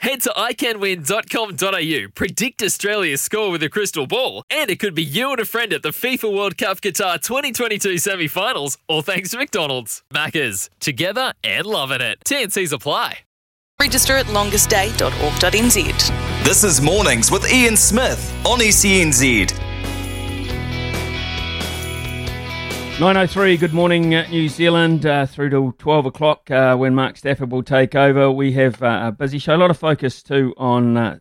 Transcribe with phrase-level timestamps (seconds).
[0.00, 5.30] Head to iCanWin.com.au, predict Australia's score with a crystal ball, and it could be you
[5.30, 9.36] and a friend at the FIFA World Cup Qatar 2022 semi finals, all thanks to
[9.36, 10.02] McDonald's.
[10.10, 12.18] Maccas, together and loving it.
[12.24, 13.18] TNC's apply.
[13.78, 16.44] Register at longestday.org.nz.
[16.44, 19.69] This is Mornings with Ian Smith on SENZ.
[23.00, 27.50] 903, good morning, uh, New Zealand, uh, through to 12 o'clock uh, when Mark Stafford
[27.50, 28.30] will take over.
[28.30, 31.18] We have uh, a busy show, a lot of focus too on, uh,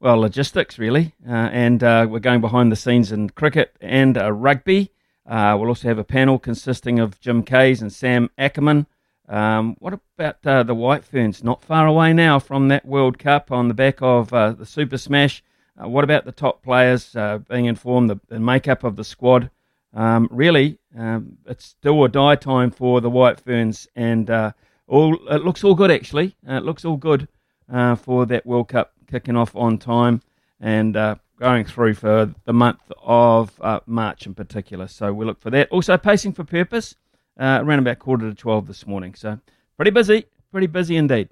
[0.00, 4.90] well, logistics really, uh, and we're going behind the scenes in cricket and rugby.
[5.26, 8.86] we'll also have a panel consisting of Jim Kays and Sam Ackerman.
[9.26, 11.42] Um, what about the White Ferns?
[11.42, 15.42] Not far away now from that World Cup on the back of the Super Smash.
[15.78, 17.16] what about the top players
[17.48, 19.50] being informed, the, the makeup of the squad?
[19.94, 24.52] Um, really, um, it's do or die time for the White Ferns, and uh,
[24.86, 26.36] all it looks all good actually.
[26.48, 27.28] Uh, it looks all good
[27.72, 30.20] uh, for that World Cup kicking off on time
[30.60, 34.86] and uh, going through for the month of uh, March in particular.
[34.88, 35.68] So we look for that.
[35.70, 36.96] Also, pacing for purpose
[37.38, 39.14] uh, around about quarter to twelve this morning.
[39.14, 39.38] So
[39.76, 41.28] pretty busy, pretty busy indeed.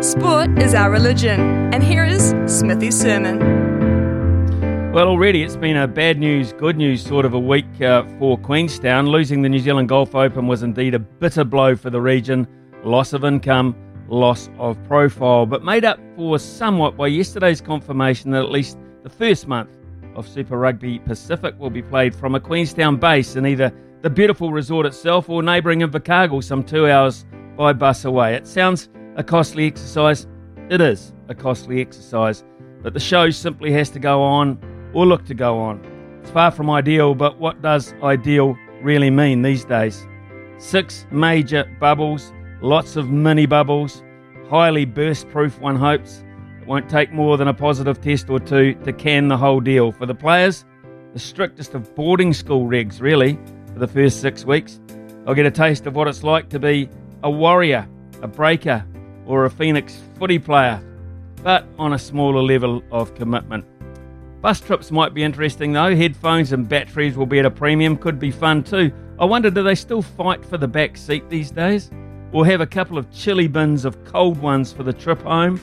[0.00, 1.40] Sport is our religion,
[1.72, 3.63] and here is Smithy's sermon.
[4.94, 8.38] Well, already it's been a bad news, good news sort of a week uh, for
[8.38, 9.08] Queenstown.
[9.08, 12.46] Losing the New Zealand Golf Open was indeed a bitter blow for the region.
[12.84, 13.74] Loss of income,
[14.06, 19.10] loss of profile, but made up for somewhat by yesterday's confirmation that at least the
[19.10, 19.70] first month
[20.14, 23.72] of Super Rugby Pacific will be played from a Queenstown base in either
[24.02, 28.36] the beautiful resort itself or neighbouring Invercargill, some two hours by bus away.
[28.36, 30.28] It sounds a costly exercise.
[30.70, 32.44] It is a costly exercise,
[32.80, 34.56] but the show simply has to go on
[34.94, 35.80] or look to go on.
[36.22, 40.06] It's far from ideal, but what does ideal really mean these days?
[40.58, 42.32] Six major bubbles,
[42.62, 44.02] lots of mini bubbles,
[44.48, 46.24] highly burst proof, one hopes.
[46.60, 49.92] It won't take more than a positive test or two to can the whole deal.
[49.92, 50.64] For the players,
[51.12, 53.38] the strictest of boarding school regs, really,
[53.72, 54.80] for the first six weeks.
[55.26, 56.88] I'll get a taste of what it's like to be
[57.22, 57.88] a warrior,
[58.22, 58.84] a breaker,
[59.26, 60.82] or a Phoenix footy player,
[61.42, 63.64] but on a smaller level of commitment.
[64.44, 65.96] Bus trips might be interesting though.
[65.96, 67.96] Headphones and batteries will be at a premium.
[67.96, 68.92] Could be fun too.
[69.18, 71.90] I wonder do they still fight for the back seat these days?
[72.30, 75.58] Or have a couple of chili bins of cold ones for the trip home?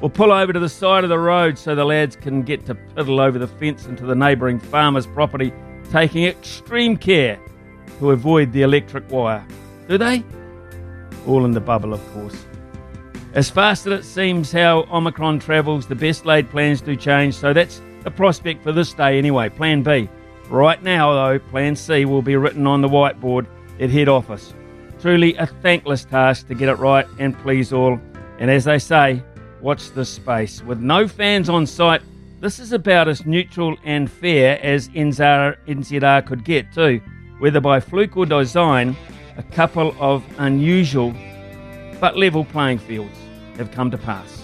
[0.00, 2.74] Or pull over to the side of the road so the lads can get to
[2.74, 5.52] piddle over the fence into the neighbouring farmer's property,
[5.90, 7.38] taking extreme care
[7.98, 9.46] to avoid the electric wire.
[9.86, 10.24] Do they?
[11.26, 12.46] All in the bubble, of course.
[13.34, 17.52] As fast as it seems how Omicron travels, the best laid plans do change, so
[17.52, 19.48] that's a prospect for this day anyway.
[19.48, 20.08] Plan B.
[20.48, 23.46] Right now, though, Plan C will be written on the whiteboard
[23.80, 24.52] at head office.
[25.00, 27.98] Truly a thankless task to get it right and please all.
[28.38, 29.22] And as they say,
[29.60, 30.62] watch this space.
[30.62, 32.02] With no fans on site,
[32.40, 37.00] this is about as neutral and fair as NZR, NZR could get, too.
[37.38, 38.96] Whether by fluke or design,
[39.36, 41.14] a couple of unusual
[42.00, 43.16] but level playing fields
[43.56, 44.43] have come to pass.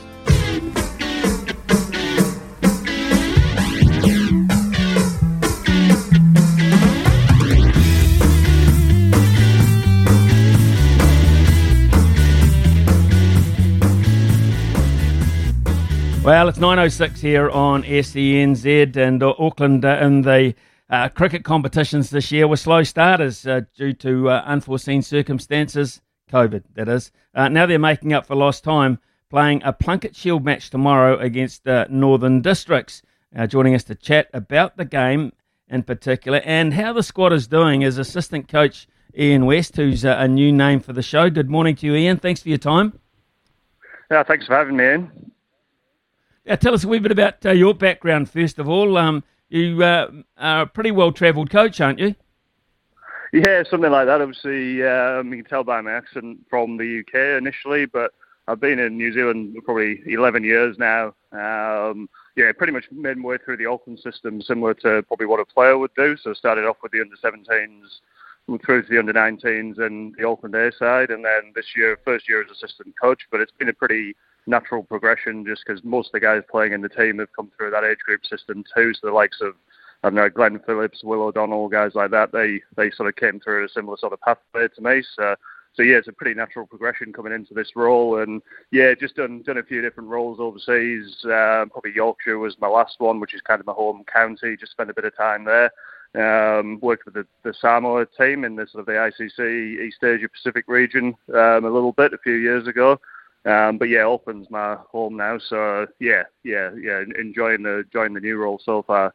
[16.51, 20.53] It's 9.06 here on SENZ and uh, Auckland uh, in the
[20.89, 26.65] uh, cricket competitions this year were slow starters uh, due to uh, unforeseen circumstances, COVID,
[26.75, 27.13] that is.
[27.33, 31.67] Uh, now they're making up for lost time, playing a Plunket Shield match tomorrow against
[31.89, 33.03] Northern Districts.
[33.47, 35.33] joining us to chat about the game
[35.69, 40.27] in particular and how the squad is doing is assistant coach Ian West, who's a
[40.27, 41.31] new name for the show.
[41.31, 42.17] Good morning to you, Ian.
[42.17, 42.99] Thanks for your time.
[44.11, 45.31] Yeah, thanks for having me, Ian.
[46.51, 48.99] Yeah, tell us a wee bit about uh, your background first of all.
[48.99, 52.17] Um, you uh, are a pretty well travelled coach, aren't you?
[53.33, 54.21] Yeah, something like that.
[54.21, 58.15] Obviously, um, you can tell by my accent from the UK initially, but
[58.49, 61.15] I've been in New Zealand for probably 11 years now.
[61.31, 65.39] Um, yeah, pretty much made my way through the Auckland system, similar to probably what
[65.39, 66.17] a player would do.
[66.17, 68.01] So started off with the under 17s,
[68.65, 72.29] through to the under 19s and the Auckland A side, and then this year, first
[72.29, 73.23] year as assistant coach.
[73.31, 74.15] But it's been a pretty
[74.47, 77.71] natural progression just because most of the guys playing in the team have come through
[77.71, 78.93] that age group system too.
[78.95, 79.55] So the likes of
[80.03, 83.41] I don't know Glenn Phillips, Will O'Donnell, guys like that, they they sort of came
[83.41, 85.03] through a similar sort of pathway to me.
[85.17, 85.35] So
[85.75, 89.43] so yeah, it's a pretty natural progression coming into this role, and yeah, just done
[89.43, 91.17] done a few different roles overseas.
[91.25, 94.57] Uh, probably Yorkshire was my last one, which is kind of my home county.
[94.57, 95.71] Just spent a bit of time there.
[96.13, 100.29] Um, worked with the, the, Samoa team in the sort of the ICC East Asia
[100.29, 102.99] Pacific region um, a little bit a few years ago.
[103.45, 108.21] Um, but yeah, Auckland's my home now, so yeah, yeah, yeah, enjoying the enjoying the
[108.21, 109.15] new role so far.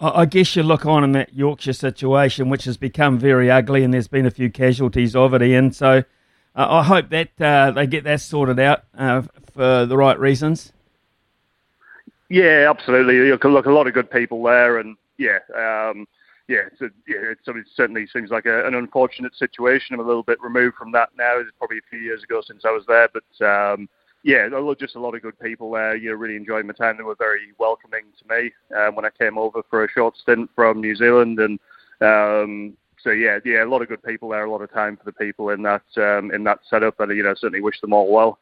[0.00, 3.92] I guess you look on in that Yorkshire situation, which has become very ugly, and
[3.92, 5.72] there's been a few casualties of it, Ian.
[5.72, 6.04] So
[6.56, 9.22] uh, I hope that uh, they get that sorted out uh,
[9.52, 10.72] for the right reasons.
[12.30, 13.30] Yeah, absolutely.
[13.30, 16.06] Look, look, a lot of good people there, and yeah, um,
[16.48, 19.94] yeah, it's a, yeah, it's, it certainly seems like a, an unfortunate situation.
[19.94, 21.38] I'm a little bit removed from that now.
[21.38, 23.88] It's probably a few years ago since I was there, but um,
[24.24, 25.94] yeah, just a lot of good people there.
[25.94, 26.96] You know, really enjoyed my time.
[26.96, 30.50] They were very welcoming to me um, when I came over for a short stint
[30.54, 31.60] from New Zealand, and
[32.00, 34.44] um, so yeah, yeah, a lot of good people there.
[34.44, 37.22] A lot of time for the people in that um, in that setup, and you
[37.22, 38.38] know, certainly wish them all well.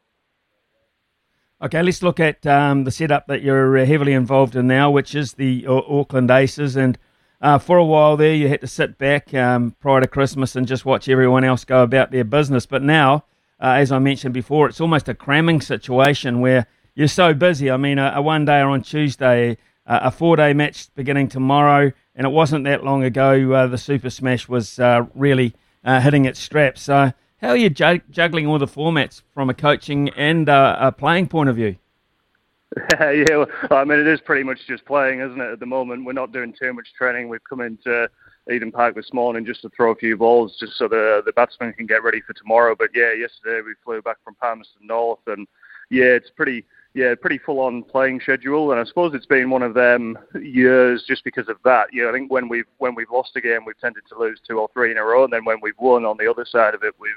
[1.61, 5.33] Okay, let's look at um, the setup that you're heavily involved in now, which is
[5.33, 6.77] the Auckland Aces.
[6.77, 6.97] And
[7.41, 10.65] uh, for a while there, you had to sit back um, prior to Christmas and
[10.67, 12.65] just watch everyone else go about their business.
[12.65, 13.25] But now
[13.59, 16.65] uh, as I mentioned before, it's almost a cramming situation where
[16.95, 17.69] you're so busy.
[17.69, 21.27] I mean, a, a one day or on Tuesday, uh, a four day match beginning
[21.27, 25.53] tomorrow, and it wasn't that long ago uh, the Super Smash was uh, really
[25.83, 26.81] uh, hitting its straps.
[26.81, 30.91] So, how are you ju- juggling all the formats from a coaching and uh, a
[30.91, 31.77] playing point of view?
[33.01, 35.51] yeah, well, I mean, it is pretty much just playing, isn't it?
[35.53, 37.27] At the moment, we're not doing too much training.
[37.27, 38.09] We've come into
[38.51, 41.73] Eden Park this morning just to throw a few balls, just so the the batsmen
[41.73, 42.75] can get ready for tomorrow.
[42.77, 45.47] But yeah, yesterday we flew back from Palmerston North, and
[45.89, 48.71] yeah, it's pretty yeah pretty full on playing schedule.
[48.71, 51.93] And I suppose it's been one of them years just because of that.
[51.93, 54.39] You know, I think when we've when we've lost a game, we've tended to lose
[54.47, 56.73] two or three in a row, and then when we've won on the other side
[56.73, 57.11] of it, we've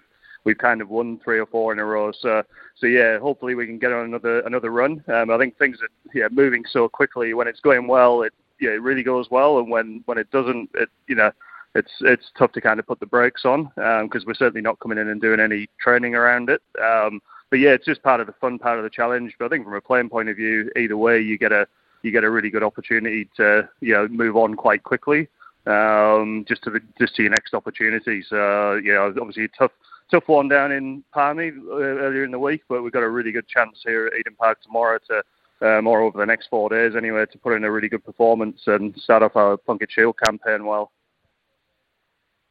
[0.45, 2.13] we've kind of won three or four in a row.
[2.13, 2.43] So,
[2.77, 5.03] so yeah, hopefully we can get on another another run.
[5.09, 7.35] Um, I think things are yeah moving so quickly.
[7.35, 10.71] When it's going well, it yeah, it really goes well, and when when it doesn't,
[10.75, 11.33] it you know,
[11.75, 14.79] it's it's tough to kind of put the brakes on because um, we're certainly not
[14.81, 16.63] coming in and doing any training around it.
[16.83, 17.21] Um,
[17.53, 19.35] but yeah, it's just part of the fun part of the challenge.
[19.39, 21.69] But I think from a playing point of view, either way, you get a
[22.01, 25.29] you get a really good opportunity to you know move on quite quickly
[25.67, 28.25] um, just to the, just to your next opportunity.
[28.27, 29.73] So yeah, obviously a tough
[30.11, 33.33] tough one down in Palmy uh, earlier in the week, but we've got a really
[33.33, 35.23] good chance here at Eden Park tomorrow to
[35.61, 38.63] um, or over the next four days anyway, to put in a really good performance
[38.67, 40.91] and start off our Plunket Shield campaign well.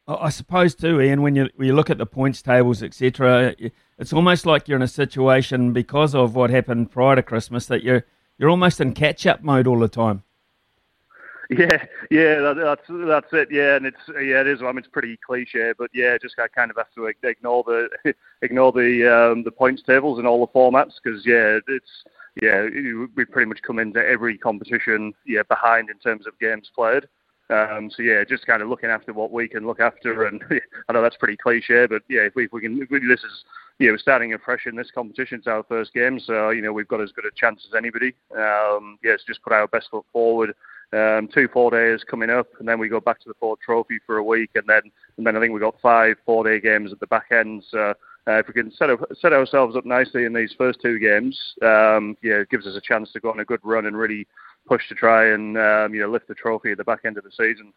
[0.07, 1.21] I suppose too, Ian.
[1.21, 3.55] When you when you look at the points tables, etc.,
[3.97, 7.83] it's almost like you're in a situation because of what happened prior to Christmas that
[7.83, 8.05] you're
[8.37, 10.23] you're almost in catch up mode all the time.
[11.51, 13.49] Yeah, yeah, that, that's that's it.
[13.51, 14.61] Yeah, and it's yeah, it is.
[14.61, 18.13] I mean, it's pretty cliche, but yeah, just I kind of have to ignore the
[18.41, 22.05] ignore the um, the points tables and all the formats because yeah, it's
[22.41, 22.69] yeah,
[23.17, 27.03] we pretty much come into every competition yeah behind in terms of games played.
[27.51, 30.41] Um, so yeah, just kind of looking after what we can look after, and
[30.89, 33.19] I know that's pretty cliche, but yeah, if we, if we can, if we, this
[33.19, 33.43] is
[33.79, 35.39] yeah, we're starting afresh in this competition.
[35.39, 38.15] It's our first game, so you know we've got as good a chance as anybody.
[38.31, 40.53] Um, yeah, it's just put our best foot forward.
[40.93, 43.99] Um, two four days coming up, and then we go back to the Ford Trophy
[44.05, 44.83] for a week, and then
[45.17, 47.63] and then I think we've got five four day games at the back end.
[47.69, 47.93] So
[48.27, 51.37] uh, if we can set, up, set ourselves up nicely in these first two games,
[51.63, 54.27] um, yeah, it gives us a chance to go on a good run and really
[54.67, 57.23] push to try and um, you know lift the trophy at the back end of
[57.23, 57.73] the season.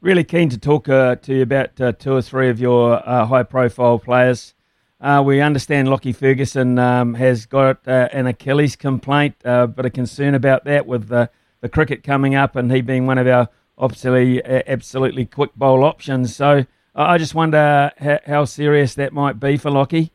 [0.00, 3.24] Really keen to talk uh, to you about uh, two or three of your uh,
[3.24, 4.54] high-profile players.
[5.00, 9.90] Uh, we understand Lockie Ferguson um, has got uh, an Achilles complaint, uh, but a
[9.90, 13.48] concern about that with the, the cricket coming up and he being one of our
[13.80, 16.36] absolutely, absolutely quick bowl options.
[16.36, 20.12] So I just wonder how, how serious that might be for Lockie.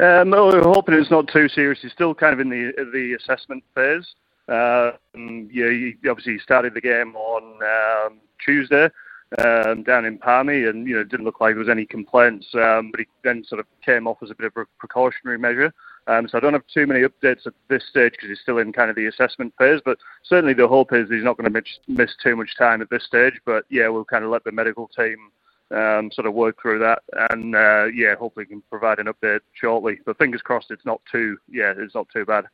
[0.00, 1.80] Um, we're hoping it's not too serious.
[1.82, 4.06] He's still kind of in the the assessment phase.
[4.48, 8.88] Uh, yeah, he obviously started the game on um, Tuesday
[9.38, 12.46] um, down in Palmy, and you know didn't look like there was any complaints.
[12.54, 15.72] Um, but he then sort of came off as a bit of a precautionary measure.
[16.06, 18.72] Um, so I don't have too many updates at this stage because he's still in
[18.72, 19.80] kind of the assessment phase.
[19.84, 22.88] But certainly the hope is he's not going to miss, miss too much time at
[22.88, 23.34] this stage.
[23.44, 25.30] But yeah, we'll kind of let the medical team
[25.70, 30.00] sort of work through that, and uh, yeah, hopefully can provide an update shortly.
[30.04, 32.46] But fingers crossed, it's not too yeah, it's not too bad.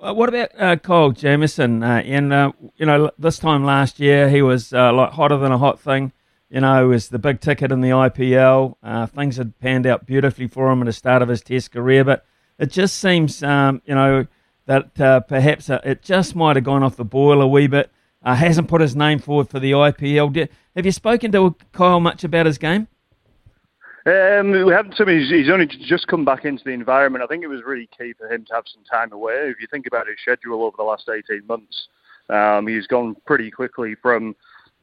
[0.00, 1.82] Uh, what about uh, Kyle Jamieson?
[1.82, 5.52] Uh, and uh, you know, this time last year he was uh, like hotter than
[5.52, 6.12] a hot thing.
[6.50, 8.76] You know, was the big ticket in the IPL.
[8.82, 12.04] Uh, things had panned out beautifully for him at the start of his Test career,
[12.04, 12.24] but
[12.58, 14.26] it just seems, um, you know,
[14.66, 17.90] that perhaps it just might have gone off the boil a wee bit.
[18.32, 20.48] Hasn't put his name forward for the IPL.
[20.74, 22.88] Have you spoken to Kyle much about his game?
[24.06, 24.94] Um, we haven't.
[24.96, 27.24] He's, he's only just come back into the environment.
[27.24, 29.34] I think it was really key for him to have some time away.
[29.50, 31.88] If you think about his schedule over the last 18 months,
[32.28, 34.34] um, he's gone pretty quickly from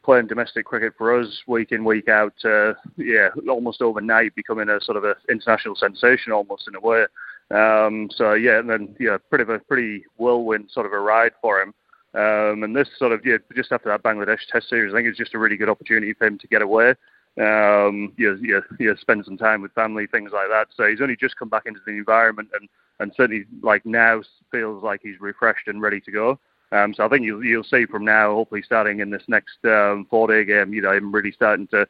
[0.04, 2.34] playing domestic cricket for us week in week out.
[2.44, 7.06] Uh, yeah, almost overnight becoming a sort of an international sensation, almost in a way.
[7.52, 11.62] Um, so yeah, and then yeah, pretty a pretty whirlwind sort of a ride for
[11.62, 11.74] him.
[12.14, 15.18] Um, and this sort of yeah, just after that Bangladesh Test series, I think it's
[15.18, 16.96] just a really good opportunity for him to get away.
[17.40, 20.68] Um, yeah, yeah, yeah, spend some time with family, things like that.
[20.76, 22.68] So he's only just come back into the environment, and
[23.00, 26.40] and certainly like now feels like he's refreshed and ready to go.
[26.74, 30.06] Um, so I think you'll you'll see from now, hopefully starting in this next um,
[30.10, 31.82] four-day game, you know, him really starting to,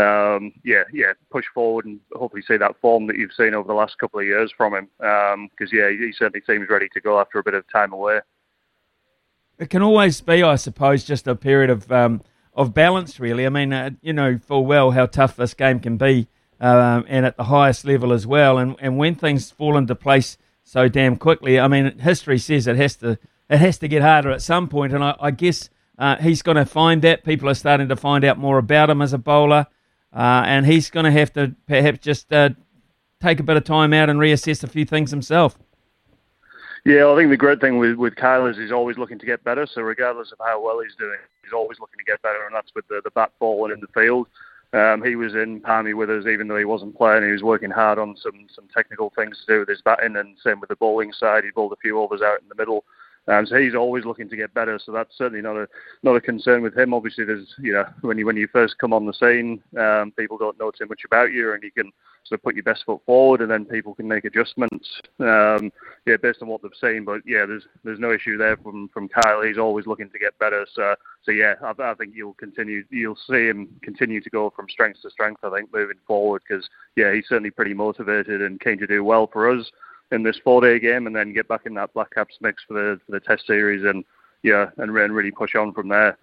[0.00, 3.74] um, yeah, yeah, push forward and hopefully see that form that you've seen over the
[3.74, 4.88] last couple of years from him.
[4.98, 8.20] Because um, yeah, he certainly seems ready to go after a bit of time away.
[9.58, 12.22] It can always be, I suppose, just a period of um,
[12.54, 13.44] of balance, really.
[13.44, 16.28] I mean, uh, you know full well how tough this game can be,
[16.60, 18.58] um, and at the highest level as well.
[18.58, 22.76] And and when things fall into place so damn quickly, I mean, history says it
[22.76, 23.18] has to
[23.50, 24.92] it has to get harder at some point.
[24.92, 27.24] point, and I, I guess uh, he's going to find that.
[27.24, 29.66] People are starting to find out more about him as a bowler,
[30.12, 32.50] uh, and he's going to have to perhaps just uh,
[33.20, 35.58] take a bit of time out and reassess a few things himself.
[36.84, 39.44] Yeah, I think the great thing with with Kyle is he's always looking to get
[39.44, 39.66] better.
[39.66, 42.74] So regardless of how well he's doing, he's always looking to get better, and that's
[42.74, 44.26] with the, the bat, ball, and in the field.
[44.74, 47.24] Um, he was in Palmy with us, even though he wasn't playing.
[47.24, 50.36] He was working hard on some some technical things to do with his batting, and
[50.44, 51.44] same with the bowling side.
[51.44, 52.84] He bowled a few overs out in the middle
[53.28, 54.80] um, so he's always looking to get better.
[54.82, 55.68] So that's certainly not a
[56.02, 56.94] not a concern with him.
[56.94, 60.38] Obviously, there's you know when you when you first come on the scene, um, people
[60.38, 61.92] don't know too much about you, and you can
[62.28, 64.88] sort of put your best foot forward, and then people can make adjustments.
[65.18, 65.72] Um,
[66.06, 67.04] yeah, based on what they've seen.
[67.04, 69.42] But yeah, there's there's no issue there from from Kyle.
[69.42, 70.66] He's always looking to get better.
[70.72, 74.68] So so yeah, I, I think you'll continue you'll see him continue to go from
[74.68, 75.44] strength to strength.
[75.44, 79.26] I think moving forward because yeah, he's certainly pretty motivated and keen to do well
[79.26, 79.70] for us
[80.10, 83.00] in this four-day game, and then get back in that Black Caps mix for the
[83.06, 84.04] for the Test series, and
[84.42, 86.16] yeah, and, and really push on from there.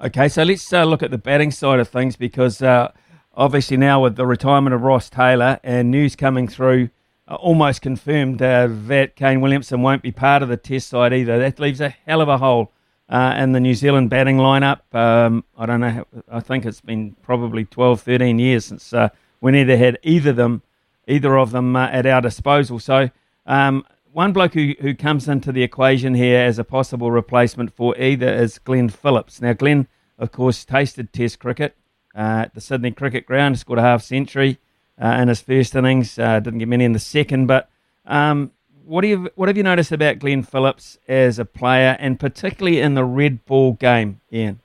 [0.00, 2.92] Okay, so let's uh, look at the batting side of things because uh,
[3.38, 6.90] obviously now with the retirement of Ross Taylor and news coming through,
[7.28, 11.38] uh, almost confirmed uh, that Kane Williamson won't be part of the Test side either.
[11.38, 12.72] That leaves a hell of a hole
[13.08, 14.80] uh, in the New Zealand batting lineup.
[14.92, 16.04] Um, I don't know.
[16.28, 20.62] I think it's been probably 12, 13 years since uh, we neither had either them
[21.06, 22.78] either of them uh, at our disposal.
[22.78, 23.08] So,
[23.46, 27.96] um, one bloke who, who comes into the equation here as a possible replacement for
[27.96, 29.40] either is Glenn Phillips.
[29.40, 29.86] Now, Glenn,
[30.18, 31.76] of course, tasted Test cricket
[32.18, 34.58] at the Sydney Cricket Ground, scored a half century
[35.00, 37.46] uh, in his first innings, uh, didn't get many in the second.
[37.46, 37.70] But
[38.04, 38.50] um,
[38.84, 42.80] what, do you, what have you noticed about Glenn Phillips as a player, and particularly
[42.80, 44.60] in the red ball game, Ian?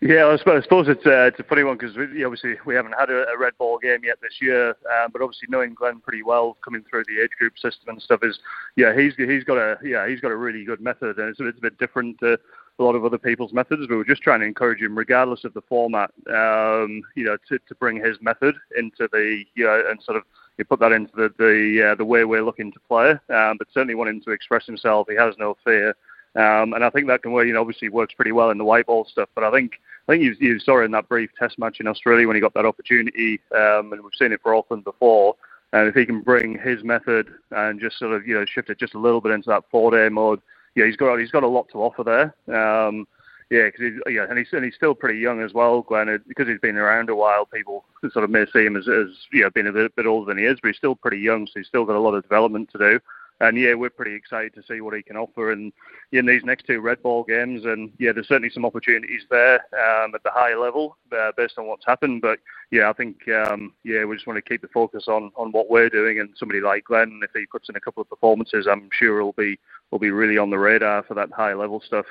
[0.00, 2.92] Yeah, I suppose, I suppose it's, uh, it's a funny one because obviously we haven't
[2.92, 6.22] had a, a, red ball game yet this year, um, but obviously knowing Glenn pretty
[6.22, 8.38] well, coming through the age group system and stuff is,
[8.76, 11.56] yeah, he's he's got a yeah he's got a really good method, and it's, it's
[11.56, 12.38] a bit different to
[12.78, 13.86] a lot of other people's methods.
[13.88, 17.58] But we're just trying to encourage him, regardless of the format, um, you know, to,
[17.58, 20.24] to bring his method into the you know and sort of
[20.58, 23.68] you put that into the the uh, the way we're looking to play, um, but
[23.72, 25.06] certainly want him to express himself.
[25.08, 25.94] He has no fear.
[26.36, 27.46] Um, and I think that can work.
[27.46, 29.28] You know, obviously works pretty well in the white ball stuff.
[29.34, 29.74] But I think
[30.08, 32.54] I think you, you saw in that brief Test match in Australia when he got
[32.54, 35.36] that opportunity, um, and we've seen it for Auckland before.
[35.72, 38.78] And if he can bring his method and just sort of you know shift it
[38.78, 40.40] just a little bit into that four-day mode,
[40.74, 42.34] yeah, he's got he's got a lot to offer there.
[42.54, 43.06] Um,
[43.50, 46.22] yeah, because yeah, and he's and he's still pretty young as well, Glenn.
[46.26, 49.42] Because he's been around a while, people sort of may see him as, as you
[49.42, 51.52] know being a bit, bit older than he is, but he's still pretty young, so
[51.56, 53.00] he's still got a lot of development to do
[53.40, 55.72] and yeah, we're pretty excited to see what he can offer in,
[56.12, 57.64] in these next two red ball games.
[57.64, 61.66] And yeah, there's certainly some opportunities there um, at the high level uh, based on
[61.66, 62.22] what's happened.
[62.22, 62.38] But
[62.70, 65.68] yeah, I think um, yeah, we just want to keep the focus on, on what
[65.68, 66.20] we're doing.
[66.20, 69.32] And somebody like Glenn, if he puts in a couple of performances, I'm sure he'll
[69.32, 69.58] be
[69.90, 72.06] will be really on the radar for that high level stuff.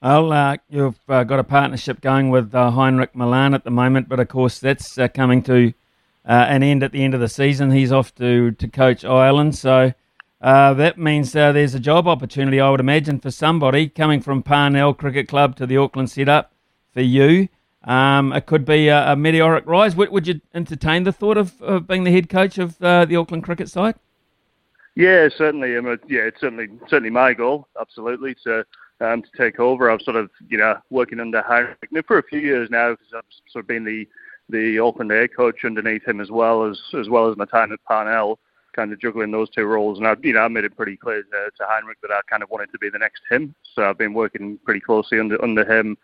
[0.00, 4.08] Well, uh, you've uh, got a partnership going with uh, Heinrich Malan at the moment,
[4.08, 5.72] but of course that's uh, coming to
[6.24, 7.70] uh, and end at the end of the season.
[7.70, 9.56] He's off to, to coach Ireland.
[9.56, 9.92] So
[10.40, 14.42] uh, that means uh, there's a job opportunity, I would imagine, for somebody coming from
[14.42, 16.52] Parnell Cricket Club to the Auckland setup
[16.92, 17.48] for you.
[17.84, 19.96] Um, it could be a, a meteoric rise.
[19.96, 23.16] Would, would, you entertain the thought of, of being the head coach of uh, the
[23.16, 23.96] Auckland cricket side?
[24.94, 25.76] Yeah, certainly.
[25.76, 27.66] I mean, yeah, it's certainly certainly my goal.
[27.80, 28.64] Absolutely to
[29.00, 29.90] um, to take over.
[29.90, 33.24] I've sort of you know working under Heinrich for a few years now because I've
[33.50, 34.06] sort of been the
[34.48, 37.82] the Auckland A coach underneath him as well as as well as my time at
[37.84, 38.38] Parnell,
[38.74, 39.98] kind of juggling those two roles.
[39.98, 42.42] And I, you know, I made it pretty clear to, to Heinrich that I kind
[42.42, 43.54] of wanted to be the next him.
[43.74, 45.96] So I've been working pretty closely under under him,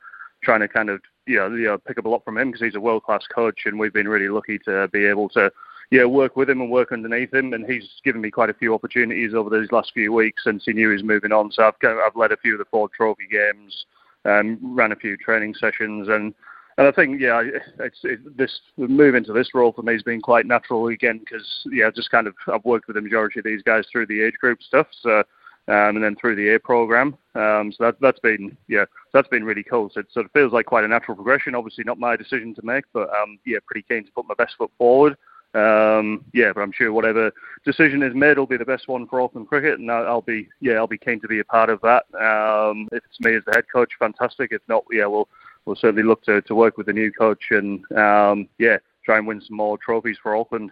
[0.43, 2.65] trying to kind of you know, you know pick up a lot from him because
[2.65, 5.51] he's a world class coach, and we've been really lucky to be able to
[5.91, 7.55] yeah, work with him and work underneath him.
[7.55, 10.73] And he's given me quite a few opportunities over these last few weeks since he
[10.73, 11.51] knew he was moving on.
[11.51, 13.87] So I've I've led a few of the Ford Trophy games,
[14.25, 16.35] um, ran a few training sessions, and
[16.79, 17.43] and I think yeah,
[17.81, 21.47] it's it, this move into this role for me has been quite natural again because
[21.73, 24.35] yeah, just kind of I've worked with the majority of these guys through the age
[24.41, 24.87] group stuff.
[25.03, 25.25] So.
[25.67, 27.15] Um, and then through the air program.
[27.35, 29.91] Um, so that that's been yeah, that's been really cool.
[29.93, 31.55] So it sort of feels like quite a natural progression.
[31.55, 34.55] Obviously, not my decision to make, but um, yeah, pretty keen to put my best
[34.57, 35.19] foot forward.
[35.55, 37.33] Um, yeah, but I'm sure whatever
[37.65, 40.75] decision is made will be the best one for Auckland cricket, and I'll be yeah
[40.75, 42.05] I'll be keen to be a part of that.
[42.15, 44.53] Um, if it's me as the head coach, fantastic.
[44.53, 45.29] If not, yeah, we'll
[45.69, 49.27] we'll certainly look to, to work with the new coach and um, yeah try and
[49.27, 50.71] win some more trophies for Auckland.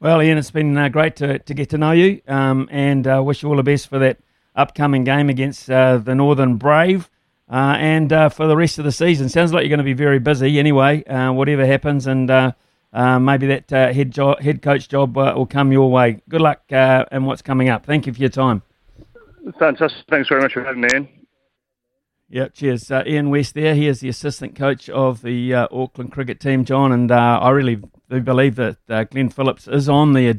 [0.00, 3.22] Well, Ian, it's been uh, great to, to get to know you, um, and uh,
[3.22, 4.18] wish you all the best for that
[4.56, 7.10] upcoming game against uh, the Northern Brave.
[7.50, 9.92] Uh, and uh, for the rest of the season, sounds like you're going to be
[9.92, 11.04] very busy anyway.
[11.04, 12.52] Uh, whatever happens, and uh,
[12.92, 16.22] maybe that uh, head job, head coach job uh, will come your way.
[16.28, 17.84] Good luck uh, in what's coming up.
[17.84, 18.62] Thank you for your time.
[19.58, 20.04] Fantastic.
[20.08, 21.19] Thanks very much for having me in.
[22.32, 22.88] Yeah, cheers.
[22.92, 23.74] Uh, Ian West there.
[23.74, 27.82] He is the assistant coach of the uh, Auckland cricket team, John, and I really
[28.08, 30.38] do believe that Glenn Phillips is on the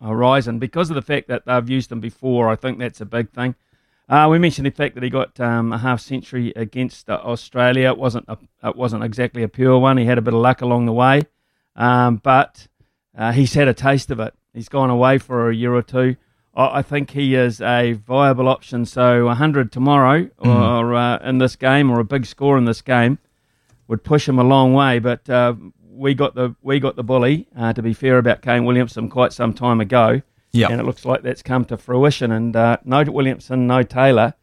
[0.00, 2.48] horizon because of the fact that they've used him before.
[2.48, 3.56] I think that's a big thing.
[4.08, 7.88] we mentioned the fact that he got um, a half century against Australia.
[7.88, 9.96] It wasn't a, it wasn't exactly a pure one.
[9.96, 11.22] He had a bit of luck along the way.
[11.74, 12.68] Um, but
[13.18, 14.34] uh, he's had a taste of it.
[14.52, 16.14] He's gone away for a year or two.
[16.54, 18.86] I, I think he is a viable option.
[18.86, 20.46] So 100 tomorrow, mm.
[20.46, 23.18] or uh, in this game, or a big score in this game,
[23.88, 24.98] would push him a long way.
[24.98, 25.54] But uh,
[25.90, 27.46] we got the we got the bully.
[27.56, 30.22] Uh, to be fair about Kane Williamson, quite some time ago.
[30.52, 30.68] Yeah.
[30.70, 32.30] And it looks like that's come to fruition.
[32.30, 34.34] And uh, no Williamson, no Taylor.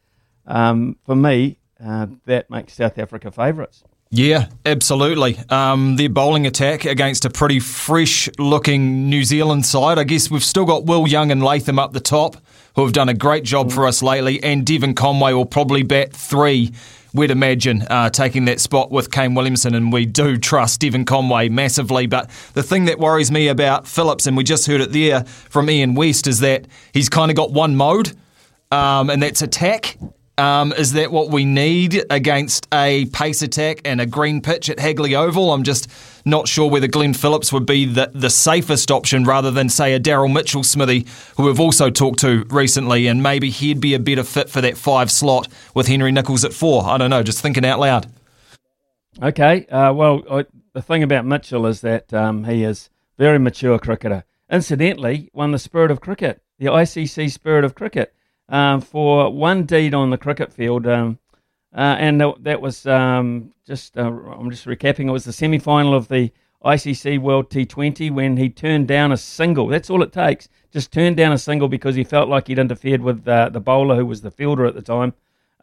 [0.46, 3.84] Um, for me, uh, that makes South Africa favourites.
[4.14, 5.40] Yeah, absolutely.
[5.50, 9.98] Um, their bowling attack against a pretty fresh looking New Zealand side.
[9.98, 12.36] I guess we've still got Will Young and Latham up the top,
[12.76, 16.12] who have done a great job for us lately, and Devon Conway will probably bat
[16.12, 16.74] three.
[17.14, 21.48] We'd imagine uh, taking that spot with Kane Williamson, and we do trust Devon Conway
[21.48, 22.06] massively.
[22.06, 25.70] But the thing that worries me about Phillips, and we just heard it there from
[25.70, 28.12] Ian West, is that he's kind of got one mode,
[28.72, 29.98] um, and that's attack
[30.38, 34.80] um, is that what we need against a pace attack and a green pitch at
[34.80, 35.52] Hagley Oval?
[35.52, 35.90] I'm just
[36.26, 40.00] not sure whether Glenn Phillips would be the, the safest option rather than, say, a
[40.00, 41.06] Daryl Mitchell Smithy,
[41.38, 44.78] who we've also talked to recently, and maybe he'd be a better fit for that
[44.78, 46.86] five slot with Henry Nicholls at four.
[46.86, 48.08] I don't know, just thinking out loud.
[49.22, 53.78] Okay, uh, well, I, the thing about Mitchell is that um, he is very mature
[53.78, 54.24] cricketer.
[54.50, 58.14] Incidentally, won the Spirit of Cricket, the ICC Spirit of Cricket
[58.52, 60.86] um, for one deed on the cricket field.
[60.86, 61.18] Um,
[61.74, 65.96] uh, and that was um, just, uh, I'm just recapping, it was the semi final
[65.96, 66.32] of the
[66.64, 69.68] ICC World T20 when he turned down a single.
[69.68, 70.50] That's all it takes.
[70.70, 73.96] Just turned down a single because he felt like he'd interfered with uh, the bowler
[73.96, 75.14] who was the fielder at the time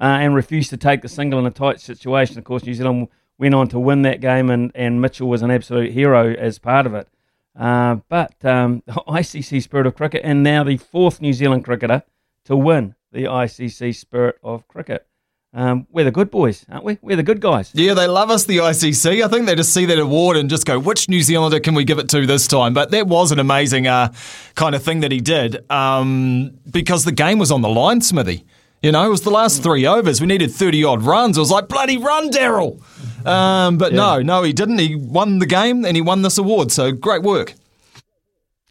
[0.00, 2.38] uh, and refused to take the single in a tight situation.
[2.38, 5.50] Of course, New Zealand went on to win that game and, and Mitchell was an
[5.50, 7.06] absolute hero as part of it.
[7.54, 12.02] Uh, but um, ICC Spirit of Cricket and now the fourth New Zealand cricketer
[12.48, 15.06] to win the ICC Spirit of Cricket.
[15.54, 16.98] Um, we're the good boys, aren't we?
[17.02, 17.70] We're the good guys.
[17.74, 19.22] Yeah, they love us, the ICC.
[19.22, 21.84] I think they just see that award and just go, which New Zealander can we
[21.84, 22.72] give it to this time?
[22.72, 24.12] But that was an amazing uh,
[24.54, 28.44] kind of thing that he did um, because the game was on the line, Smithy.
[28.82, 30.20] You know, it was the last three overs.
[30.20, 31.36] We needed 30 odd runs.
[31.36, 32.80] It was like, bloody run, Daryl.
[33.26, 33.98] Um, but yeah.
[33.98, 34.78] no, no, he didn't.
[34.78, 36.72] He won the game and he won this award.
[36.72, 37.54] So great work.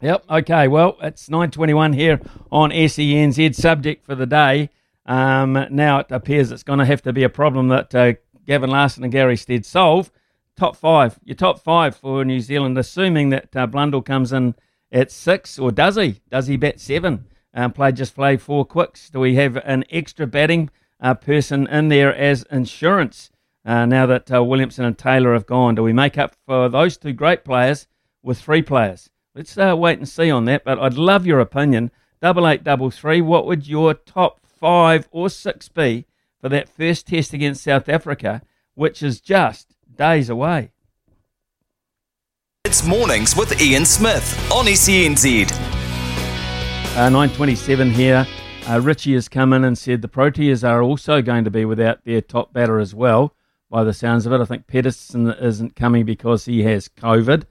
[0.02, 0.26] Yep.
[0.30, 0.68] Okay.
[0.68, 3.56] Well, it's 9:21 here on SENZ.
[3.56, 4.70] Subject for the day.
[5.06, 8.14] Um, now it appears it's going to have to be a problem that uh,
[8.46, 10.12] Gavin Larsen and Gary Stead solve.
[10.56, 11.20] Top five.
[11.24, 14.56] Your top five for New Zealand, assuming that uh, Blundell comes in
[14.92, 16.22] at six, or does he?
[16.30, 17.26] Does he bat seven?
[17.54, 19.10] Um, play just play four quicks.
[19.10, 23.32] Do we have an extra batting uh, person in there as insurance?
[23.66, 26.98] Uh, now that uh, Williamson and Taylor have gone, do we make up for those
[26.98, 27.88] two great players
[28.22, 29.10] with three players?
[29.38, 30.64] Let's uh, wait and see on that.
[30.64, 31.92] But I'd love your opinion.
[32.20, 33.22] Double eight double three.
[33.22, 36.08] What would your top five or six be
[36.42, 38.42] for that first test against South Africa,
[38.74, 40.72] which is just days away?
[42.66, 45.52] It's mornings with Ian Smith on SENZ.
[46.98, 48.26] Uh, 927 here.
[48.68, 52.04] Uh, Richie has come in and said the Proteas are also going to be without
[52.06, 53.36] their top batter as well,
[53.70, 54.42] by the sounds of it.
[54.42, 57.44] I think Petersen isn't coming because he has COVID.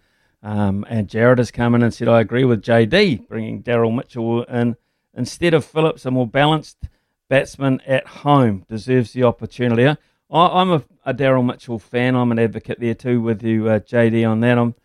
[0.46, 4.44] Um, and Jared has come in and said, I agree with JD, bringing Daryl Mitchell
[4.44, 4.76] in
[5.12, 6.76] instead of Phillips, a more balanced
[7.28, 9.84] batsman at home deserves the opportunity.
[10.30, 12.14] I, am a, a Daryl Mitchell fan.
[12.14, 14.56] I'm an advocate there too with you, uh, JD, on that.
[14.56, 14.76] I'm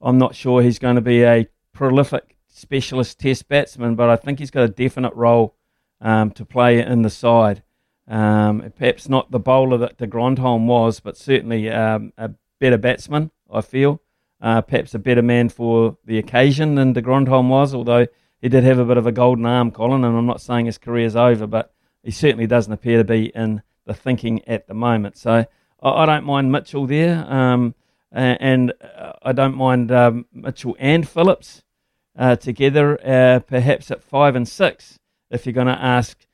[0.00, 4.38] I'm not sure he's going to be a prolific specialist Test batsman, but I think
[4.38, 5.54] he's got a definite role
[6.00, 7.62] um, to play in the side.
[8.08, 13.32] Um, perhaps not the bowler that de Grandhomme was, but certainly um, a better batsman.
[13.52, 14.00] I feel
[14.40, 18.06] uh, perhaps a better man for the occasion than de Grandhomme was, although
[18.40, 20.04] he did have a bit of a golden arm, Colin.
[20.04, 21.72] And I'm not saying his career's over, but
[22.02, 25.16] he certainly doesn't appear to be in the thinking at the moment.
[25.16, 25.46] So
[25.82, 27.74] I, I don't mind Mitchell there, um,
[28.12, 31.62] and, uh, I don't mind um, Mitchell and Phillips
[32.18, 34.98] uh, together, uh, perhaps at five and six,
[35.30, 36.26] if you're going to ask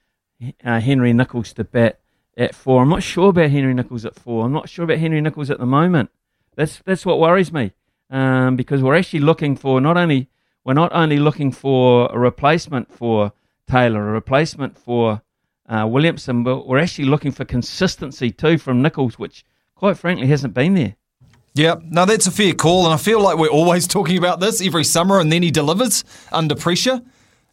[0.64, 2.00] uh, Henry Nicholls to bat
[2.36, 2.82] at four.
[2.82, 4.44] I'm not sure about Henry Nicholls at four.
[4.44, 6.10] I'm not sure about Henry Nicholls at the moment.
[6.54, 7.72] That's that's what worries me,
[8.10, 10.28] um, because we're actually looking for not only
[10.64, 13.32] we're not only looking for a replacement for
[13.68, 15.22] Taylor, a replacement for
[15.68, 20.54] uh, Williamson, but we're actually looking for consistency too from Nicholls, which quite frankly hasn't
[20.54, 20.96] been there.
[21.54, 24.60] Yeah, no, that's a fair call, and I feel like we're always talking about this
[24.60, 27.00] every summer, and then he delivers under pressure.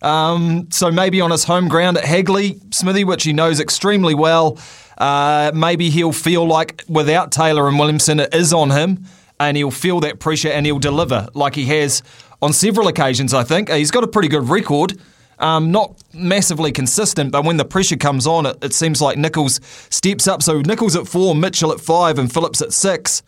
[0.02, 4.60] Um, so maybe on his home ground at Hagley, Smithy, which he knows extremely well,
[4.98, 9.06] uh, maybe he'll feel like without Taylor and Williamson, it is on him,
[9.48, 12.02] and he'll feel that pressure and he'll deliver like he has
[12.42, 13.34] on several occasions.
[13.34, 14.98] I think he's got a pretty good record.
[15.40, 19.60] Um, not massively consistent, but when the pressure comes on, it, it seems like Nicholls
[19.90, 20.42] steps up.
[20.44, 23.24] So Nicholls at four, Mitchell at five, and Phillips at six.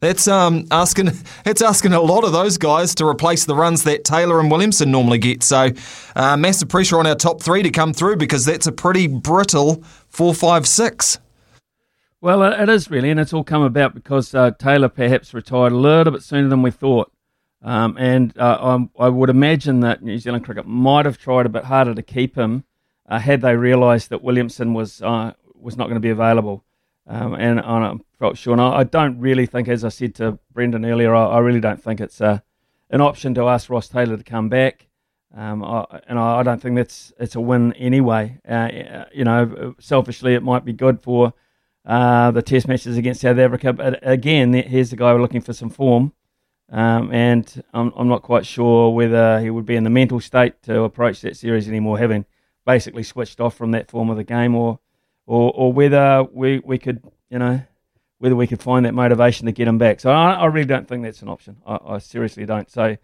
[0.00, 1.10] That's um, asking
[1.46, 4.90] it's asking a lot of those guys to replace the runs that Taylor and Williamson
[4.90, 5.42] normally get.
[5.42, 5.70] So
[6.14, 9.82] uh, massive pressure on our top three to come through because that's a pretty brittle
[10.10, 11.18] four, five, six.
[12.26, 15.76] Well, it is really, and it's all come about because uh, Taylor perhaps retired a
[15.76, 17.12] little bit sooner than we thought.
[17.62, 21.62] Um, and uh, I would imagine that New Zealand cricket might have tried a bit
[21.62, 22.64] harder to keep him
[23.08, 26.64] uh, had they realised that Williamson was uh, was not going to be available.
[27.06, 30.84] Um, and I'm not sure, and I, don't really think, as I said to Brendan
[30.84, 32.40] earlier, I, I really don't think it's uh,
[32.90, 34.88] an option to ask Ross Taylor to come back.
[35.32, 38.40] Um, I, and I, don't think that's it's a win anyway.
[38.48, 41.32] Uh, you know, selfishly, it might be good for
[41.86, 45.52] uh, the Test matches against South Africa, but again, here's the guy we're looking for
[45.52, 46.12] some form.
[46.68, 50.60] Um, and I'm, I'm not quite sure whether he would be in the mental state
[50.64, 52.24] to approach that series anymore, having
[52.64, 54.80] basically switched off from that form of the game, or
[55.26, 57.60] or, or whether we, we could, you know,
[58.18, 60.00] whether we could find that motivation to get him back.
[60.00, 61.56] So I, I really don't think that's an option.
[61.66, 62.70] I, I seriously don't.
[62.70, 62.96] So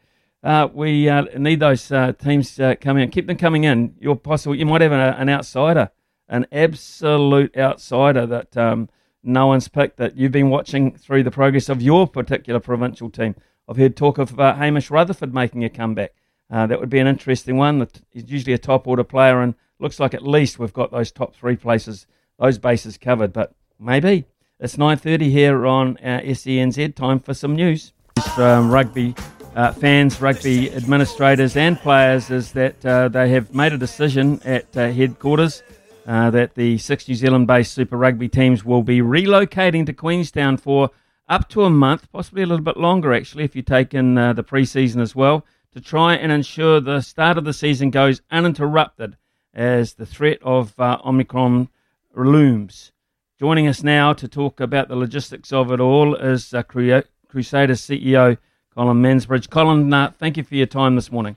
[0.43, 3.11] uh, we uh, need those uh, teams uh, coming in.
[3.11, 3.95] Keep them coming in.
[4.01, 4.55] You're possible.
[4.55, 5.91] You might have an, an outsider,
[6.29, 8.89] an absolute outsider that um,
[9.23, 9.97] no one's picked.
[9.99, 13.35] That you've been watching through the progress of your particular provincial team.
[13.69, 16.13] I've heard talk of uh, Hamish Rutherford making a comeback.
[16.51, 17.87] Uh, that would be an interesting one.
[18.11, 21.35] He's usually a top order player, and looks like at least we've got those top
[21.35, 22.07] three places,
[22.39, 23.33] those bases covered.
[23.33, 24.27] But maybe
[24.61, 26.95] it's 9:30 here on uh, SENZ.
[26.95, 27.93] Time for some news.
[28.35, 29.15] From rugby
[29.55, 34.77] uh, fans, rugby administrators, and players is that uh, they have made a decision at
[34.77, 35.63] uh, headquarters
[36.07, 40.91] uh, that the six New Zealand-based Super Rugby teams will be relocating to Queenstown for
[41.29, 44.33] up to a month, possibly a little bit longer, actually, if you take in uh,
[44.33, 49.17] the pre-season as well, to try and ensure the start of the season goes uninterrupted
[49.55, 51.69] as the threat of uh, Omicron
[52.15, 52.93] looms.
[53.39, 58.39] Joining us now to talk about the logistics of it all is uh, Crusader CEO
[58.75, 59.51] Colin Mansbridge.
[59.51, 61.37] Colin, uh, thank you for your time this morning.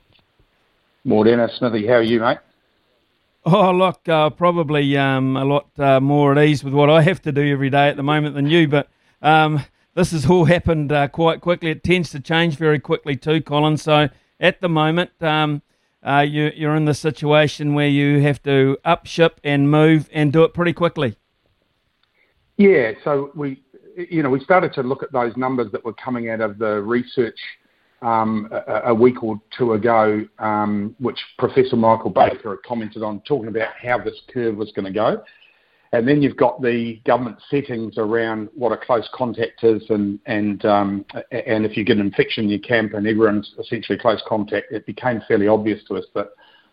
[1.04, 1.86] Morning, Smithy.
[1.86, 2.38] How are you, mate?
[3.48, 7.22] Oh, look, uh, probably um, a lot uh, more at ease with what I have
[7.22, 8.88] to do every day at the moment than you, but
[9.22, 11.70] um, this has all happened uh, quite quickly.
[11.70, 13.76] It tends to change very quickly too, Colin.
[13.76, 14.08] So
[14.40, 15.62] at the moment, um,
[16.02, 20.32] uh, you, you're in the situation where you have to up ship and move and
[20.32, 21.16] do it pretty quickly.
[22.56, 23.62] Yeah, so we,
[23.96, 26.82] you know, we started to look at those numbers that were coming out of the
[26.82, 27.38] research
[28.02, 33.48] um, a, a, week or two ago, um, which Professor Michael Baker commented on, talking
[33.48, 35.22] about how this curve was going to go.
[35.92, 40.64] And then you've got the government settings around what a close contact is, and and
[40.64, 44.72] um, and if you get an infection in your camp and everyone's essentially close contact,
[44.72, 46.30] it became fairly obvious to us that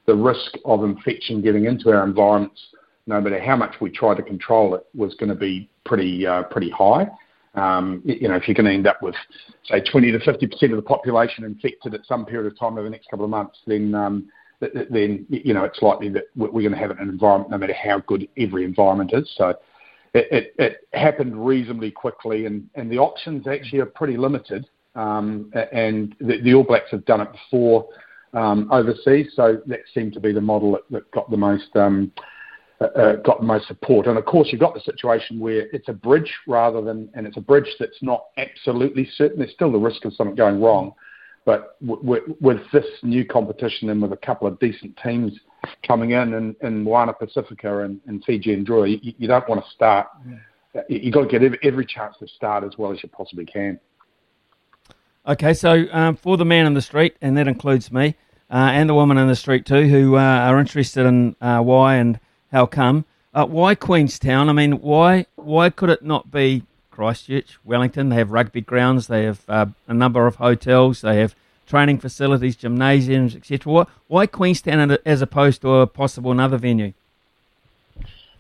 [0.08, 2.60] the risk of infection getting into our environments,
[3.06, 6.44] no matter how much we try to control it, was going to be pretty uh,
[6.44, 7.08] pretty high.
[7.56, 9.16] Um, you know, if you're going to end up with,
[9.66, 12.84] say, 20 to 50 percent of the population infected at some period of time over
[12.84, 14.28] the next couple of months, then um,
[14.90, 18.00] then you know it's likely that we're going to have an environment, no matter how
[18.00, 19.32] good every environment is.
[19.38, 19.54] So
[20.14, 24.68] it, it, it happened reasonably quickly, and, and the options actually are pretty limited.
[24.96, 27.88] Um, and the, the, All Blacks have done it before
[28.34, 32.12] um, overseas, so that seemed to be the model that, that got the most um,
[32.84, 34.08] uh, uh, got the most support.
[34.08, 37.38] And of course, you've got the situation where it's a bridge rather than, and it's
[37.38, 39.40] a bridge that's not absolutely certain.
[39.40, 40.94] There's still the risk of something going wrong.
[41.46, 45.34] But w- w- with this new competition and with a couple of decent teams
[45.86, 49.72] coming in in, in Moana Pacifica and, and Fijian Drua, you, you don't want to
[49.72, 50.08] start.
[50.90, 53.80] You've got to get every, every chance to start as well as you possibly can.
[55.28, 58.16] Okay, so um, for the man in the street, and that includes me,
[58.50, 61.96] uh, and the woman in the street too, who uh, are interested in uh, why
[61.96, 62.20] and
[62.54, 64.48] how come, uh, why Queenstown?
[64.48, 68.10] I mean, why why could it not be Christchurch, Wellington?
[68.10, 71.36] They have rugby grounds, they have uh, a number of hotels, they have
[71.68, 73.88] training facilities, gymnasiums, etc.
[74.08, 76.94] Why Queenstown as opposed to a possible another venue?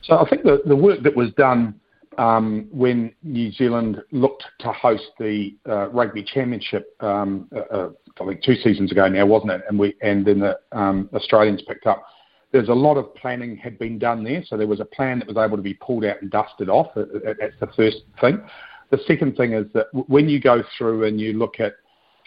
[0.03, 1.79] So I think the, the work that was done
[2.19, 7.89] um, when New Zealand looked to host the uh, rugby championship, um, uh, uh,
[8.21, 9.61] I think two seasons ago now, wasn't it?
[9.67, 12.05] And we and then the um, Australians picked up.
[12.53, 15.27] There's a lot of planning had been done there, so there was a plan that
[15.27, 16.87] was able to be pulled out and dusted off.
[16.95, 18.41] That's the first thing.
[18.91, 21.73] The second thing is that when you go through and you look at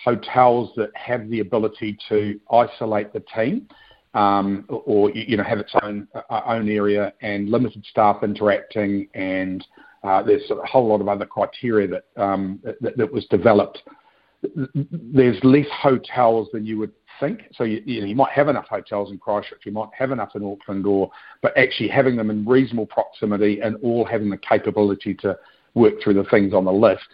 [0.05, 3.69] hotels that have the ability to isolate the team,
[4.15, 9.65] um, or you know have its own uh, own area and limited staff interacting, and
[10.03, 13.83] uh, there's a whole lot of other criteria that, um, that, that was developed.
[14.75, 17.43] There's less hotels than you would think.
[17.55, 20.31] So you, you, know, you might have enough hotels in Christchurch, you might have enough
[20.35, 21.11] in Auckland, or
[21.43, 25.37] but actually having them in reasonable proximity and all having the capability to
[25.75, 27.07] work through the things on the list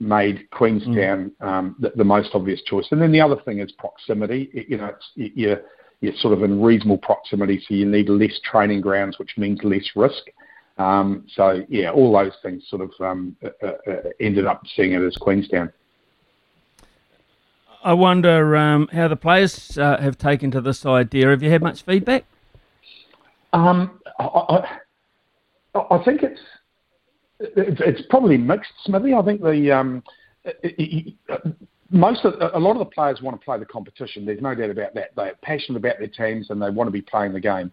[0.00, 1.46] made Queenstown mm.
[1.46, 2.86] um, the, the, most obvious choice.
[2.90, 4.50] And then the other thing is proximity.
[4.52, 5.56] It, you know, it's, you,
[6.00, 9.88] you're sort of in reasonable proximity, so you need less training grounds, which means less
[9.94, 10.22] risk.
[10.78, 15.02] Um, so yeah, all those things sort of um, uh, uh, ended up seeing it
[15.02, 15.72] as Queenstown.
[17.82, 21.28] I wonder um, how the players uh, have taken to this idea.
[21.28, 22.24] Have you had much feedback?
[23.52, 26.40] Um, I, I, I, think it's,
[27.40, 29.14] it's, it's probably mixed, Smithy.
[29.14, 30.02] I think the um,
[30.44, 31.14] it,
[31.90, 34.26] most of, a lot of the players want to play the competition.
[34.26, 35.10] There's no doubt about that.
[35.16, 37.72] They're passionate about their teams and they want to be playing the game.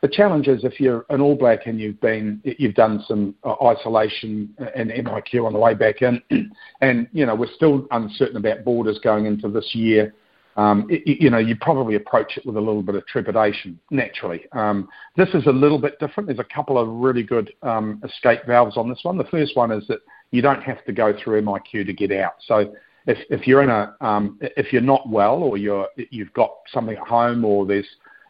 [0.00, 3.54] The challenge is if you're an All Black and you've been you've done some uh,
[3.64, 6.22] isolation and MIQ on the way back in,
[6.80, 10.14] and you know we're still uncertain about borders going into this year.
[10.56, 14.44] Um, it, you know, you probably approach it with a little bit of trepidation, naturally.
[14.50, 16.26] Um, this is a little bit different.
[16.26, 19.16] There's a couple of really good um, escape valves on this one.
[19.16, 20.00] The first one is that
[20.32, 22.34] you don't have to go through MIQ to get out.
[22.44, 22.74] So
[23.06, 26.96] if, if you're in a um, if you're not well or you're you've got something
[26.96, 27.86] at home or there's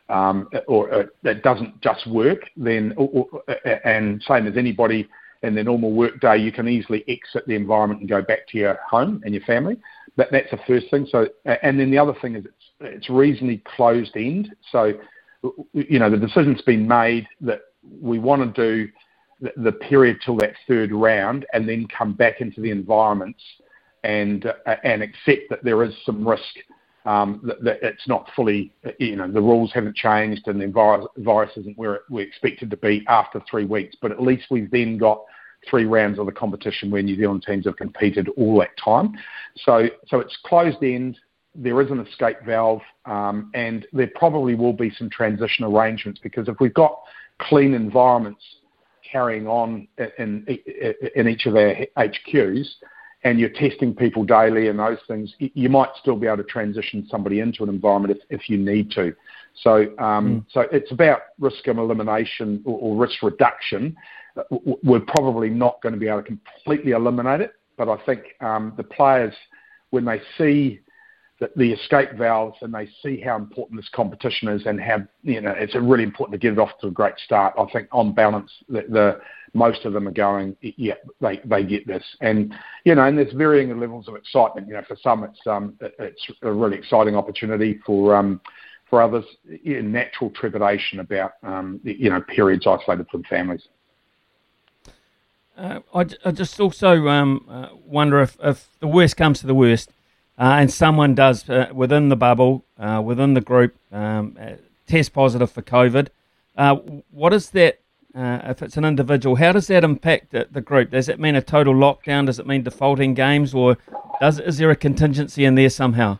[0.08, 3.42] um, or uh, that doesn't just work, then or, or,
[3.84, 5.08] and same as anybody
[5.42, 8.58] in their normal work day, you can easily exit the environment and go back to
[8.58, 9.76] your home and your family.
[10.16, 11.06] That, that's the first thing.
[11.10, 11.28] So,
[11.62, 14.54] and then the other thing is it's it's reasonably closed end.
[14.70, 14.94] So,
[15.72, 17.60] you know, the decision's been made that
[18.00, 18.90] we want to do
[19.40, 23.40] the, the period till that third round and then come back into the environments
[24.04, 26.42] and uh, and accept that there is some risk
[27.08, 31.06] um, that, that, it's not fully, you know, the rules haven't changed and the virus,
[31.16, 33.96] virus isn't where it, we're expected to be after three weeks.
[34.02, 35.22] But at least we've then got
[35.70, 39.14] three rounds of the competition where New Zealand teams have competed all that time.
[39.56, 41.18] So so it's closed end.
[41.54, 46.46] There is an escape valve, um, and there probably will be some transition arrangements because
[46.46, 47.00] if we've got
[47.40, 48.42] clean environments
[49.10, 50.58] carrying on in, in,
[51.16, 52.66] in each of our HQs,
[53.24, 57.06] and you're testing people daily and those things, you might still be able to transition
[57.10, 59.14] somebody into an environment if, if you need to.
[59.62, 60.44] So, um, mm.
[60.52, 63.96] so it's about risk elimination or, or risk reduction.
[64.50, 68.72] We're probably not going to be able to completely eliminate it, but I think um,
[68.76, 69.34] the players,
[69.90, 70.80] when they see
[71.40, 75.40] the, the escape valves and they see how important this competition is and how you
[75.40, 77.54] know it's really important to get it off to a great start.
[77.58, 79.20] I think on balance, the, the
[79.54, 83.32] most of them are going, yeah, they they get this, and you know, and there's
[83.32, 84.68] varying levels of excitement.
[84.68, 88.40] You know, for some it's um it's a really exciting opportunity for um
[88.88, 89.24] for others,
[89.62, 93.62] yeah, natural trepidation about um you know periods isolated from families.
[95.56, 99.56] Uh, I, I, just also um, uh, wonder if, if the worst comes to the
[99.56, 99.90] worst,
[100.38, 104.52] uh, and someone does uh, within the bubble, uh, within the group, um, uh,
[104.86, 106.10] test positive for COVID,
[107.10, 107.80] what is that?
[108.14, 110.90] Uh, if it's an individual, how does that impact the, group?
[110.90, 112.26] Does it mean a total lockdown?
[112.26, 113.76] Does it mean defaulting games, or
[114.20, 116.18] does is there a contingency in there somehow?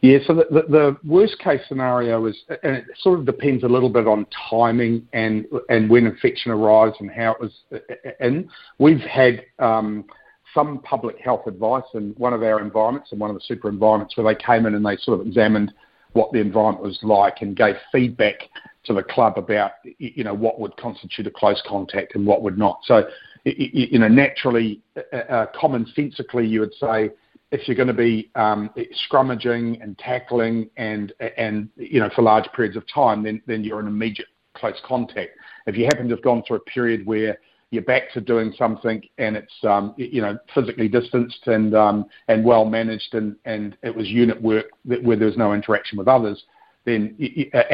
[0.00, 3.68] Yeah, so the, the, the, worst case scenario is, and it sort of depends a
[3.68, 7.82] little bit on timing and and when infection arrives and how it was
[8.18, 8.48] in.
[8.78, 10.06] We've had um,
[10.54, 14.16] some public health advice in one of our environments, in one of the super environments,
[14.16, 15.74] where they came in and they sort of examined
[16.12, 18.48] what the environment was like and gave feedback
[18.84, 22.58] to the club about you know what would constitute a close contact and what would
[22.58, 22.80] not.
[22.84, 23.08] So
[23.44, 27.10] you know naturally, uh, uh, commonsensically, you would say
[27.52, 28.70] if you're going to be um,
[29.10, 33.80] scrummaging and tackling and and you know for large periods of time, then then you're
[33.80, 35.30] in immediate close contact.
[35.66, 37.38] If you happen to have gone through a period where
[37.70, 42.44] your backs are doing something and it's um, you know physically distanced and um, and
[42.44, 46.44] well managed and and it was unit work where there was no interaction with others,
[46.84, 47.16] then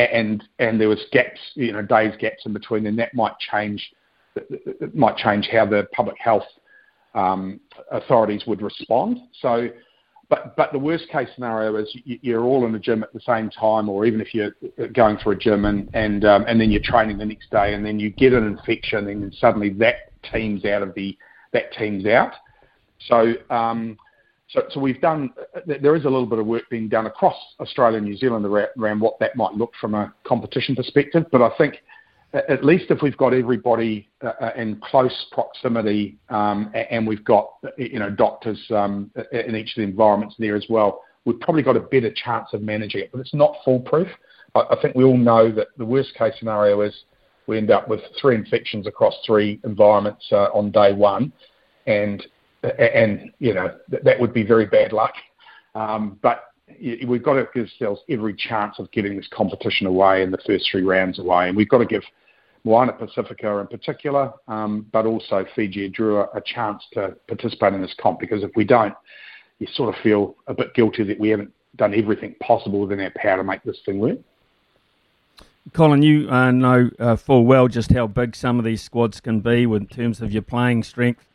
[0.09, 3.92] and and there was gaps you know days gaps in between, then that might change
[4.95, 6.45] might change how the public health
[7.14, 9.19] um, authorities would respond.
[9.40, 9.69] So
[10.29, 13.49] but but the worst case scenario is you're all in the gym at the same
[13.51, 14.53] time, or even if you're
[14.92, 17.87] going for a gym and and um, and then you're training the next day, and
[17.87, 21.16] then you get an infection, and then suddenly that team's out of the
[21.53, 22.33] that team's out.
[23.09, 23.97] So um,
[24.48, 25.30] so so we've done.
[25.66, 29.00] There is a little bit of work being done across Australia and New Zealand around,
[29.00, 31.24] what that might look from a competition perspective.
[31.32, 31.82] But I think
[32.32, 37.54] at least if we've got everybody uh, uh, in close proximity um, and we've got
[37.76, 41.76] you know doctors um, in each of the environments there as well, we've probably got
[41.76, 43.11] a better chance of managing it.
[43.12, 44.09] But it's not foolproof.
[44.54, 46.94] I, I think we all know that the worst case scenario is
[47.48, 51.32] we end up with three infections across three environments uh, on day one,
[51.87, 52.24] and
[52.62, 55.14] and you know that, that would be very bad luck.
[55.75, 56.45] Um, but
[57.07, 60.69] we've got to give ourselves every chance of getting this competition away in the first
[60.71, 62.03] three rounds away, and we've got to give
[62.64, 67.95] Moana Pacifica in particular, um, but also Fiji Drua a chance to participate in this
[68.01, 68.95] comp because if we don't,
[69.61, 73.12] you sort of feel a bit guilty that we haven't done everything possible within our
[73.16, 74.19] power to make this thing work.
[75.73, 79.40] Colin, you uh, know uh, full well just how big some of these squads can
[79.40, 81.27] be in terms of your playing strength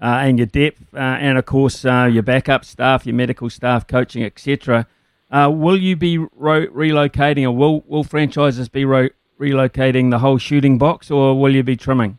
[0.00, 3.86] uh, and your depth, uh, and of course uh, your backup staff, your medical staff,
[3.86, 4.86] coaching, etc.
[5.30, 9.08] Uh, will you be ro- relocating, or will will franchises be ro-
[9.40, 12.18] relocating the whole shooting box, or will you be trimming?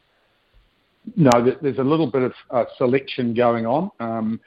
[1.16, 3.90] No, there's a little bit of uh, selection going on.
[4.00, 4.40] Um,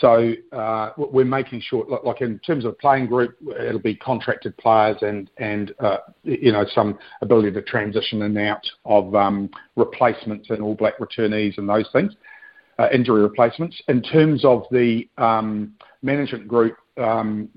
[0.00, 4.96] so uh, we're making sure, like in terms of playing group, it'll be contracted players
[5.02, 10.62] and and uh, you know some ability to transition and out of um, replacements and
[10.62, 12.14] All Black returnees and those things
[12.92, 13.80] injury replacements.
[13.88, 17.48] In terms of the um, management group, um,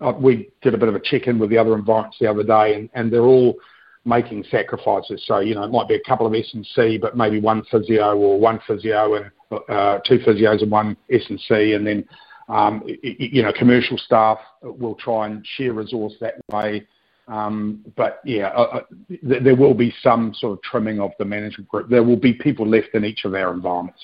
[0.00, 2.88] uh, we did a bit of a check-in with the other environments the other day,
[2.94, 3.56] and, they're all
[4.04, 5.22] making sacrifices.
[5.26, 8.38] So, you know, it might be a couple of S&C, but maybe one physio or
[8.38, 9.30] one physio and
[9.68, 12.04] uh, two physios and one S&C, and then,
[12.48, 16.86] um, you know, commercial staff will try and share resource that way.
[17.26, 18.80] But yeah, uh, uh
[19.22, 21.88] there will be some sort of trimming of the management group.
[21.88, 24.00] There will be people left in each of our environments.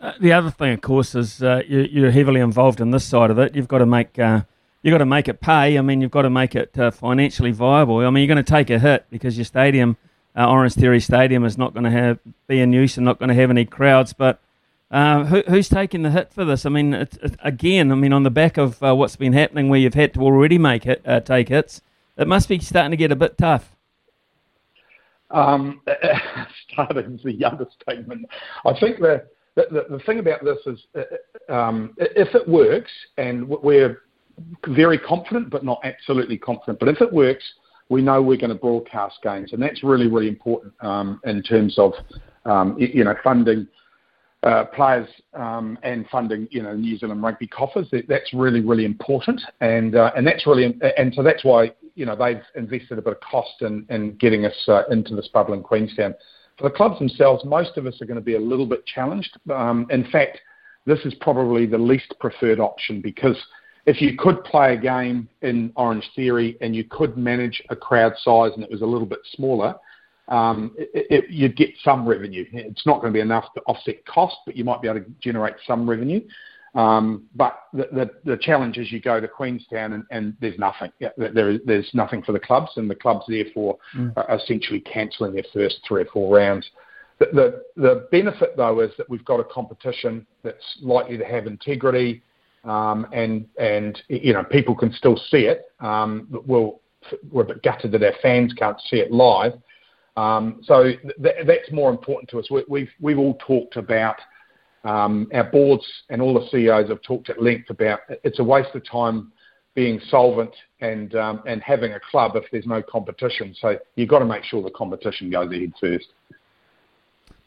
[0.00, 3.30] Uh, the other thing, of course, is uh, you, are heavily involved in this side
[3.30, 3.56] of it.
[3.56, 4.42] You've got to make uh,
[4.82, 5.78] you've got to make it pay.
[5.78, 7.98] I mean, you've got to make it uh, financially viable.
[7.98, 9.96] I mean, you're going to take a hit because your stadium,
[10.36, 13.30] uh, Orange Theory Stadium, is not going to have be in use and not going
[13.30, 14.12] to have any crowds.
[14.12, 14.38] But
[14.90, 16.66] who, who's taking the hit for this?
[16.66, 17.08] I mean,
[17.40, 20.58] again, I mean, on the back of what's been happening, where you've had to already
[20.58, 21.80] make it take hits,
[22.18, 23.72] it must be starting to get a bit tough.
[25.30, 25.80] Um,
[26.70, 28.26] starting the understatement.
[28.64, 33.48] I think that the, the, thing about this is, uh, um, if it works, and
[33.48, 34.02] we're
[34.68, 37.44] very confident, but not absolutely confident, but if it works,
[37.88, 41.78] we know we're going to broadcast games, and that's really, really important um, in terms
[41.78, 41.92] of
[42.44, 43.66] um, you know funding
[44.42, 47.88] uh, players um, and funding you know New Zealand rugby coffers.
[48.08, 52.16] That's really, really important, and uh, and that's really and so that's why you know
[52.16, 55.62] they've invested a bit of cost in, in getting us uh, into this bubble in
[55.62, 56.14] Queenstown.
[56.58, 59.38] For the clubs themselves, most of us are going to be a little bit challenged.
[59.52, 60.40] Um, in fact,
[60.86, 63.36] this is probably the least preferred option because
[63.86, 68.14] if you could play a game in Orange Theory and you could manage a crowd
[68.18, 69.74] size and it was a little bit smaller,
[70.28, 72.44] um, it, it, you'd get some revenue.
[72.52, 75.06] It's not going to be enough to offset cost, but you might be able to
[75.20, 76.20] generate some revenue.
[76.76, 80.92] Um, but the, the, the, challenge is you go to Queenstown and, and there's nothing.
[81.16, 84.12] There, there's nothing for the clubs, and the clubs therefore mm.
[84.14, 86.68] are essentially cancelling their first three or four rounds.
[87.18, 91.46] The, the, the, benefit though is that we've got a competition that's likely to have
[91.46, 92.22] integrity,
[92.64, 95.72] um, and and you know people can still see it.
[95.80, 96.80] Um, we'll,
[97.32, 99.54] we're a bit gutted that our fans can't see it live.
[100.18, 102.50] Um, so th- that's more important to us.
[102.50, 104.16] We, we've we've all talked about
[104.86, 108.88] our boards and all the CEOs have talked at length about it's a waste of
[108.88, 109.32] time
[109.74, 113.54] being solvent and um, and having a club if there's no competition.
[113.60, 116.06] So you've got to make sure the competition goes ahead first.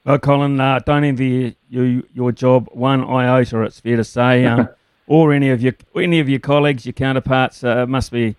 [0.06, 3.62] Well, Colin, uh, don't envy you your job one iota.
[3.64, 4.70] It's fair to say, um,
[5.08, 7.64] or any of your any of your colleagues, your counterparts.
[7.64, 8.36] Uh, must be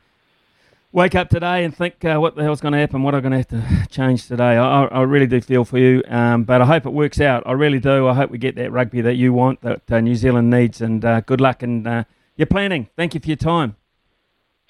[0.92, 3.32] wake up today and think uh, what the hell's going to happen, what I'm going
[3.32, 4.56] to have to change today.
[4.56, 7.42] I, I really do feel for you, um, but I hope it works out.
[7.46, 8.08] I really do.
[8.08, 11.04] I hope we get that rugby that you want, that uh, New Zealand needs, and
[11.04, 12.04] uh, good luck in uh,
[12.36, 12.88] your planning.
[12.96, 13.76] Thank you for your time.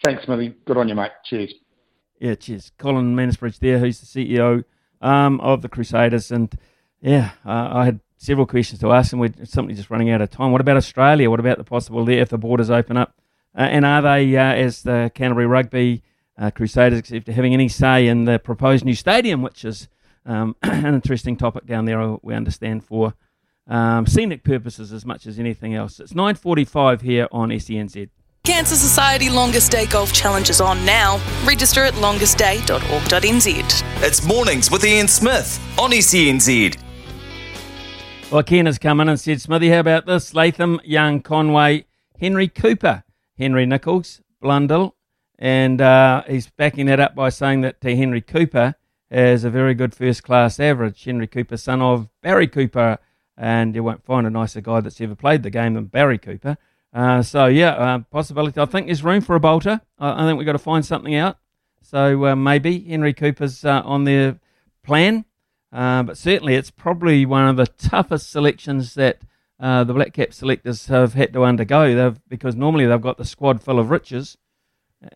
[0.05, 0.55] Thanks, Smithy.
[0.67, 1.13] Good on you, mate.
[1.25, 1.55] Cheers.
[2.19, 2.73] Yeah, cheers.
[2.79, 4.65] Colin Mansbridge there, who's the CEO
[5.01, 6.31] um, of the Crusaders.
[6.31, 6.55] And
[7.01, 10.31] yeah, uh, I had several questions to ask, and we're simply just running out of
[10.31, 10.53] time.
[10.53, 11.31] What about Australia?
[11.31, 13.15] What about the possible there if the borders open up?
[13.57, 16.03] Uh, and are they, uh, as the Canterbury Rugby
[16.41, 19.89] uh, Crusaders, having any say in the proposed new stadium, which is
[20.25, 23.15] um, an interesting topic down there, we understand, for
[23.69, 26.01] um, scenic purposes as much as anything else.
[26.01, 28.09] It's 9.45 here on SENZ.
[28.43, 31.21] Cancer Society Longest Day Golf Challenge is on now.
[31.45, 34.03] Register at longestday.org.nz.
[34.03, 36.79] It's mornings with Ian Smith on SENZ.
[38.33, 40.35] Well, Ken has come in and said, Smithy, how about this?
[40.35, 41.85] Latham, Young, Conway,
[42.19, 43.05] Henry Cooper,
[43.37, 44.95] Henry Nicholls, Blundell,
[45.41, 48.75] and uh, he's backing that up by saying that Henry Cooper
[49.11, 51.03] has a very good first class average.
[51.03, 52.99] Henry Cooper, son of Barry Cooper,
[53.37, 56.59] and you won't find a nicer guy that's ever played the game than Barry Cooper.
[56.93, 58.61] Uh, so yeah, uh, possibility.
[58.61, 59.81] I think there's room for a bolter.
[59.99, 61.39] I, I think we've got to find something out.
[61.83, 64.39] So uh, maybe Henry Cooper's uh, on their
[64.85, 65.25] plan,
[65.73, 69.23] uh, but certainly it's probably one of the toughest selections that
[69.59, 71.95] uh, the Black Cap selectors have had to undergo.
[71.95, 74.37] They've, because normally they've got the squad full of riches,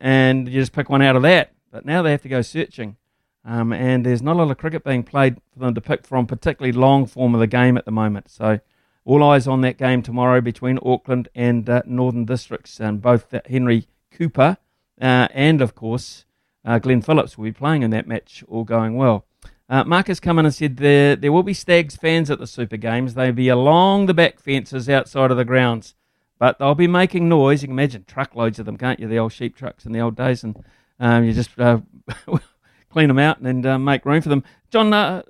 [0.01, 1.53] and you just pick one out of that.
[1.70, 2.97] But now they have to go searching,
[3.45, 6.26] um, and there's not a lot of cricket being played for them to pick from,
[6.26, 8.30] particularly long form of the game at the moment.
[8.30, 8.61] So.
[9.07, 13.87] All eyes on that game tomorrow between Auckland and uh, Northern Districts, and both Henry
[14.11, 14.57] Cooper
[14.99, 16.24] uh, and, of course,
[16.64, 19.26] uh, Glenn Phillips will be playing in that match, all going well.
[19.68, 22.78] Uh, Marcus come in and said there, there will be Stags fans at the Super
[22.78, 23.12] Games.
[23.12, 25.95] They'll be along the back fences outside of the grounds,
[26.45, 27.62] but they'll be making noise.
[27.62, 29.09] You can imagine truckloads of them, can't you?
[29.09, 30.62] The old sheep trucks in the old days, and
[31.01, 31.78] um, you just uh,
[32.90, 34.45] clean them out and uh, make room for them.
[34.68, 35.22] John, uh,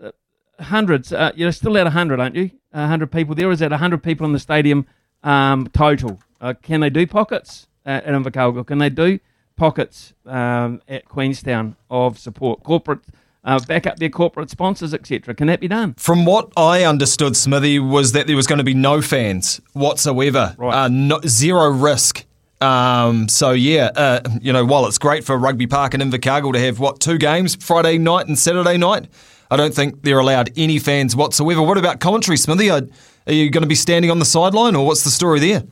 [0.58, 1.12] hundreds.
[1.12, 2.50] Uh, you're still at 100, aren't you?
[2.72, 3.48] 100 people there.
[3.52, 4.88] Is that 100 people in the stadium
[5.22, 6.18] um, total?
[6.40, 8.66] Uh, can they do pockets at, at Invercargill?
[8.66, 9.20] Can they do
[9.54, 12.64] pockets um, at Queenstown of support?
[12.64, 13.02] Corporate.
[13.44, 15.34] Uh, back up their corporate sponsors, etc.
[15.34, 15.92] Can that be done?
[15.94, 20.54] From what I understood, Smithy, was that there was going to be no fans whatsoever,
[20.56, 20.84] right.
[20.84, 22.24] uh, no, zero risk.
[22.62, 26.58] Um, so yeah, uh, you know, while it's great for Rugby Park and Invercargill to
[26.58, 29.08] have what two games, Friday night and Saturday night,
[29.50, 31.60] I don't think they're allowed any fans whatsoever.
[31.60, 32.70] What about commentary, Smithy?
[32.70, 32.82] Are,
[33.26, 35.64] are you going to be standing on the sideline, or what's the story there?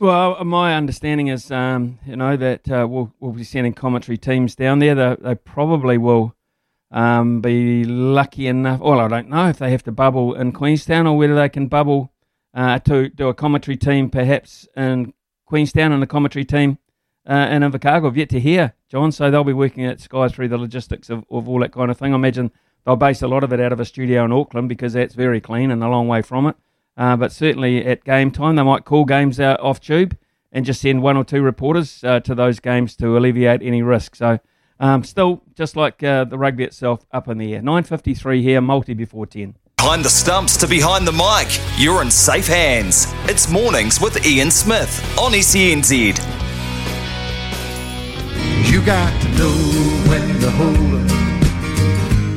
[0.00, 4.56] Well, my understanding is, um, you know, that uh, we'll, we'll be sending commentary teams
[4.56, 4.94] down there.
[4.94, 6.34] They, they probably will
[6.94, 8.80] um, be lucky enough.
[8.80, 11.66] Well, I don't know if they have to bubble in Queenstown or whether they can
[11.66, 12.10] bubble
[12.54, 15.12] uh, to do a commentary team perhaps in
[15.44, 16.78] Queenstown and a commentary team
[17.28, 18.06] uh, in Invercargill.
[18.06, 19.12] I've yet to hear, John.
[19.12, 21.98] So they'll be working at Sky through the logistics of, of all that kind of
[21.98, 22.12] thing.
[22.12, 22.50] I imagine
[22.84, 25.40] They'll base a lot of it out of a studio in Auckland because that's very
[25.40, 26.56] clean and a long way from it.
[26.96, 30.16] Uh, but certainly at game time, they might call games out off tube
[30.52, 34.14] and just send one or two reporters uh, to those games to alleviate any risk.
[34.14, 34.38] So
[34.80, 37.62] um, still, just like uh, the rugby itself, up in the air.
[37.62, 39.56] 9.53 here, multi before 10.
[39.76, 43.06] Behind the stumps to behind the mic, you're in safe hands.
[43.24, 46.18] It's Mornings with Ian Smith on SENZ.
[48.70, 51.14] You got to know when to hold up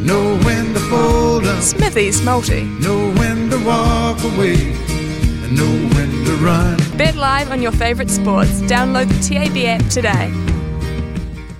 [0.07, 1.61] Know when to fold up.
[1.61, 2.63] Smithy's multi.
[2.63, 4.55] Know when to walk away.
[4.55, 6.77] And know when to run.
[6.95, 8.61] Bet live on your favourite sports.
[8.61, 10.31] Download the TAB app today.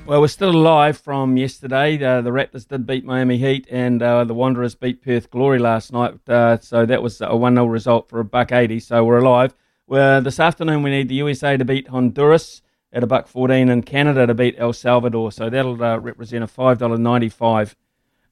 [0.08, 2.02] Well, we're still alive from yesterday.
[2.02, 5.92] Uh, the Raptors did beat Miami Heat, and uh, the Wanderers beat Perth Glory last
[5.92, 6.18] night.
[6.30, 8.80] Uh, so that was a 1 0 result for a buck 80.
[8.80, 9.54] So we're alive.
[9.86, 12.62] Well, this afternoon, we need the USA to beat Honduras
[12.94, 15.30] at a buck 14 and Canada to beat El Salvador.
[15.34, 17.76] So that'll uh, represent a $5.95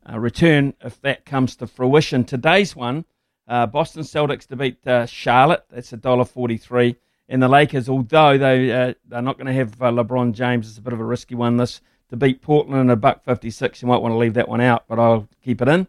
[0.10, 2.24] uh, return if that comes to fruition.
[2.24, 3.04] Today's one,
[3.50, 4.78] uh, Boston Celtics to beat
[5.10, 5.66] Charlotte.
[5.70, 6.96] That's a dollar forty-three.
[7.28, 10.78] And the Lakers, although they uh, they're not going to have uh, LeBron James, it's
[10.78, 11.58] a bit of a risky one.
[11.58, 13.82] This to beat Portland in a buck fifty-six.
[13.82, 15.88] You might want to leave that one out, but I'll keep it in.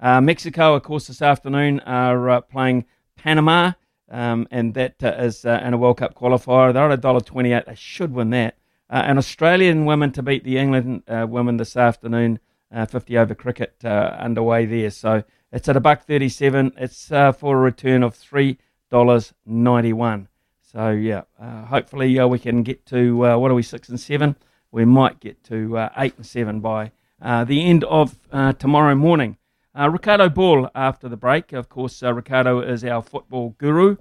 [0.00, 2.84] Uh, Mexico, of course, this afternoon are playing
[3.16, 3.72] Panama,
[4.10, 6.72] um, and that is in a World Cup qualifier.
[6.72, 7.66] They're at a dollar twenty-eight.
[7.66, 8.56] They should win that.
[8.88, 12.40] and Australian women to beat the England women this afternoon
[12.72, 14.90] uh, 50 over cricket uh, underway there.
[14.90, 16.72] So it's at a buck 37.
[16.76, 20.26] It's uh, for a return of $3.91.
[20.72, 23.98] So yeah, uh, hopefully uh, we can get to, uh, what are we, 6 and
[23.98, 24.36] 7?
[24.70, 28.18] We might get to 8 and 7 by the end of
[28.58, 29.38] tomorrow morning.
[29.74, 31.52] Ricardo Ball after the break.
[31.54, 33.96] Of course, Ricardo is our football guru.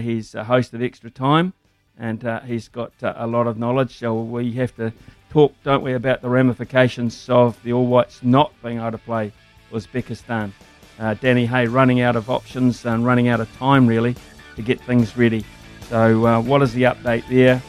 [0.00, 1.52] he's a host of Extra Time
[1.98, 3.98] and uh, he's got uh, a lot of knowledge.
[3.98, 4.92] So we have to
[5.30, 9.32] talk, don't we, about the ramifications of the All Whites not being able to play
[9.72, 10.52] Uzbekistan.
[10.98, 14.14] Uh, Danny Hay running out of options and running out of time, really,
[14.56, 15.44] to get things ready.
[15.88, 17.62] So, uh, what is the update there?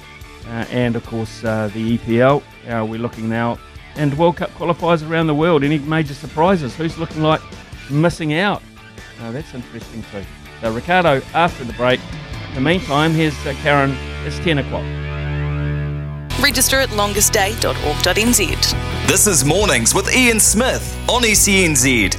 [0.45, 2.41] Uh, and, of course, uh, the EPL.
[2.67, 3.57] How are we looking now?
[3.95, 5.63] And World Cup qualifiers around the world.
[5.63, 6.76] Any major surprises?
[6.76, 7.41] Who's looking like
[7.89, 8.61] missing out?
[9.22, 10.24] Uh, that's interesting, too.
[10.61, 11.99] So, Ricardo, after the break.
[12.49, 13.95] In the meantime, here's uh, Karen.
[14.26, 14.84] It's 10 o'clock.
[16.41, 19.07] Register at longestday.org.nz.
[19.07, 22.15] This is Mornings with Ian Smith on SENZ.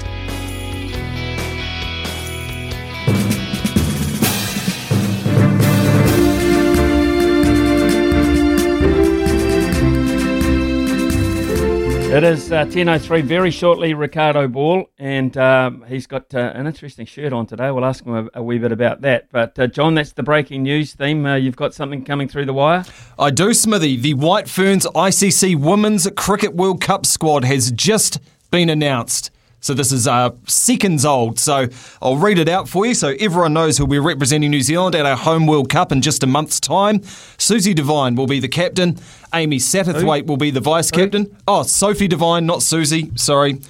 [12.11, 17.07] It is uh, 10.03, very shortly, Ricardo Ball, and um, he's got uh, an interesting
[17.07, 17.71] shirt on today.
[17.71, 19.29] We'll ask him a, a wee bit about that.
[19.31, 21.25] But, uh, John, that's the breaking news theme.
[21.25, 22.85] Uh, you've got something coming through the wire?
[23.17, 23.95] I do, Smithy.
[23.95, 28.19] The White Ferns ICC Women's Cricket World Cup squad has just
[28.51, 29.31] been announced.
[29.61, 31.39] So this is uh, seconds old.
[31.39, 31.69] So
[32.01, 35.05] I'll read it out for you so everyone knows who'll be representing New Zealand at
[35.07, 37.03] our home World Cup in just a month's time.
[37.37, 38.99] Susie Devine will be the captain.
[39.35, 41.37] Amy Satterthwaite will be the vice captain.
[41.47, 43.13] Oh, Sophie Devine, not Susie.
[43.17, 43.61] Sorry.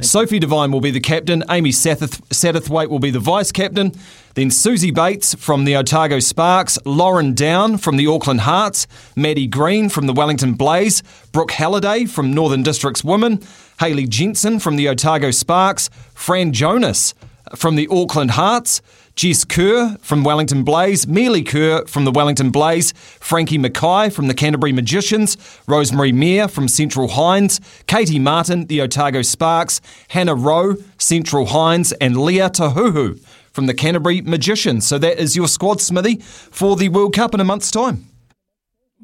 [0.00, 1.44] Sophie Devine will be the captain.
[1.50, 3.92] Amy Satterth- Satterthwaite will be the vice captain.
[4.34, 9.90] Then Suzie Bates from the Otago Sparks, Lauren Down from the Auckland Hearts, Maddie Green
[9.90, 13.42] from the Wellington Blaze, Brooke Halliday from Northern Districts Women,
[13.82, 17.14] Hayley Jensen from the Otago Sparks, Fran Jonas
[17.56, 18.80] from the Auckland Hearts,
[19.16, 24.34] Jess Kerr from Wellington Blaze, Melie Kerr from the Wellington Blaze, Frankie Mackay from the
[24.34, 29.80] Canterbury Magicians, Rosemary Mair from Central Hinds, Katie Martin, the Otago Sparks,
[30.10, 33.18] Hannah Rowe, Central Hinds, and Leah Tahuhu
[33.50, 34.86] from the Canterbury Magicians.
[34.86, 38.11] So that is your squad, Smithy, for the World Cup in a month's time.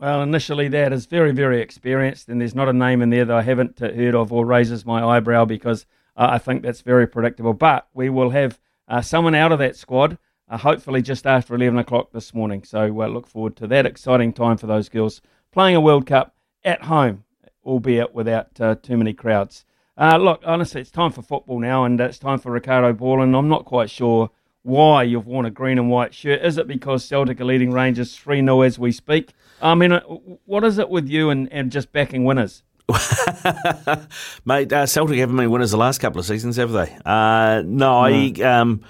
[0.00, 3.36] Well, initially that is very, very experienced, and there's not a name in there that
[3.36, 5.86] I haven't uh, heard of or raises my eyebrow because
[6.16, 7.52] uh, I think that's very predictable.
[7.52, 10.16] But we will have uh, someone out of that squad,
[10.48, 12.62] uh, hopefully just after 11 o'clock this morning.
[12.62, 15.20] So uh, look forward to that exciting time for those girls
[15.50, 17.24] playing a World Cup at home,
[17.64, 19.64] albeit without uh, too many crowds.
[19.98, 23.48] Look, honestly, it's time for football now, and it's time for Ricardo Ball, and I'm
[23.48, 24.30] not quite sure
[24.62, 26.42] why you've worn a green and white shirt.
[26.42, 29.32] Is it because Celtic are leading Rangers 3 0 as we speak?
[29.60, 30.00] I mean, uh,
[30.44, 32.62] what is it with you and, and just backing winners?
[34.44, 36.96] Mate, uh, Celtic haven't been winners the last couple of seasons, have they?
[37.04, 38.82] Uh, no, I, um,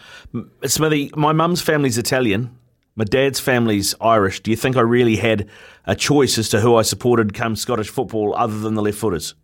[0.65, 2.57] Smithy, my mum's family's Italian.
[2.95, 4.41] My dad's family's Irish.
[4.41, 5.49] Do you think I really had
[5.87, 9.35] a choice as to who I supported come Scottish football other than the left footers?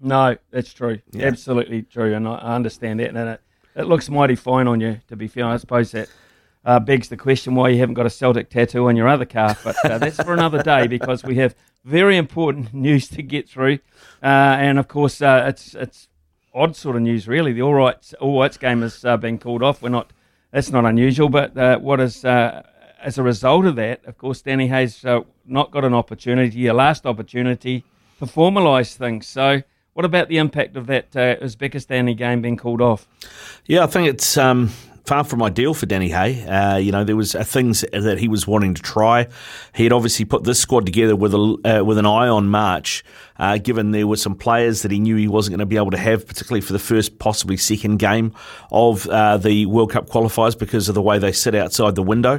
[0.00, 0.98] No, that's true.
[1.12, 1.26] Yeah.
[1.26, 2.14] Absolutely true.
[2.14, 3.08] And I I understand that.
[3.10, 3.40] And it,
[3.78, 5.46] it looks mighty fine on you, to be fair.
[5.46, 6.08] I suppose that
[6.64, 9.62] uh, begs the question why you haven't got a Celtic tattoo on your other calf.
[9.62, 11.54] But uh, that's for another day because we have
[11.84, 13.78] very important news to get through.
[14.22, 16.08] Uh, and of course, uh, it's it's
[16.52, 17.52] odd sort of news, really.
[17.52, 19.80] The All Whites, All Whites game has uh, been called off.
[19.80, 20.12] We're not,
[20.50, 21.28] that's not unusual.
[21.28, 25.04] But uh, what is, as a result of that, of course, Danny Hay's
[25.46, 27.84] not got an opportunity, a last opportunity
[28.18, 29.28] to formalise things.
[29.28, 29.62] So,
[29.98, 33.08] what about the impact of that uh, Uzbekistan game being called off?
[33.66, 34.68] Yeah, I think it's um,
[35.04, 36.44] far from ideal for Danny Hay.
[36.44, 39.26] Uh, you know, there was uh, things that he was wanting to try.
[39.74, 41.38] He had obviously put this squad together with a
[41.80, 43.04] uh, with an eye on March,
[43.40, 45.90] uh, given there were some players that he knew he wasn't going to be able
[45.90, 48.32] to have, particularly for the first, possibly second game
[48.70, 52.38] of uh, the World Cup qualifiers because of the way they sit outside the window.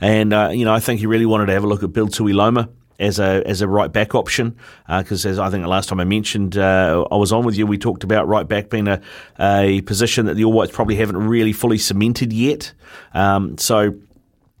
[0.00, 2.06] And uh, you know, I think he really wanted to have a look at Bill
[2.06, 2.68] Tuiloma
[3.00, 6.04] as a as a right back option because as I think the last time I
[6.04, 9.00] mentioned uh, I was on with you we talked about right back being a,
[9.40, 12.72] a position that the All Whites probably haven't really fully cemented yet
[13.14, 13.94] um, so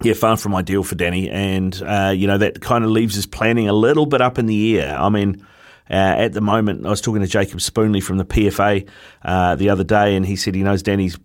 [0.02, 3.26] yeah, far from ideal for Danny, and uh, you know that kind of leaves his
[3.26, 4.98] planning a little bit up in the air.
[4.98, 5.46] I mean,
[5.90, 8.88] uh, at the moment, I was talking to Jacob Spoonley from the PFA
[9.22, 11.18] uh, the other day, and he said he knows Danny's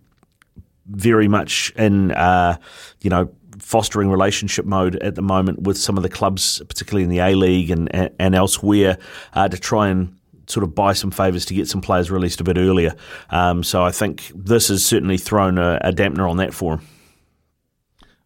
[0.86, 2.58] very much in uh,
[3.00, 3.30] you know
[3.66, 7.34] fostering relationship mode at the moment with some of the clubs, particularly in the A
[7.34, 8.96] League and and elsewhere,
[9.32, 12.44] uh, to try and sort of buy some favours to get some players released a
[12.44, 12.94] bit earlier.
[13.30, 16.86] Um, so I think this has certainly thrown a, a dampener on that for him.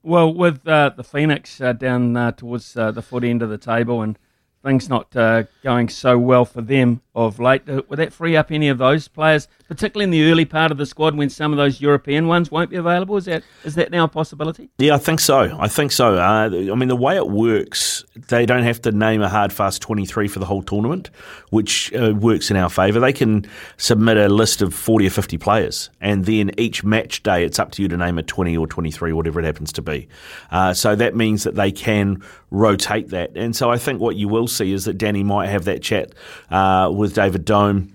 [0.02, 3.56] Well, with uh, the Phoenix uh, down uh, towards uh, the foot end of the
[3.56, 4.18] table and
[4.62, 7.68] things not uh, going so well for them, of late.
[7.68, 10.78] Uh, Would that free up any of those players, particularly in the early part of
[10.78, 13.16] the squad when some of those European ones won't be available?
[13.16, 14.70] Is that is that now a possibility?
[14.78, 15.56] Yeah, I think so.
[15.58, 16.16] I think so.
[16.16, 19.82] Uh, I mean, the way it works, they don't have to name a hard fast
[19.82, 21.10] 23 for the whole tournament,
[21.50, 23.00] which uh, works in our favour.
[23.00, 23.46] They can
[23.76, 27.72] submit a list of 40 or 50 players, and then each match day, it's up
[27.72, 30.08] to you to name a 20 or 23, whatever it happens to be.
[30.50, 33.36] Uh, so that means that they can rotate that.
[33.36, 36.12] And so I think what you will see is that Danny might have that chat
[36.50, 37.94] uh, with David Dome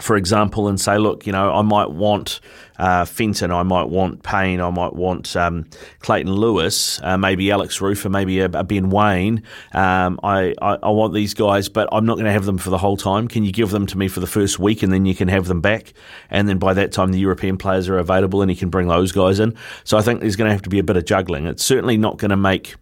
[0.00, 2.40] for example, and say, look, you know, I might want
[2.78, 5.66] uh, Fenton, I might want Payne, I might want um,
[6.00, 9.42] Clayton Lewis, uh, maybe Alex Rufer, maybe a, a Ben Waine.
[9.72, 12.70] Um, I, I, I, want these guys, but I'm not going to have them for
[12.70, 13.28] the whole time.
[13.28, 15.46] Can you give them to me for the first week and then you can have
[15.46, 15.92] them back?
[16.30, 19.12] And then by that time, the European players are available and you can bring those
[19.12, 19.54] guys in.
[19.84, 21.46] So I think there's going to have to be a bit of juggling.
[21.46, 22.74] It's certainly not going to make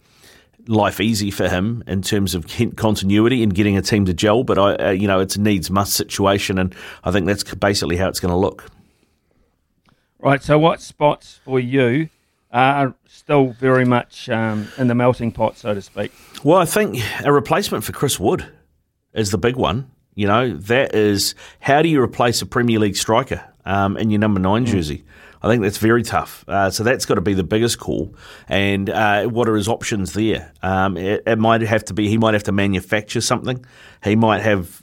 [0.66, 2.46] life easy for him in terms of
[2.76, 4.44] continuity and getting a team to gel.
[4.44, 7.96] But I, uh, you know, it's a needs must situation, and I think that's basically
[7.96, 8.66] how it's going to look.
[10.18, 10.42] Right.
[10.42, 12.08] So, what spots for you
[12.52, 16.12] are still very much um, in the melting pot, so to speak?
[16.44, 18.46] Well, I think a replacement for Chris Wood
[19.12, 19.90] is the big one.
[20.14, 24.20] You know, that is how do you replace a Premier League striker um, in your
[24.20, 24.68] number nine mm.
[24.68, 25.04] jersey?
[25.42, 26.44] I think that's very tough.
[26.46, 28.14] Uh, so that's got to be the biggest call.
[28.48, 30.52] And uh, what are his options there?
[30.62, 33.64] Um, it, it, might have to be he might have to manufacture something.
[34.04, 34.82] He might have.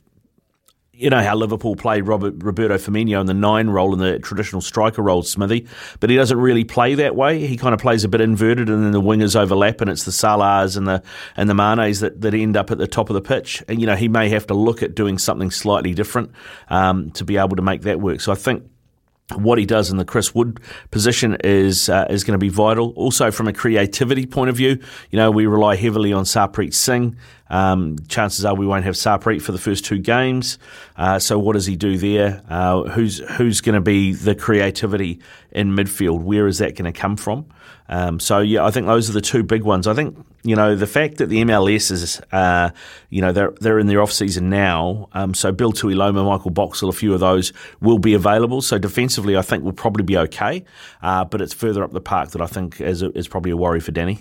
[0.91, 4.59] You know how Liverpool played Robert, Roberto Firmino in the nine role in the traditional
[4.59, 5.65] striker role, Smithy,
[6.01, 7.47] but he doesn't really play that way.
[7.47, 10.11] He kind of plays a bit inverted, and then the wingers overlap, and it's the
[10.11, 11.01] Salahs and the
[11.37, 13.63] and the Manes that, that end up at the top of the pitch.
[13.69, 16.31] And you know he may have to look at doing something slightly different
[16.67, 18.19] um, to be able to make that work.
[18.19, 18.68] So I think
[19.35, 20.59] what he does in the Chris Wood
[20.91, 22.93] position is uh, is going to be vital.
[22.95, 24.79] Also, from a creativity point of view,
[25.11, 27.15] you know we rely heavily on Sarpreet Singh.
[27.49, 30.59] Um, chances are we won't have Sarpreet for the first two games.
[30.95, 32.43] Uh, so what does he do there?
[32.49, 35.19] Uh, who's who's going to be the creativity
[35.51, 36.21] in midfield?
[36.21, 37.45] Where is that going to come from?
[37.89, 39.87] Um, so yeah, I think those are the two big ones.
[39.87, 42.69] I think you know the fact that the MLS is uh,
[43.09, 45.09] you know they're they're in their off season now.
[45.13, 48.61] Um, so Bill Tuiloma, Michael Boxall, a few of those will be available.
[48.61, 50.63] So defensively, I think we'll probably be okay.
[51.01, 53.79] Uh, but it's further up the park that I think is is probably a worry
[53.79, 54.19] for Danny.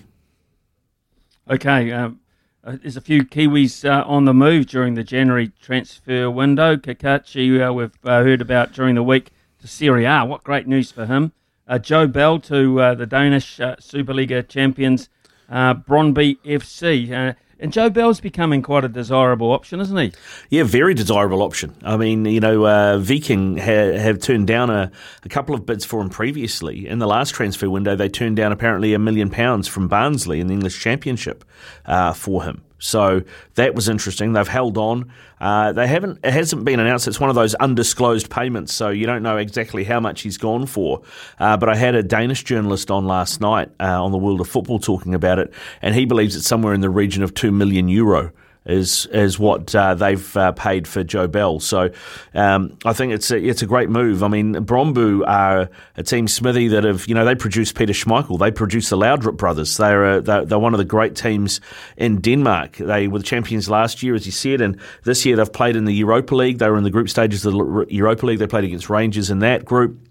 [1.51, 1.93] Okay.
[1.93, 2.21] Um,
[2.64, 6.77] uh, there's a few Kiwis uh, on the move during the January transfer window.
[6.77, 10.25] Cacace, uh, we've uh, heard about during the week to Serie A.
[10.25, 11.33] What great news for him
[11.77, 15.11] Joe Bell to uh, the Danish uh, Superliga champions
[15.51, 17.12] uh, Brøndby FC.
[17.12, 20.12] Uh, and Joe Bell's becoming quite a desirable option, isn't he?
[20.49, 21.75] Yeah, very desirable option.
[21.83, 24.93] I mean, you know, uh, Viking ha- have turned down a,
[25.25, 26.87] a, couple of bids for him previously.
[26.87, 30.47] In the last transfer window, they turned down apparently a million pounds from Barnsley in
[30.47, 31.45] the English Championship
[31.85, 32.62] uh, for him.
[32.79, 33.22] So
[33.55, 34.33] that was interesting.
[34.33, 35.12] They've held on.
[35.41, 36.20] Uh, they haven't.
[36.24, 37.09] It hasn't been announced.
[37.09, 40.66] It's one of those undisclosed payments, so you don't know exactly how much he's gone
[40.66, 41.03] for.
[41.39, 44.49] Uh, but I had a Danish journalist on last night uh, on the World of
[44.49, 45.53] Football talking about it,
[45.83, 48.33] and he believes it's somewhere in the region of two million euro
[48.69, 51.59] is is what uh, they've uh, paid for Joe Bell.
[51.59, 51.91] So
[52.35, 54.23] um, I think it's a, it's a great move.
[54.23, 58.39] I mean, Brøndby are a team Smithy that have you know they produce Peter Schmeichel,
[58.39, 59.77] they produce the Laudrup brothers.
[59.77, 61.61] They're, they're, they're one of the great teams
[61.97, 62.77] in Denmark.
[62.77, 65.87] They were the champions last year, as you said, and this year they've played in
[65.87, 66.59] the Europa League.
[66.59, 68.39] They were in the group stages of the Europa League.
[68.39, 70.08] They played against Rangers in that group.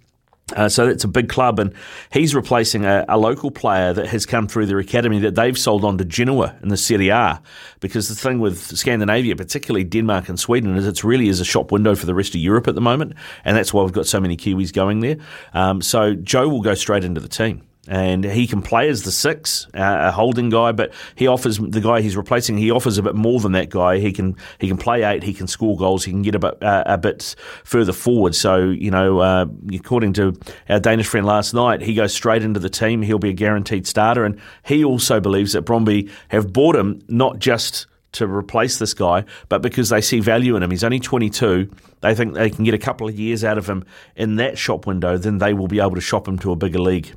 [0.56, 1.74] Uh, so it's a big club, and
[2.10, 5.84] he's replacing a, a, local player that has come through their academy that they've sold
[5.84, 7.41] on to Genoa in the Serie A.
[7.82, 11.74] Because the thing with Scandinavia, particularly Denmark and Sweden, is it really is a shop
[11.74, 14.22] window for the rest of Europe at the moment, and that's why we've got so
[14.22, 15.18] many Kiwis going there.
[15.54, 19.11] Um, so Joe will go straight into the team and he can play as the
[19.11, 22.57] six, uh, a holding guy, but he offers the guy he's replacing.
[22.57, 23.99] He offers a bit more than that guy.
[23.99, 25.23] He can he can play eight.
[25.23, 26.03] He can score goals.
[26.03, 28.35] He can get a bit uh, a bit further forward.
[28.35, 30.38] So you know, uh, according to
[30.69, 33.01] our Danish friend last night, he goes straight into the team.
[33.01, 37.39] He'll be a guaranteed starter, and he also believes that Brøndby have bought him not
[37.39, 40.71] just to replace this guy, but because they see value in him.
[40.71, 41.69] He's only 22.
[42.01, 43.85] They think they can get a couple of years out of him
[44.15, 45.17] in that shop window.
[45.17, 47.13] Then they will be able to shop him to a bigger league.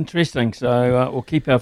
[0.00, 0.54] Interesting.
[0.54, 1.60] So uh, we'll keep our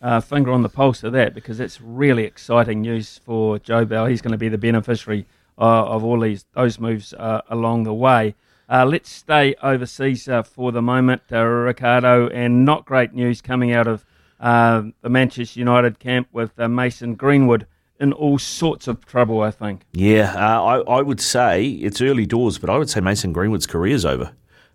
[0.00, 4.06] uh, finger on the pulse of that because it's really exciting news for Joe Bell.
[4.06, 5.26] He's going to be the beneficiary
[5.58, 8.36] uh, of all these those moves uh, along the way.
[8.68, 13.88] Uh, let's stay overseas uh, for the moment, Ricardo, and not great news coming out
[13.88, 14.04] of
[14.38, 17.66] the Manchester United camp with Mason Greenwood
[17.98, 19.40] in all sorts of trouble.
[19.40, 19.82] I think.
[19.90, 23.96] Yeah, I, I would say it's early doors, but I would say Mason Greenwood's career
[23.96, 24.30] is over.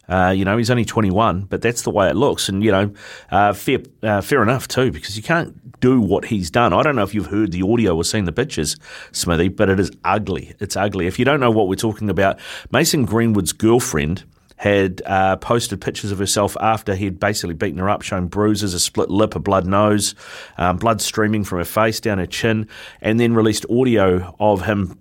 [0.08, 2.49] Uh, you know, he's only 21, but that's the way it looks.
[2.49, 2.93] And, you know,
[3.32, 6.74] uh, fair, uh, fair enough, too, because you can't do what he's done.
[6.74, 8.78] I don't know if you've heard the audio or seen the pictures,
[9.12, 10.53] Smithy, but it is ugly.
[10.60, 11.08] It's ugly.
[11.08, 12.39] If you don't know what we're talking about,
[12.72, 14.24] Mason Greenwood's girlfriend
[14.58, 18.80] had uh, posted pictures of herself after he'd basically beaten her up, showing bruises, a
[18.80, 20.16] split lip, a blood nose,
[20.58, 22.68] um, blood streaming from her face down her chin,
[23.01, 24.97] and then released audio of him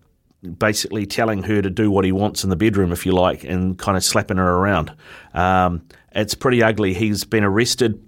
[0.58, 3.78] basically telling her to do what he wants in the bedroom, if you like, and
[3.78, 4.92] kind of slapping her around.
[5.32, 6.94] Um, it's pretty ugly.
[6.94, 8.00] He's been arrested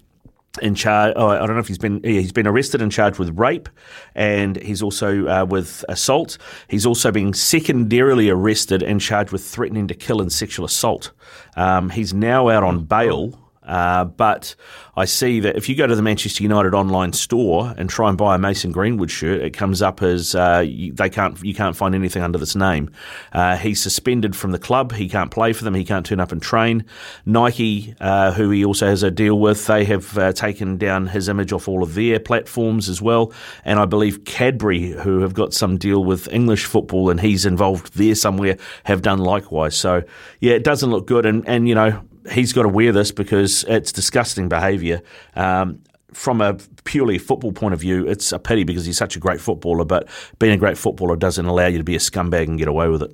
[0.63, 1.13] in charge.
[1.17, 2.01] Oh, I don't know if he's been.
[2.03, 3.69] Yeah, he's been arrested and charged with rape,
[4.15, 6.39] and he's also uh, with assault.
[6.69, 11.13] He's also been secondarily arrested and charged with threatening to kill and sexual assault.
[11.57, 13.39] Um, he's now out on bail.
[13.67, 14.55] Uh, but
[14.97, 18.17] I see that if you go to the Manchester United online store and try and
[18.17, 21.77] buy a Mason Greenwood shirt, it comes up as uh, you, they can't you can't
[21.77, 22.91] find anything under this name.
[23.33, 24.93] Uh, he's suspended from the club.
[24.93, 25.75] He can't play for them.
[25.75, 26.85] He can't turn up and train.
[27.25, 31.29] Nike, uh, who he also has a deal with, they have uh, taken down his
[31.29, 33.33] image off all of their platforms as well.
[33.65, 37.95] And I believe Cadbury, who have got some deal with English football and he's involved
[37.95, 39.77] there somewhere, have done likewise.
[39.77, 40.05] So
[40.41, 41.27] yeah, it doesn't look good.
[41.27, 45.01] And and you know he's got to wear this because it's disgusting behaviour.
[45.35, 46.55] Um, from a
[46.85, 50.09] purely football point of view, it's a pity because he's such a great footballer, but
[50.39, 53.03] being a great footballer doesn't allow you to be a scumbag and get away with
[53.03, 53.11] it.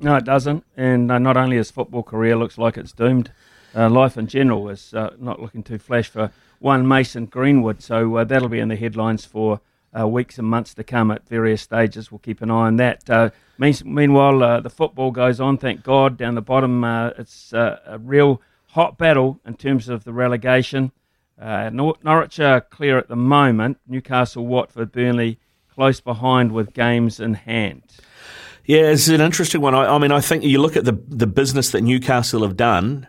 [0.00, 0.64] No, it doesn't.
[0.76, 3.32] And uh, not only his football career looks like it's doomed,
[3.74, 6.30] uh, life in general is uh, not looking too flash for
[6.60, 7.82] one Mason Greenwood.
[7.82, 9.60] So uh, that'll be in the headlines for
[9.98, 12.10] uh, weeks and months to come at various stages.
[12.10, 13.08] We'll keep an eye on that.
[13.08, 15.58] Uh, meanwhile, uh, the football goes on.
[15.58, 16.16] Thank God.
[16.16, 20.92] Down the bottom, uh, it's uh, a real hot battle in terms of the relegation.
[21.40, 23.78] Uh, Nor- Norwich are clear at the moment.
[23.86, 25.38] Newcastle, Watford, Burnley
[25.72, 27.82] close behind with games in hand.
[28.64, 29.74] Yeah, it's an interesting one.
[29.74, 33.06] I, I mean, I think you look at the the business that Newcastle have done,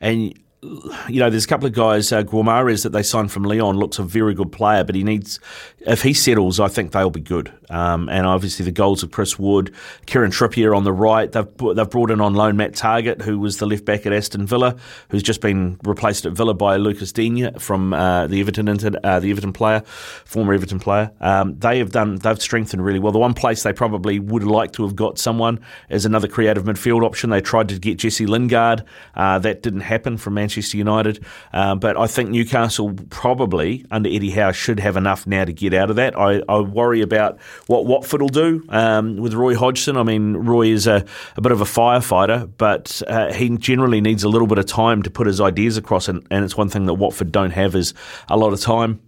[0.00, 0.32] and
[0.62, 3.98] you know, there's a couple of guys, uh, Guimaraes that they signed from Lyon looks
[3.98, 5.40] a very good player, but he needs,
[5.80, 7.52] if he settles, I think they'll be good.
[7.68, 9.74] Um, and obviously the goals of Chris Wood,
[10.06, 11.32] Kieran Trippier on the right.
[11.32, 14.46] They've they've brought in on loan Matt Targett, who was the left back at Aston
[14.46, 14.76] Villa,
[15.08, 19.30] who's just been replaced at Villa by Lucas Digne from uh, the Everton uh, the
[19.30, 21.10] Everton player, former Everton player.
[21.20, 23.10] Um, they have done they've strengthened really well.
[23.10, 25.58] The one place they probably would like to have got someone
[25.88, 27.30] is another creative midfield option.
[27.30, 28.84] They tried to get Jesse Lingard,
[29.14, 31.24] uh, that didn't happen from Manchester United.
[31.52, 35.74] Um, but I think Newcastle probably under Eddie Howe should have enough now to get
[35.74, 36.18] out of that.
[36.18, 39.96] I, I worry about what Watford will do um, with Roy Hodgson.
[39.96, 41.04] I mean, Roy is a,
[41.36, 45.02] a bit of a firefighter, but uh, he generally needs a little bit of time
[45.02, 47.94] to put his ideas across, and, and it's one thing that Watford don't have is
[48.28, 49.00] a lot of time.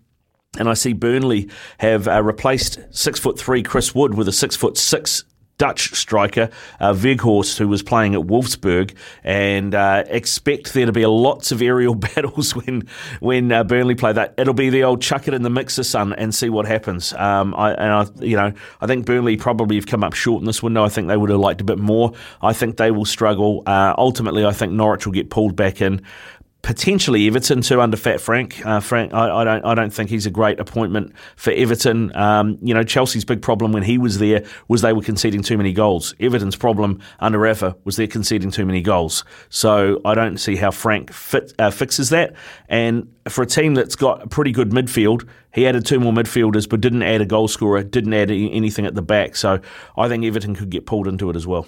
[0.56, 4.54] And I see Burnley have uh, replaced six foot three Chris Wood with a six
[4.54, 5.24] foot six
[5.64, 11.06] Dutch striker, uh, Weghorst, who was playing at Wolfsburg, and uh, expect there to be
[11.06, 12.86] lots of aerial battles when
[13.20, 14.34] when uh, Burnley play that.
[14.36, 17.14] It'll be the old chuck it in the mixer, son, and see what happens.
[17.14, 18.52] Um, I, and I, you know,
[18.82, 20.84] I think Burnley probably have come up short in this window.
[20.84, 22.12] I think they would have liked a bit more.
[22.42, 23.62] I think they will struggle.
[23.64, 26.02] Uh, ultimately, I think Norwich will get pulled back in
[26.64, 28.64] potentially Everton too under Fat Frank.
[28.64, 32.10] Uh, Frank, I, I, don't, I don't think he's a great appointment for Everton.
[32.16, 35.58] Um, you know, Chelsea's big problem when he was there was they were conceding too
[35.58, 36.14] many goals.
[36.18, 39.24] Everton's problem under Rafa was they're conceding too many goals.
[39.50, 42.32] So I don't see how Frank fit, uh, fixes that.
[42.66, 46.66] And for a team that's got a pretty good midfield, he added two more midfielders,
[46.66, 49.36] but didn't add a goal scorer, didn't add anything at the back.
[49.36, 49.60] So
[49.98, 51.66] I think Everton could get pulled into it as well.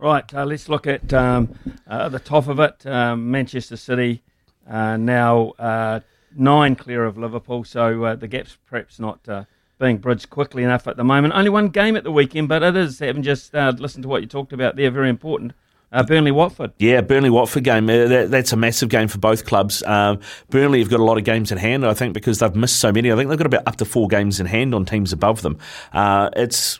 [0.00, 2.86] Right, uh, let's look at um, uh, the top of it.
[2.86, 4.22] Um, Manchester City
[4.68, 6.00] uh, now uh,
[6.36, 9.44] nine clear of Liverpool, so uh, the gap's perhaps not uh,
[9.80, 11.34] being bridged quickly enough at the moment.
[11.34, 14.28] Only one game at the weekend, but it is, having just listened to what you
[14.28, 15.52] talked about there, very important.
[15.90, 16.72] Uh, Burnley Watford.
[16.78, 17.88] Yeah, Burnley Watford game.
[17.88, 19.82] Uh, that, that's a massive game for both clubs.
[19.84, 20.20] Um,
[20.50, 22.92] Burnley have got a lot of games in hand, I think, because they've missed so
[22.92, 23.10] many.
[23.10, 25.58] I think they've got about up to four games in hand on teams above them.
[25.92, 26.78] Uh, it's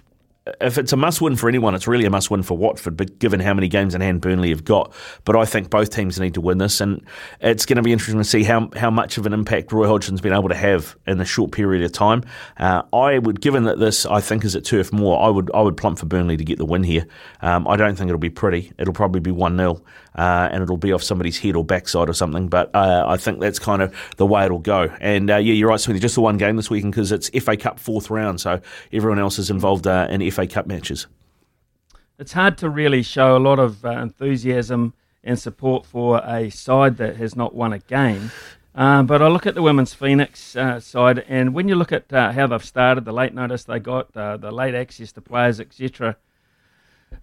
[0.60, 3.18] if it's a must win for anyone, it's really a must win for Watford, but
[3.18, 4.92] given how many games in hand Burnley have got.
[5.24, 7.04] But I think both teams need to win this, and
[7.40, 10.20] it's going to be interesting to see how, how much of an impact Roy Hodgson's
[10.20, 12.24] been able to have in a short period of time.
[12.56, 15.62] Uh, I would, given that this I think is at Turf Moor, I would I
[15.62, 17.06] would plump for Burnley to get the win here.
[17.40, 18.72] Um, I don't think it'll be pretty.
[18.78, 19.82] It'll probably be one 0
[20.14, 22.48] uh, and it'll be off somebody's head or backside or something.
[22.48, 24.94] But uh, I think that's kind of the way it'll go.
[25.00, 26.00] And uh, yeah, you're right, Smithy.
[26.00, 28.60] Just the one game this weekend because it's FA Cup fourth round, so
[28.92, 31.06] everyone else is involved uh, in FA Cup matches.
[32.18, 36.96] It's hard to really show a lot of uh, enthusiasm and support for a side
[36.96, 38.30] that has not won a game.
[38.74, 42.12] Um, but I look at the women's Phoenix uh, side, and when you look at
[42.12, 45.58] uh, how they've started, the late notice they got, uh, the late access to players,
[45.58, 46.16] etc.,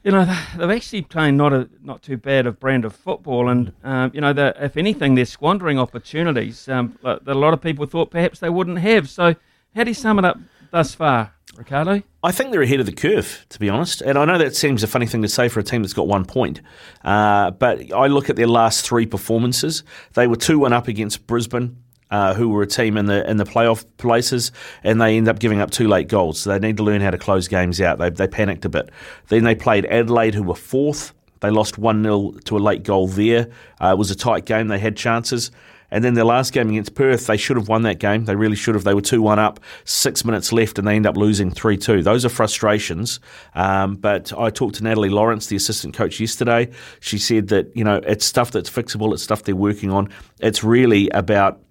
[0.05, 0.25] you know,
[0.55, 4.21] they're actually playing not a not too bad of brand of football, and um, you
[4.21, 8.49] know, if anything, they're squandering opportunities um, that a lot of people thought perhaps they
[8.49, 9.09] wouldn't have.
[9.09, 9.35] So,
[9.75, 10.37] how do you sum it up
[10.69, 12.03] thus far, Ricardo?
[12.23, 14.01] I think they're ahead of the curve, to be honest.
[14.01, 16.07] And I know that seems a funny thing to say for a team that's got
[16.07, 16.61] one point,
[17.03, 19.83] uh, but I look at their last three performances.
[20.13, 21.77] They were two one up against Brisbane
[22.11, 24.51] uh, who were a team in the in the playoff places,
[24.83, 26.39] and they end up giving up two late goals.
[26.39, 27.97] So they need to learn how to close games out.
[27.97, 28.89] They they panicked a bit.
[29.27, 31.13] Then they played Adelaide, who were fourth.
[31.41, 33.49] They lost one 0 to a late goal there.
[33.81, 34.67] Uh, it was a tight game.
[34.67, 35.51] They had chances.
[35.91, 38.25] And then their last game against Perth, they should have won that game.
[38.25, 38.83] They really should have.
[38.83, 42.03] They were 2 1 up, six minutes left, and they end up losing 3 2.
[42.03, 43.19] Those are frustrations.
[43.53, 46.69] Um, but I talked to Natalie Lawrence, the assistant coach, yesterday.
[46.99, 50.09] She said that, you know, it's stuff that's fixable, it's stuff they're working on.
[50.39, 51.61] It's really about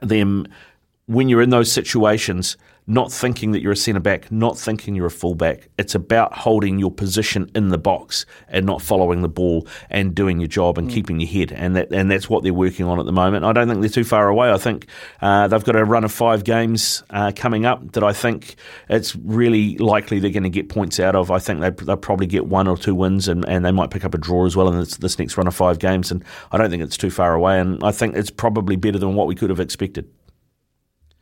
[0.00, 0.46] them
[1.14, 2.56] when you're in those situations,
[2.86, 5.68] not thinking that you're a centre back, not thinking you're a fullback.
[5.78, 10.40] It's about holding your position in the box and not following the ball and doing
[10.40, 10.92] your job and mm.
[10.92, 11.52] keeping your head.
[11.52, 13.44] And that and that's what they're working on at the moment.
[13.44, 14.50] I don't think they're too far away.
[14.50, 14.86] I think
[15.20, 18.56] uh, they've got a run of five games uh, coming up that I think
[18.88, 21.30] it's really likely they're going to get points out of.
[21.30, 24.04] I think they, they'll probably get one or two wins and, and they might pick
[24.04, 26.10] up a draw as well in this, this next run of five games.
[26.10, 27.60] And I don't think it's too far away.
[27.60, 30.10] And I think it's probably better than what we could have expected.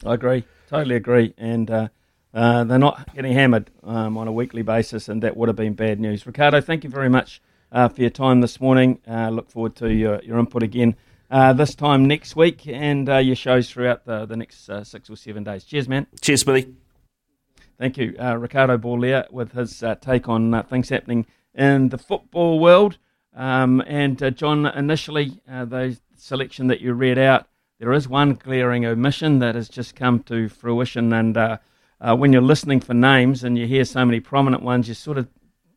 [0.05, 1.88] I agree, totally agree, and uh,
[2.32, 5.74] uh, they're not getting hammered um, on a weekly basis, and that would have been
[5.74, 6.26] bad news.
[6.26, 8.98] Ricardo, thank you very much uh, for your time this morning.
[9.07, 10.96] Uh, look forward to your, your input again
[11.30, 15.16] uh, this time next week, and uh, your shows throughout the, the next six or
[15.16, 15.64] seven days.
[15.64, 16.07] Cheers, man.
[16.22, 16.74] Cheers, Billy.
[17.78, 22.96] Thank you, Ricardo Borlia, with his take on things happening in the football world.
[23.34, 27.46] Um, and John, initially, the selection that you read out
[27.81, 31.57] there is one glaring omission that has just come to fruition, and uh,
[31.99, 35.16] uh, when you're listening for names and you hear so many prominent ones, you sort
[35.16, 35.28] of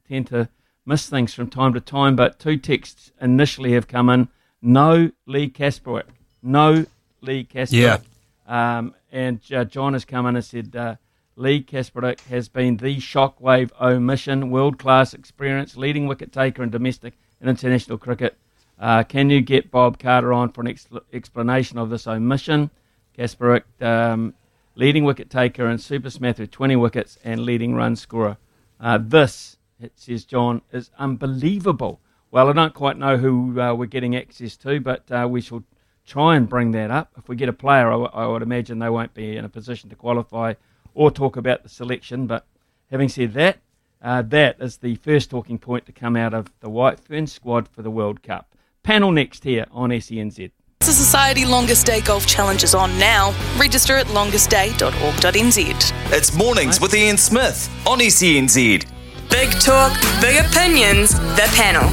[0.05, 0.49] tend to
[0.85, 2.17] miss things from time to time.
[2.17, 4.27] But two texts initially have come in:
[4.61, 6.09] no Leigh Kasperek,
[6.41, 6.85] no
[7.21, 7.71] Leigh Kasperek.
[7.71, 7.99] Yeah.
[8.45, 10.95] Um, and uh, John has come in and said uh,
[11.37, 17.13] Leigh Kasperek has been the shockwave omission, world class experience, leading wicket taker in domestic
[17.39, 18.37] and international cricket.
[18.83, 22.69] Uh, can you get Bob Carter on for an ex- explanation of this omission?
[23.17, 24.33] Kasperek, um,
[24.75, 28.35] leading wicket taker and Super Smash with 20 wickets and leading run scorer.
[28.81, 32.01] Uh, this, it says John, is unbelievable.
[32.29, 35.63] Well, I don't quite know who uh, we're getting access to, but uh, we shall
[36.05, 37.13] try and bring that up.
[37.17, 39.49] If we get a player, I, w- I would imagine they won't be in a
[39.49, 40.55] position to qualify
[40.93, 42.27] or talk about the selection.
[42.27, 42.45] But
[42.91, 43.59] having said that,
[44.01, 47.69] uh, that is the first talking point to come out of the White Fern squad
[47.69, 48.49] for the World Cup.
[48.83, 50.51] Panel next here on SENZ.
[50.79, 53.33] The Society Longest Day Golf Challenge is on now.
[53.57, 56.11] Register at longestday.org.nz.
[56.11, 58.85] It's mornings with Ian Smith on SENZ.
[59.29, 61.89] Big talk, big opinions, the panel.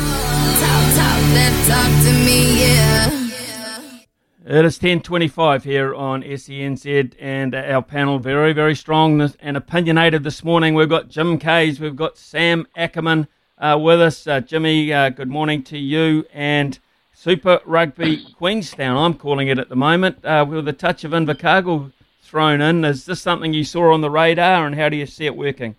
[4.44, 10.42] It is 10.25 here on SENZ and our panel very, very strong and opinionated this
[10.42, 10.74] morning.
[10.74, 13.28] We've got Jim Kayes, we've got Sam Ackerman,
[13.60, 14.26] uh, with us.
[14.26, 16.24] Uh, Jimmy, uh, good morning to you.
[16.32, 16.78] And
[17.12, 21.92] Super Rugby Queenstown, I'm calling it at the moment, uh, with a touch of Invercargill
[22.22, 22.84] thrown in.
[22.84, 25.76] Is this something you saw on the radar, and how do you see it working?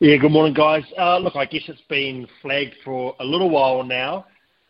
[0.00, 0.82] Yeah, good morning, guys.
[0.98, 4.26] Uh, look, I guess it's been flagged for a little while now.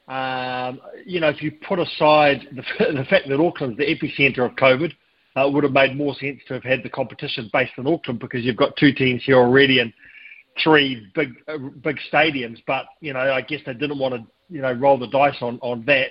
[0.09, 4.57] Um, you know, if you put aside the, the fact that Auckland's the epicentre of
[4.57, 4.93] COVID,
[5.35, 8.21] uh, it would have made more sense to have had the competition based in Auckland
[8.21, 9.95] because you've got two teams here already and
[10.63, 14.63] three big uh, big stadiums, but you know I guess they didn't want to you
[14.63, 16.09] know roll the dice on on that.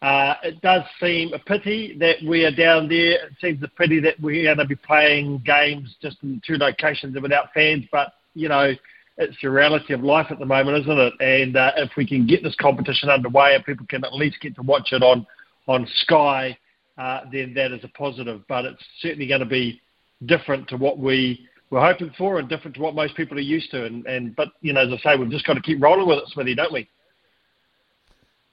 [0.00, 3.26] Uh, it does seem a pity that we are down there.
[3.26, 7.14] It seems a pity that we're going to be playing games just in two locations
[7.16, 7.84] and without fans.
[7.90, 8.72] But you know,
[9.16, 11.14] it's the reality of life at the moment, isn't it?
[11.20, 14.54] And uh, if we can get this competition underway and people can at least get
[14.56, 15.26] to watch it on
[15.66, 16.56] on Sky,
[16.96, 18.42] uh, then that is a positive.
[18.48, 19.80] But it's certainly going to be
[20.26, 23.70] different to what we we're hoping for and different to what most people are used
[23.72, 23.84] to.
[23.84, 26.18] And, and but you know, as I say, we've just got to keep rolling with
[26.18, 26.88] it, Smithy, don't we?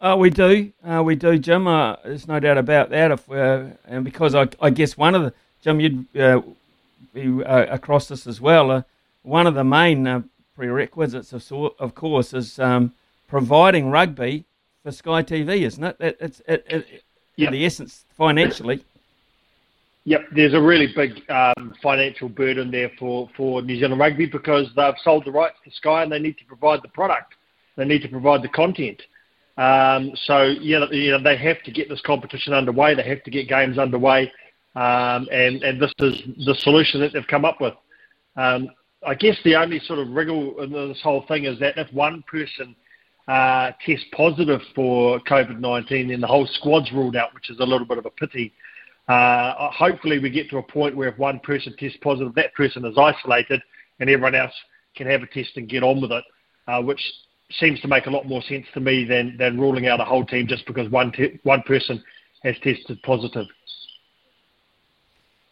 [0.02, 1.68] Uh, we do, uh, we do, Jim.
[1.68, 3.12] Uh, there's no doubt about that.
[3.12, 6.42] If uh, and because I, I, guess one of the Jim, you'd uh,
[7.14, 8.86] be uh, across this as well.
[9.24, 12.94] one of the main prerequisites, of, of course, is um,
[13.28, 14.44] providing rugby
[14.84, 15.96] for Sky TV, isn't it?
[16.00, 17.04] it it's it, it,
[17.38, 17.48] yep.
[17.48, 18.84] in the essence financially.
[20.08, 24.68] Yep, there's a really big um, financial burden there for, for New Zealand Rugby because
[24.76, 27.34] they've sold the rights to Sky and they need to provide the product.
[27.76, 29.02] They need to provide the content.
[29.58, 32.94] Um, so, you know, you know, they have to get this competition underway.
[32.94, 34.32] They have to get games underway.
[34.76, 37.74] Um, and, and this is the solution that they've come up with.
[38.36, 38.70] Um,
[39.08, 42.24] I guess the only sort of wriggle in this whole thing is that if one
[42.28, 42.76] person
[43.28, 47.64] uh, tests positive for COVID 19, then the whole squad's ruled out, which is a
[47.66, 48.54] little bit of a pity.
[49.08, 52.84] Uh, hopefully, we get to a point where if one person tests positive, that person
[52.86, 53.62] is isolated
[54.00, 54.54] and everyone else
[54.96, 56.24] can have a test and get on with it,
[56.68, 57.02] uh, which
[57.52, 60.26] seems to make a lot more sense to me than, than ruling out a whole
[60.26, 62.04] team just because one, te- one person
[62.44, 63.46] has tested positive.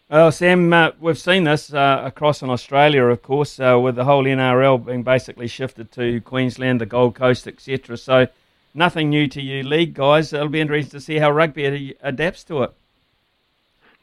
[0.09, 4.05] Well, Sam, uh, we've seen this uh, across in Australia, of course, uh, with the
[4.05, 7.97] whole NRL being basically shifted to Queensland, the Gold Coast, etc.
[7.97, 8.27] So,
[8.73, 10.33] nothing new to you, league guys.
[10.33, 12.73] It'll be interesting to see how rugby adapts to it.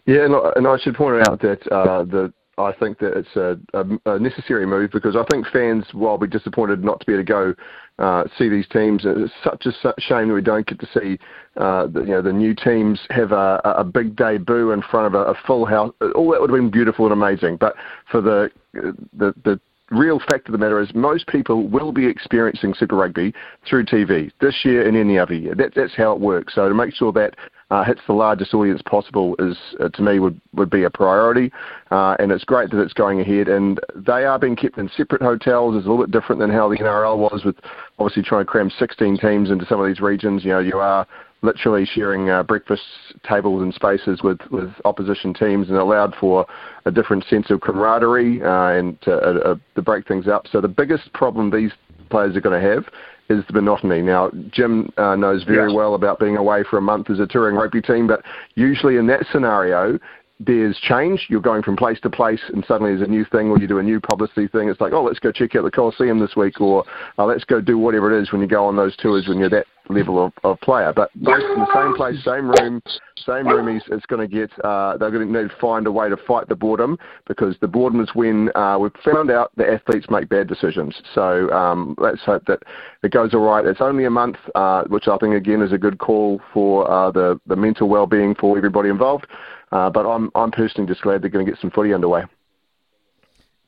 [0.07, 3.59] Yeah, and, and I should point out that uh, the I think that it's a,
[3.75, 7.25] a, a, necessary move because I think fans, while be disappointed not to be able
[7.25, 7.55] to go
[7.99, 11.19] uh, see these teams, it's such a shame that we don't get to see
[11.57, 15.15] uh, the, you know the new teams have a, a big debut in front of
[15.15, 15.93] a, a full house.
[16.15, 17.57] All that would have been beautiful and amazing.
[17.57, 17.75] But
[18.11, 22.75] for the the the real fact of the matter is most people will be experiencing
[22.75, 23.35] Super Rugby
[23.69, 25.55] through TV this year and any other year.
[25.55, 26.55] That, that's how it works.
[26.55, 27.35] So to make sure that
[27.71, 31.53] uh, hits the largest audience possible is, uh, to me, would, would be a priority.
[31.91, 33.49] Uh, and it's great that it's going ahead.
[33.49, 35.77] And they are being kept in separate hotels.
[35.77, 37.57] It's a little bit different than how the NRL was with
[37.99, 40.45] obviously trying to cram 16 teams into some of these regions.
[40.45, 41.07] You know, you are
[41.43, 42.83] literally sharing uh, breakfast
[43.27, 46.47] tables and spaces with, with opposition teams and allowed for
[46.85, 50.47] a different sense of camaraderie uh, and to, uh, uh, to break things up.
[50.51, 51.73] So the biggest problem these
[52.11, 52.85] players are going to have
[53.31, 54.03] is the monotony.
[54.03, 55.77] Now, Jim uh, knows very yes.
[55.77, 58.23] well about being away for a month as a touring rugby team, but
[58.57, 59.99] usually in that scenario,
[60.41, 61.27] there's change.
[61.29, 63.79] You're going from place to place, and suddenly there's a new thing, or you do
[63.79, 64.69] a new publicity thing.
[64.69, 66.85] It's like, oh, let's go check out the Coliseum this week, or
[67.19, 69.51] oh, let's go do whatever it is when you go on those tours when you're
[69.51, 70.93] that level of, of player.
[70.95, 72.81] But both in the same place, same room,
[73.17, 74.51] same roomies, it's going to get.
[74.65, 77.69] Uh, they're going to need to find a way to fight the boredom because the
[77.69, 81.03] boredom is when uh, we've found out the athletes make bad decisions.
[81.15, 82.63] So um, let's hope that
[83.03, 83.65] it goes all right.
[83.65, 87.11] It's only a month, uh, which I think again is a good call for uh,
[87.11, 89.27] the the mental well-being for everybody involved.
[89.73, 92.25] Uh, but I'm I'm personally just glad they're going to get some footy underway.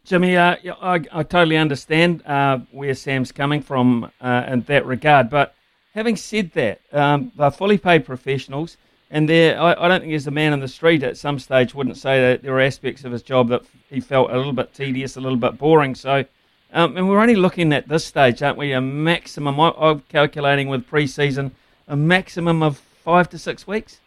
[0.05, 5.31] Jimmy, uh, I, I totally understand uh, where Sam's coming from uh, in that regard.
[5.31, 5.55] But
[5.95, 8.79] having said that, um, they're fully paid professionals,
[9.13, 11.99] and I, I, don't think there's a man in the street at some stage wouldn't
[11.99, 15.17] say that there were aspects of his job that he felt a little bit tedious,
[15.17, 15.95] a little bit boring.
[15.95, 16.25] So,
[16.73, 18.73] um, and we're only looking at this stage, aren't we?
[18.73, 21.55] A maximum, I'm calculating with pre-season,
[21.87, 24.01] a maximum of five to six weeks.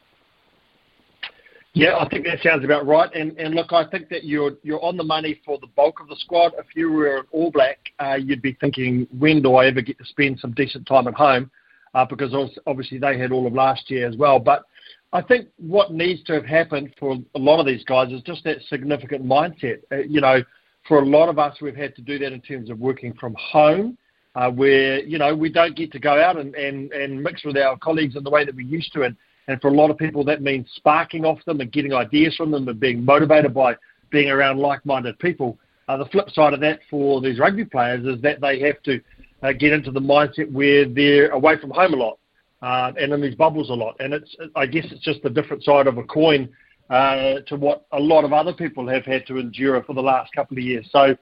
[1.76, 3.14] Yeah, I think that sounds about right.
[3.14, 6.08] And and look, I think that you're you're on the money for the bulk of
[6.08, 6.54] the squad.
[6.58, 9.98] If you were an All Black, uh, you'd be thinking, when do I ever get
[9.98, 11.52] to spend some decent time at home?
[11.94, 12.34] Uh, because
[12.66, 14.40] obviously they had all of last year as well.
[14.40, 14.64] But
[15.12, 18.46] I think what needs to have happened for a lot of these guys is just
[18.46, 19.80] that significant mindset.
[19.92, 20.42] Uh, you know,
[20.88, 23.36] for a lot of us, we've had to do that in terms of working from
[23.38, 23.98] home.
[24.36, 27.58] Uh, where you know we don't get to go out and, and, and mix with
[27.58, 29.16] our colleagues in the way that we used to, and
[29.48, 32.52] and for a lot of people, that means sparking off them and getting ideas from
[32.52, 33.76] them and being motivated by
[34.10, 35.58] being around like-minded people.
[35.88, 39.00] Uh, the flip side of that for these rugby players is that they have to
[39.44, 42.18] uh, get into the mindset where they're away from home a lot
[42.62, 43.96] uh, and in these bubbles a lot.
[44.00, 46.50] And it's, I guess, it's just the different side of a coin
[46.90, 50.34] uh, to what a lot of other people have had to endure for the last
[50.34, 50.88] couple of years.
[50.92, 51.16] So,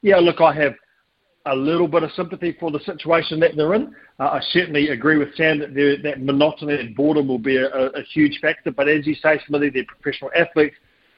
[0.00, 0.74] yeah, look, I have
[1.46, 3.94] a little bit of sympathy for the situation that they're in.
[4.18, 8.02] Uh, I certainly agree with Sam that that monotony and boredom will be a, a,
[8.12, 8.70] huge factor.
[8.70, 10.76] But as you say, Smithy, they're professional athletes.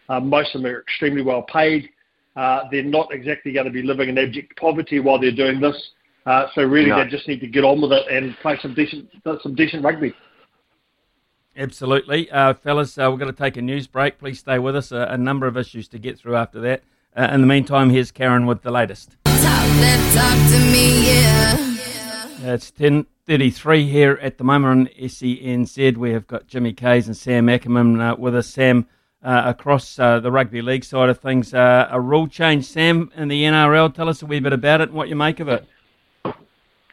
[0.08, 1.88] Uh, most of them are extremely well paid.
[2.36, 5.76] Uh, they're not exactly going to be living in abject poverty while they're doing this.
[6.26, 7.02] Uh, so really, no.
[7.02, 9.08] they just need to get on with it and play some decent
[9.42, 10.14] some decent rugby.
[11.56, 12.96] Absolutely, uh, fellas.
[12.96, 14.18] Uh, we're going to take a news break.
[14.18, 14.92] Please stay with us.
[14.92, 16.82] a number of issues to get through after that.
[17.16, 19.16] in the meantime, here's Karen with the latest.
[22.42, 25.96] It's 10.33 here at the moment on SENZ.
[25.96, 28.48] We have got Jimmy Kayes and Sam Ackerman uh, with us.
[28.48, 28.86] Sam,
[29.22, 33.28] uh, across uh, the rugby league side of things, uh, a rule change, Sam, in
[33.28, 33.94] the NRL.
[33.94, 35.66] Tell us a wee bit about it and what you make of it.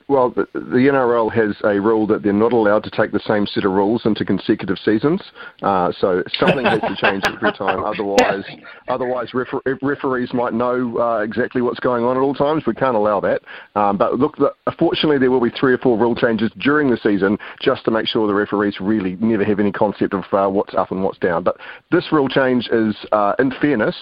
[0.10, 3.46] Well, the, the, NRL has a rule that they're not allowed to take the same
[3.46, 5.22] set of rules into consecutive seasons.
[5.62, 7.84] Uh, so something has to change every time.
[7.88, 8.46] Otherwise,
[8.88, 12.64] otherwise refer- referees might know uh, exactly what's going on at all times.
[12.66, 13.42] We can't allow that.
[13.76, 16.98] Um, but look, the, fortunately, there will be three or four rule changes during the
[16.98, 20.74] season just to make sure the referees really never have any concept of uh, what's
[20.74, 21.44] up and what's down.
[21.44, 21.58] But
[21.92, 23.96] this rule change is, uh, in fairness,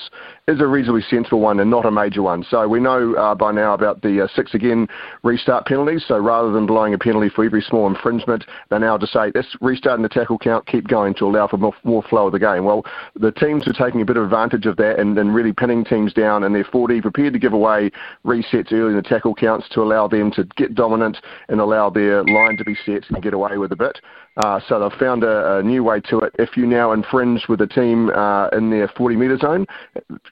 [0.47, 2.45] is a reasonably sensible one and not a major one.
[2.51, 4.87] So we know uh, by now about the uh, six again
[5.23, 6.05] restart penalties.
[6.07, 9.55] So rather than blowing a penalty for every small infringement, they now just say let's
[9.59, 12.63] restart the tackle count, keep going to allow for more, more flow of the game.
[12.63, 12.85] Well,
[13.15, 16.13] the teams are taking a bit of advantage of that and, and really pinning teams
[16.13, 17.89] down, and they're 40 prepared to give away
[18.23, 21.17] resets early in the tackle counts to allow them to get dominant
[21.49, 23.99] and allow their line to be set and get away with a bit.
[24.37, 26.33] Uh, so they've found a, a, new way to it.
[26.37, 29.65] If you now infringe with a team uh, in their 40 metre zone,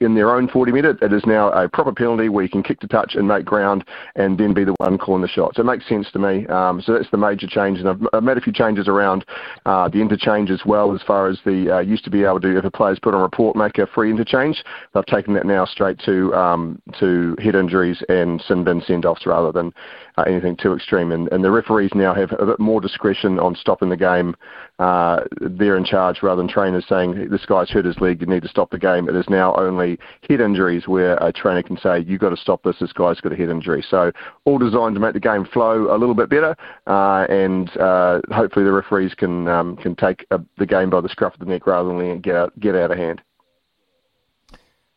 [0.01, 2.79] in their own 40 metre, it is now a proper penalty where you can kick
[2.81, 3.85] to touch and make ground
[4.15, 5.55] and then be the one calling the shot.
[5.55, 6.45] So it makes sense to me.
[6.47, 7.79] Um, so that's the major change.
[7.79, 9.23] And I've, I've made a few changes around
[9.65, 12.57] uh, the interchange as well as far as the uh, used to be able to,
[12.57, 14.63] if a player's put on a report, make a free interchange.
[14.93, 19.51] They've taken that now straight to um, to head injuries and sin bin send-offs rather
[19.51, 19.73] than
[20.17, 21.11] uh, anything too extreme.
[21.11, 24.35] And, and the referees now have a bit more discretion on stopping the game.
[24.79, 28.41] Uh, they're in charge rather than trainers saying this guy's hurt his leg, you need
[28.41, 29.07] to stop the game.
[29.07, 32.63] It is now only head injuries where a trainer can say you've got to stop
[32.63, 32.77] this.
[32.79, 33.85] This guy's got a head injury.
[33.87, 34.11] So
[34.45, 36.55] all designed to make the game flow a little bit better,
[36.87, 41.09] uh, and uh, hopefully the referees can um, can take uh, the game by the
[41.09, 43.21] scruff of the neck rather than get out, get out of hand.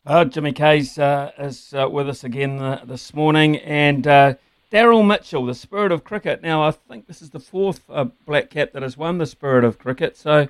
[0.07, 4.35] Uh, Jimmy Kayes uh, is uh, with us again uh, this morning, and uh,
[4.73, 6.43] Daryl Mitchell, the Spirit of Cricket.
[6.43, 9.65] Now, I think this is the fourth uh, black cap that has won the Spirit
[9.65, 10.17] of Cricket.
[10.17, 10.49] So,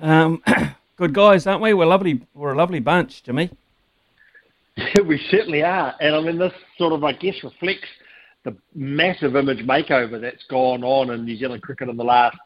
[0.00, 0.42] um,
[0.96, 1.74] good guys, aren't we?
[1.74, 2.22] We're lovely.
[2.34, 3.50] We're a lovely bunch, Jimmy.
[4.76, 7.88] Yeah, we certainly are, and I mean this sort of, I guess, reflects
[8.44, 12.36] the massive image makeover that's gone on in New Zealand cricket in the last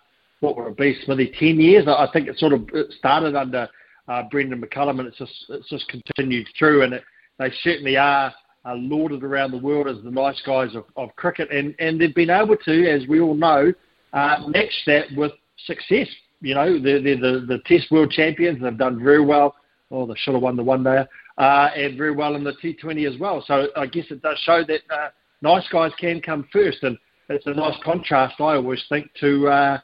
[0.40, 1.86] what would it be, Smithy, ten years?
[1.86, 3.68] I think it sort of started under
[4.08, 7.04] uh, Brendon McCullum, and it's just it's just continued through, and it,
[7.38, 8.34] they certainly are
[8.64, 12.14] uh, lauded around the world as the nice guys of, of cricket, and, and they've
[12.14, 13.72] been able to, as we all know,
[14.12, 15.32] uh, match that with
[15.66, 16.06] success.
[16.40, 19.56] You know, they're, they're the, the Test World Champions, and they've done very well.
[19.90, 21.04] Oh, they should have won the one day,
[21.38, 23.44] uh, and very well in the T20 as well.
[23.46, 25.08] So I guess it does show that uh,
[25.42, 26.96] nice guys can come first, and
[27.28, 29.78] it's a nice contrast, I always think, to uh,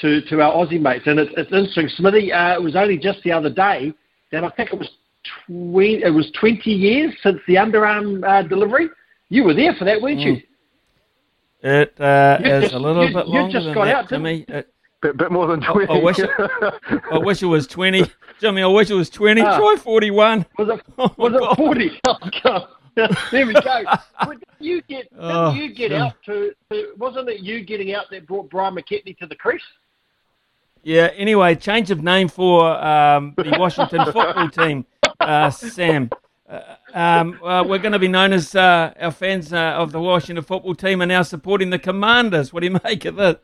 [0.00, 1.06] to to our Aussie mates.
[1.06, 2.32] And it's, it's interesting, Smithy.
[2.32, 3.92] Uh, it was only just the other day
[4.32, 4.90] that I think it was
[5.46, 8.88] 20, it was 20 years since the underarm uh, delivery.
[9.28, 10.34] You were there for that, weren't you?
[10.34, 10.42] Mm.
[11.64, 14.44] It uh, is just, a little you, bit longer just than got that, out, Jimmy.
[14.48, 15.88] It, bit, bit more than 20.
[15.88, 16.30] I, I, wish it,
[17.12, 18.04] I wish it was 20.
[18.40, 19.40] Jimmy, I wish it was 20.
[19.42, 19.58] Ah.
[19.58, 20.46] Try 41.
[20.58, 21.52] Was it, Oh, was God.
[21.52, 22.00] it 40?
[22.06, 22.68] Oh, God.
[23.30, 23.84] there we go.
[24.24, 26.02] Didn't you get, didn't Oh, you get Jim.
[26.02, 29.62] out to, to, wasn't it you getting out that brought Brian McKechnie to the crease?
[30.82, 34.84] Yeah, anyway, change of name for um, the Washington football team,
[35.22, 36.10] uh, Sam.
[36.48, 36.60] Uh,
[36.92, 40.44] um, uh, we're going to be known as uh, our fans uh, of the Washington
[40.44, 42.52] football team are now supporting the Commanders.
[42.52, 43.42] What do you make of that?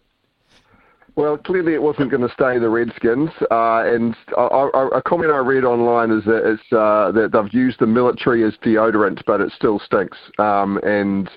[1.18, 5.64] Well, clearly it wasn't going to stay the Redskins, uh, and a comment I read
[5.64, 9.80] online is that it's uh, that they've used the military as deodorant, but it still
[9.80, 10.16] stinks.
[10.38, 11.28] Um, and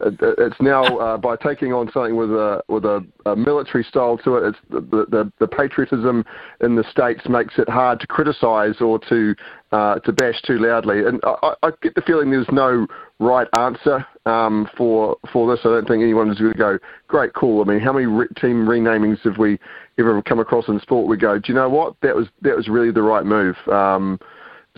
[0.00, 4.18] it, it's now uh, by taking on something with a with a, a military style
[4.18, 6.22] to it, the, the the patriotism
[6.60, 9.34] in the states makes it hard to criticise or to
[9.72, 11.06] uh, to bash too loudly.
[11.06, 12.86] And I, I get the feeling there's no
[13.20, 15.60] right answer um, for for this.
[15.64, 17.62] I don't think anyone is going to go, great, cool.
[17.62, 19.58] I mean, how many re- team renamings have we
[19.98, 21.06] ever come across in sport?
[21.06, 21.94] We go, do you know what?
[22.02, 23.56] That was that was really the right move.
[23.68, 24.18] Um,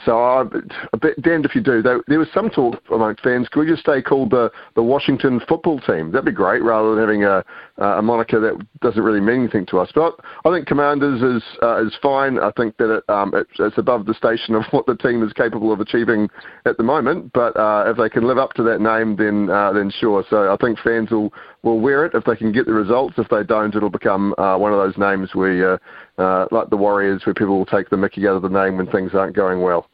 [0.04, 1.82] so I'm a bit damned if you do.
[1.82, 3.48] There, there was some talk among fans.
[3.48, 6.10] Could we just stay called the the Washington Football Team?
[6.10, 7.44] That'd be great, rather than having a
[7.78, 9.90] a moniker that doesn't really mean anything to us.
[9.94, 12.38] But I think Commanders is uh, is fine.
[12.38, 15.32] I think that it, um, it's, it's above the station of what the team is
[15.32, 16.28] capable of achieving
[16.66, 17.32] at the moment.
[17.32, 20.24] But uh, if they can live up to that name, then uh, then sure.
[20.28, 21.32] So I think fans will
[21.62, 23.14] will wear it if they can get the results.
[23.18, 26.76] If they don't, it'll become uh, one of those names where, uh, uh, like the
[26.76, 29.62] Warriors, where people will take the mickey out of the name when things aren't going
[29.62, 29.88] well.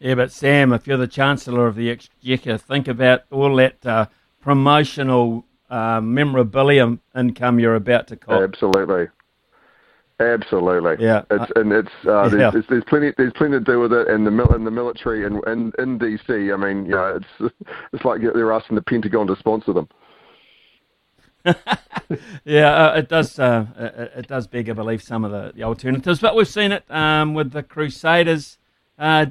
[0.00, 4.06] Yeah, but Sam, if you're the Chancellor of the Exchequer, think about all that uh,
[4.40, 8.40] promotional uh, memorabilia income you're about to cop.
[8.42, 9.08] Absolutely.
[10.18, 10.96] Absolutely.
[11.04, 11.22] Yeah.
[11.30, 12.50] It's and it's uh, there's, Yeah.
[12.50, 15.26] there's, there's plenty there's plenty to do with it, and the mil- and the military
[15.26, 16.52] and and in DC.
[16.52, 17.54] I mean, you know, it's
[17.92, 19.88] it's like they're asking the Pentagon to sponsor them.
[22.44, 23.38] yeah, uh, it does.
[23.38, 26.72] Uh, it, it does beg a belief some of the, the alternatives, but we've seen
[26.72, 28.58] it um, with the Crusaders
[28.98, 29.26] uh,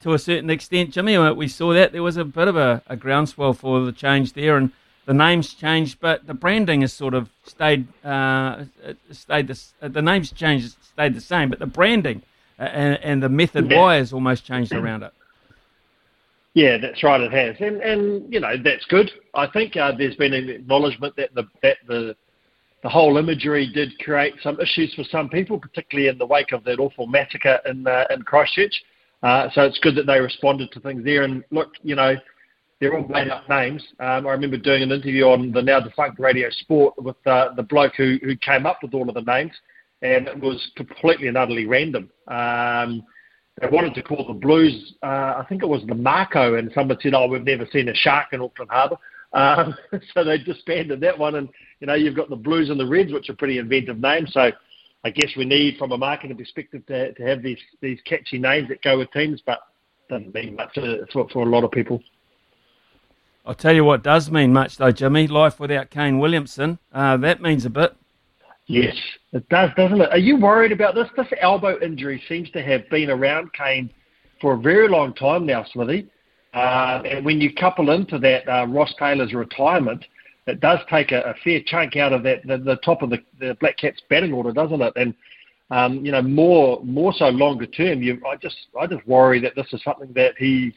[0.00, 0.90] to a certain extent.
[0.90, 4.32] Jimmy, we saw that there was a bit of a, a groundswell for the change
[4.32, 4.72] there, and
[5.06, 7.86] the names changed, but the branding has sort of stayed.
[8.04, 8.64] Uh,
[9.10, 12.22] stayed the, uh, the names changed, stayed the same, but the branding
[12.58, 13.78] uh, and, and the method Yeah.
[13.78, 15.12] why has almost changed around it.
[16.54, 17.20] Yeah, that's right.
[17.20, 19.10] It has, and and you know that's good.
[19.34, 22.16] I think uh, there's been an acknowledgement that the that the
[22.82, 26.64] the whole imagery did create some issues for some people, particularly in the wake of
[26.64, 28.82] that awful massacre in uh, in Christchurch.
[29.22, 31.22] Uh, so it's good that they responded to things there.
[31.22, 32.16] And look, you know,
[32.80, 33.82] they're all made up names.
[34.00, 37.62] Um, I remember doing an interview on the now defunct Radio Sport with uh, the
[37.62, 39.52] bloke who, who came up with all of the names,
[40.00, 42.10] and it was completely and utterly random.
[42.28, 43.02] Um,
[43.60, 46.96] they wanted to call the Blues, uh, I think it was the Mako, and someone
[47.02, 48.96] said, "Oh, we've never seen a shark in Auckland Harbour."
[49.34, 49.74] Um,
[50.14, 51.48] so they disbanded that one, and
[51.80, 54.32] you know you've got the Blues and the Reds, which are pretty inventive names.
[54.32, 54.50] So
[55.02, 58.68] I guess we need, from a marketing perspective, to, to have these these catchy names
[58.68, 59.60] that go with teams, but
[60.08, 60.76] doesn't mean much
[61.12, 62.02] for, for a lot of people.
[63.46, 65.26] I'll tell you what does mean much, though, Jimmy.
[65.26, 66.78] Life without Kane Williamson.
[66.92, 67.96] Uh, that means a bit.
[68.66, 68.96] Yes,
[69.32, 70.10] it does, doesn't it?
[70.10, 71.08] Are you worried about this?
[71.16, 73.90] This elbow injury seems to have been around Kane
[74.40, 76.08] for a very long time now, Smithy.
[76.52, 80.04] Uh, and when you couple into that uh, Ross Taylor's retirement,
[80.50, 83.22] it does take a, a fair chunk out of that the, the top of the,
[83.38, 84.92] the Black Caps batting order, doesn't it?
[84.96, 85.14] And
[85.70, 89.54] um, you know, more more so longer term, you, I just I just worry that
[89.54, 90.72] this is something that he's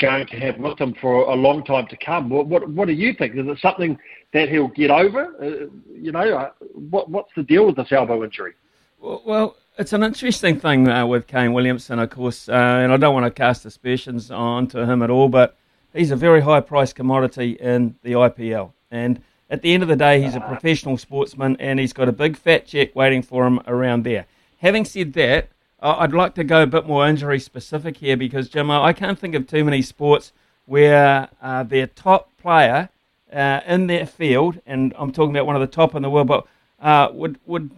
[0.00, 2.30] going to have with him for a long time to come.
[2.30, 3.36] What what, what do you think?
[3.36, 3.98] Is it something
[4.32, 5.34] that he'll get over?
[5.40, 8.54] Uh, you know, uh, what what's the deal with this elbow injury?
[9.00, 13.14] Well, it's an interesting thing uh, with Kane Williamson, of course, uh, and I don't
[13.14, 15.56] want to cast aspersions onto him at all, but
[15.92, 18.72] he's a very high priced commodity in the IPL.
[18.92, 19.20] And
[19.50, 22.36] at the end of the day, he's a professional sportsman and he's got a big
[22.36, 24.26] fat check waiting for him around there.
[24.60, 25.48] Having said that,
[25.80, 29.34] I'd like to go a bit more injury specific here because, Jim, I can't think
[29.34, 30.32] of too many sports
[30.66, 32.88] where uh, their top player
[33.32, 36.28] uh, in their field, and I'm talking about one of the top in the world,
[36.28, 36.46] but
[36.80, 37.70] uh, would would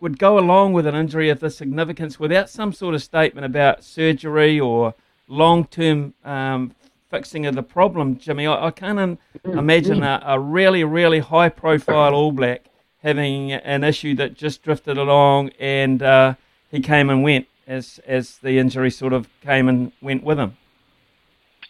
[0.00, 3.84] would go along with an injury of this significance without some sort of statement about
[3.84, 4.94] surgery or
[5.28, 6.74] long term um,
[7.12, 8.46] fixing of the problem, Jimmy.
[8.46, 12.64] I, I can't imagine a, a, really, really high profile All Black
[13.02, 16.34] having an issue that just drifted along and uh,
[16.70, 20.56] he came and went as as the injury sort of came and went with him.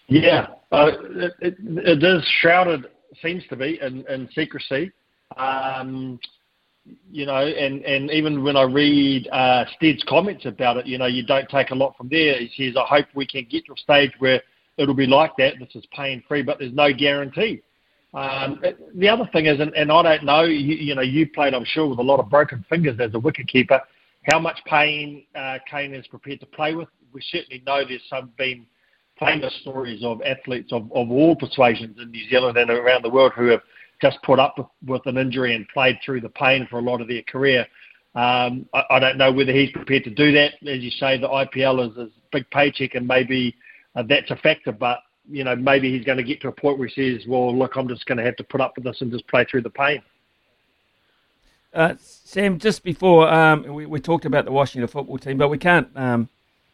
[0.07, 2.87] Yeah, uh, it, it, it is shrouded,
[3.21, 4.93] seems to be, in, in secrecy.
[5.37, 6.21] Um,
[7.11, 11.07] you know, and, and even when I read uh, Stead's comments about it, you know,
[11.07, 12.39] you don't take a lot from there.
[12.39, 14.43] He says, I hope we can get to a stage where
[14.77, 15.55] it'll be like that.
[15.59, 17.63] This is pain free, but there's no guarantee.
[18.15, 18.63] Um,
[18.95, 21.65] the other thing is, and, and I don't know, you, you, know, you played, I'm
[21.65, 23.81] sure, with a lot of broken fingers as a wicketkeeper.
[24.31, 26.89] How much pain uh, Kane is prepared to play with?
[27.13, 28.67] We certainly know there's some been
[29.19, 33.33] famous stories of athletes of, of all persuasions in New Zealand and around the world
[33.37, 33.61] who have
[34.01, 37.09] just put up with, an injury and played through the pain for a lot of
[37.09, 37.67] their career.
[38.15, 40.55] Um, I, I don't know whether he's prepared to do that.
[40.67, 43.55] As you say, the IPL is a big paycheck and maybe
[43.95, 45.01] uh, that's a factor, but
[45.31, 47.77] you know, maybe he's going to get to a point where he says, "Well, look,
[47.77, 49.71] I'm just going to have to put up with this and just play through the
[49.71, 50.03] pain."
[51.75, 55.59] Uh, Sam, just before um, we, we, talked about the Washington football team, but we
[55.59, 56.29] can't um,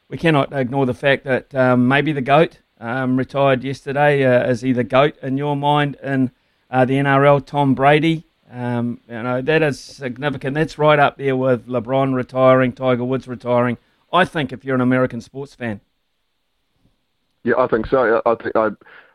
[0.09, 4.25] we cannot ignore the fact that um, maybe the goat um, retired yesterday.
[4.25, 6.31] Uh, is he the goat in your mind in
[6.71, 7.45] uh, the NRL?
[7.45, 8.25] Tom Brady.
[8.51, 10.55] Um, you know that is significant.
[10.55, 13.77] That's right up there with LeBron retiring, Tiger Woods retiring.
[14.13, 15.81] I think if you're an American sports fan.
[17.49, 18.21] Yeah, I think so.
[18.27, 18.69] I think I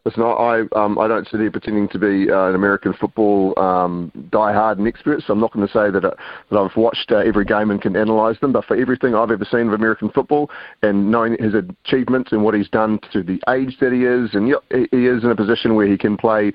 [0.06, 0.24] listen.
[0.24, 4.80] I um, I don't sit here pretending to be uh, an American football um, die-hard
[4.80, 6.16] and expert, so I'm not going to say that uh,
[6.50, 8.52] that I've watched uh, every game and can analyse them.
[8.52, 10.50] But for everything I've ever seen of American football
[10.82, 14.48] and knowing his achievements and what he's done to the age that he is, and
[14.92, 16.54] he is in a position where he can play a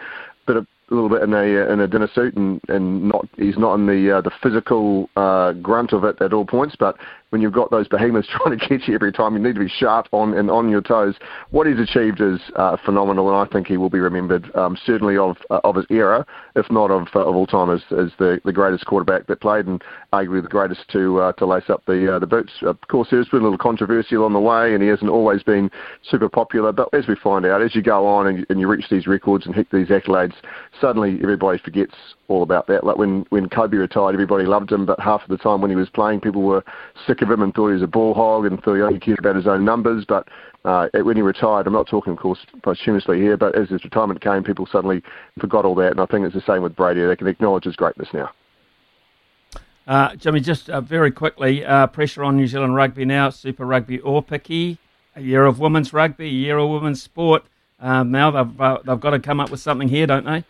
[0.49, 3.57] bit of a little bit in a in a dinner suit and and not he's
[3.57, 6.97] not in the uh, the physical uh, grunt of it at all points, but
[7.31, 9.69] when you've got those behemoths trying to catch you every time, you need to be
[9.69, 11.15] sharp on and on your toes.
[11.51, 15.17] What he's achieved is uh, phenomenal, and I think he will be remembered um, certainly
[15.17, 16.27] of uh, of his era,
[16.57, 19.67] if not of uh, of all time, as, as the the greatest quarterback that played,
[19.67, 19.83] and
[20.13, 22.53] arguably the greatest to uh, to lace up the uh, the boots.
[22.63, 25.71] Of course, there's been a little controversial on the way, and he hasn't always been
[26.03, 26.73] super popular.
[26.73, 29.55] But as we find out, as you go on and you reach these records and
[29.55, 30.35] hit these accolades,
[30.81, 31.95] suddenly everybody forgets
[32.29, 32.85] all about that.
[32.85, 35.77] Like when, when Kobe retired, everybody loved him, but half of the time when he
[35.77, 36.63] was playing, people were
[37.07, 39.19] sick of him and thought he was a ball hog and thought he only cared
[39.19, 40.05] about his own numbers.
[40.07, 40.29] But
[40.65, 44.21] uh, when he retired, I'm not talking, of course, posthumously here, but as his retirement
[44.21, 45.03] came, people suddenly
[45.41, 45.93] forgot all that.
[45.93, 47.05] And I think it's the same with Brady.
[47.05, 48.31] They can acknowledge his greatness now.
[49.87, 53.99] Uh, Jimmy, just uh, very quickly, uh, pressure on New Zealand rugby now, Super Rugby
[54.01, 54.77] Aupiki,
[55.17, 57.45] a year of women's rugby, a year of women's sport.
[57.81, 60.45] Now they've, uh, they've got to come up with something here, don't they?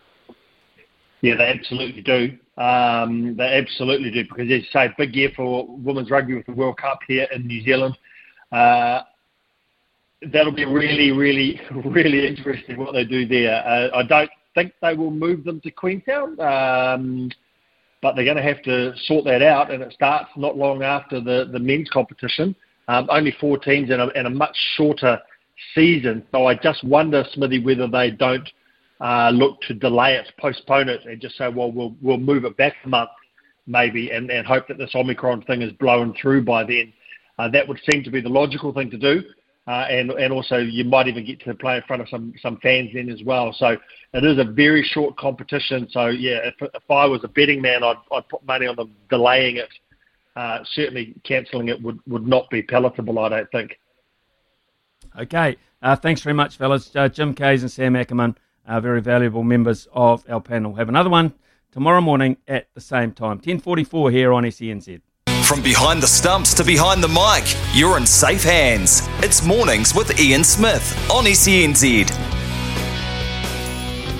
[1.21, 2.37] Yeah, they absolutely do.
[2.61, 6.53] Um, they absolutely do because, as you say, big year for women's rugby with the
[6.53, 7.97] World Cup here in New Zealand.
[8.51, 9.01] Uh,
[10.31, 13.63] that'll be really, really, really interesting what they do there.
[13.65, 17.31] Uh, I don't think they will move them to Queenstown, um,
[18.01, 21.19] but they're going to have to sort that out, and it starts not long after
[21.21, 22.55] the, the men's competition.
[22.89, 25.19] um, only four teams and a, and a much shorter
[25.75, 26.23] season.
[26.31, 28.49] So I just wonder, Smithy, whether they don't
[29.01, 32.57] uh, look to delay it, postpone it, and just say, well, we'll we'll move it
[32.57, 33.09] back a month,
[33.67, 36.91] maybe, and, and hope that this Omicron thing is blown through by then.
[37.37, 39.23] Uh, that would seem to be the logical thing to do.
[39.67, 42.57] Uh, and and also you might even get to play in front of some some
[42.57, 43.53] fans then as well.
[43.53, 43.77] So
[44.13, 45.87] it is a very short competition.
[45.91, 48.95] So yeah, if, if I was a betting man, I'd I'd put money on them
[49.09, 49.69] delaying it.
[50.35, 53.19] Uh, certainly, cancelling it would would not be palatable.
[53.19, 53.79] I don't think.
[55.19, 56.91] Okay, uh, thanks very much, fellas.
[56.95, 58.35] Uh, Jim Kayes and Sam Ackerman
[58.69, 60.75] are very valuable members of our panel.
[60.75, 61.33] Have another one
[61.71, 65.01] tomorrow morning at the same time, 10:44 here on SENZ.
[65.43, 67.43] From behind the stumps to behind the mic,
[67.73, 69.01] you're in safe hands.
[69.23, 72.07] It's mornings with Ian Smith on SENZ.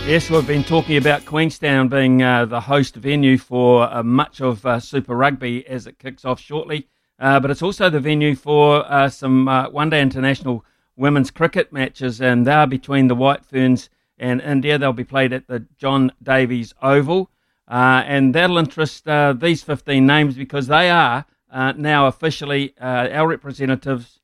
[0.07, 4.65] Yes, we've been talking about Queenstown being uh, the host venue for uh, much of
[4.65, 6.87] uh, Super Rugby as it kicks off shortly,
[7.19, 10.65] uh, but it's also the venue for uh, some uh, one day international
[10.95, 14.77] women's cricket matches, and they are between the White Ferns and India.
[14.77, 17.29] They'll be played at the John Davies Oval.
[17.67, 23.07] Uh, and that'll interest uh, these 15 names because they are uh, now officially uh,
[23.11, 24.19] our representatives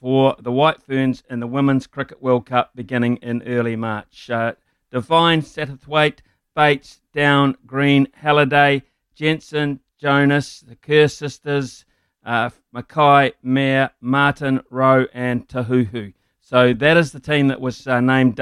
[0.00, 4.30] for the White Ferns in the Women's Cricket World Cup beginning in early March.
[4.30, 4.52] Uh,
[4.90, 6.20] Devine, Satterthwaite,
[6.54, 8.82] Bates, Down, Green, Halliday,
[9.14, 11.84] Jensen, Jonas, the Kerr sisters,
[12.24, 16.14] uh, Mackay, Mair, Martin, Rowe, and Tahuhu.
[16.48, 18.40] So that is the team that was named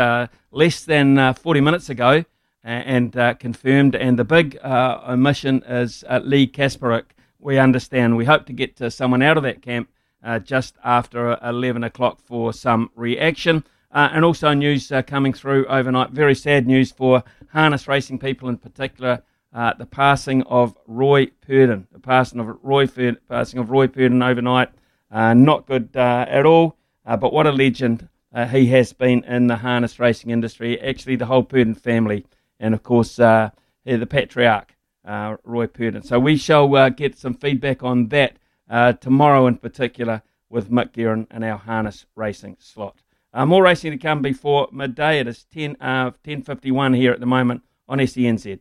[0.52, 2.24] less than 40 minutes ago
[2.62, 3.96] and uh, confirmed.
[3.96, 7.06] And the big uh, omission is uh, Leigh Kasperek.
[7.40, 8.16] We understand.
[8.16, 9.90] We hope to get to someone out of that camp
[10.22, 13.64] uh, just after 11 o'clock for some reaction.
[13.90, 16.10] Uh, and also news uh, coming through overnight.
[16.10, 19.24] Very sad news for harness racing people in particular.
[19.52, 21.88] the passing of Roy Purdon.
[21.90, 24.68] The passing of Roy Purdon, passing of Roy Purdon overnight.
[25.10, 26.76] not good at all.
[27.06, 28.08] But what a legend
[28.50, 30.78] he has been in the harness racing industry.
[30.80, 32.26] Actually, the whole Purdon family
[32.58, 33.50] and of course uh,
[33.84, 36.02] the patriarch uh, Roy Purdon.
[36.02, 38.38] So we shall uh, get some feedback on that
[38.68, 43.02] uh, tomorrow in particular with Mick Guerin in our harness racing slot.
[43.32, 45.20] Uh, more racing to come before midday.
[45.20, 48.60] It is 10 uh, 10:51 here at the moment on SENZ.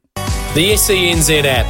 [0.53, 1.65] The SENZ app.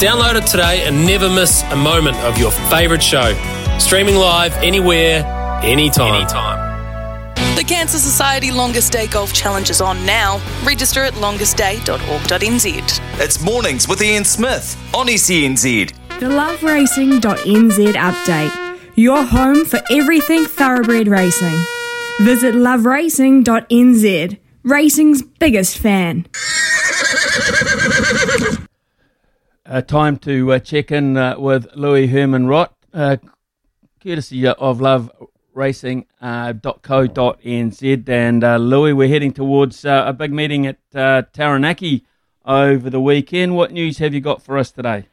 [0.00, 3.34] Download it today and never miss a moment of your favourite show.
[3.78, 5.22] Streaming live anywhere,
[5.62, 6.14] anytime.
[6.14, 6.72] anytime.
[7.56, 10.40] The Cancer Society Longest Day Golf Challenge is on now.
[10.64, 13.00] Register at longestday.org.nz.
[13.20, 15.92] It's mornings with Ian Smith on SENZ.
[16.18, 18.78] The loveracing.nz update.
[18.96, 21.56] Your home for everything thoroughbred racing.
[22.20, 24.38] Visit loveracing.nz.
[24.64, 26.26] Racing's biggest fan.
[29.64, 33.16] Uh, time to uh, check in uh, with Louis Herman Rott, uh,
[34.02, 35.10] courtesy of Love
[35.54, 36.58] racing.co.nz.
[38.08, 42.04] Uh, and uh, Louis, we're heading towards uh, a big meeting at uh, Taranaki
[42.44, 43.56] over the weekend.
[43.56, 45.06] What news have you got for us today?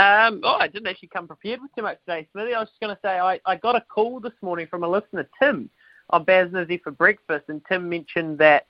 [0.00, 2.54] Um, oh, I didn't actually come prepared with too much today, Smithy.
[2.54, 4.88] I was just going to say I, I got a call this morning from a
[4.88, 5.68] listener, Tim,
[6.08, 8.66] on Baznizzy for breakfast, and Tim mentioned that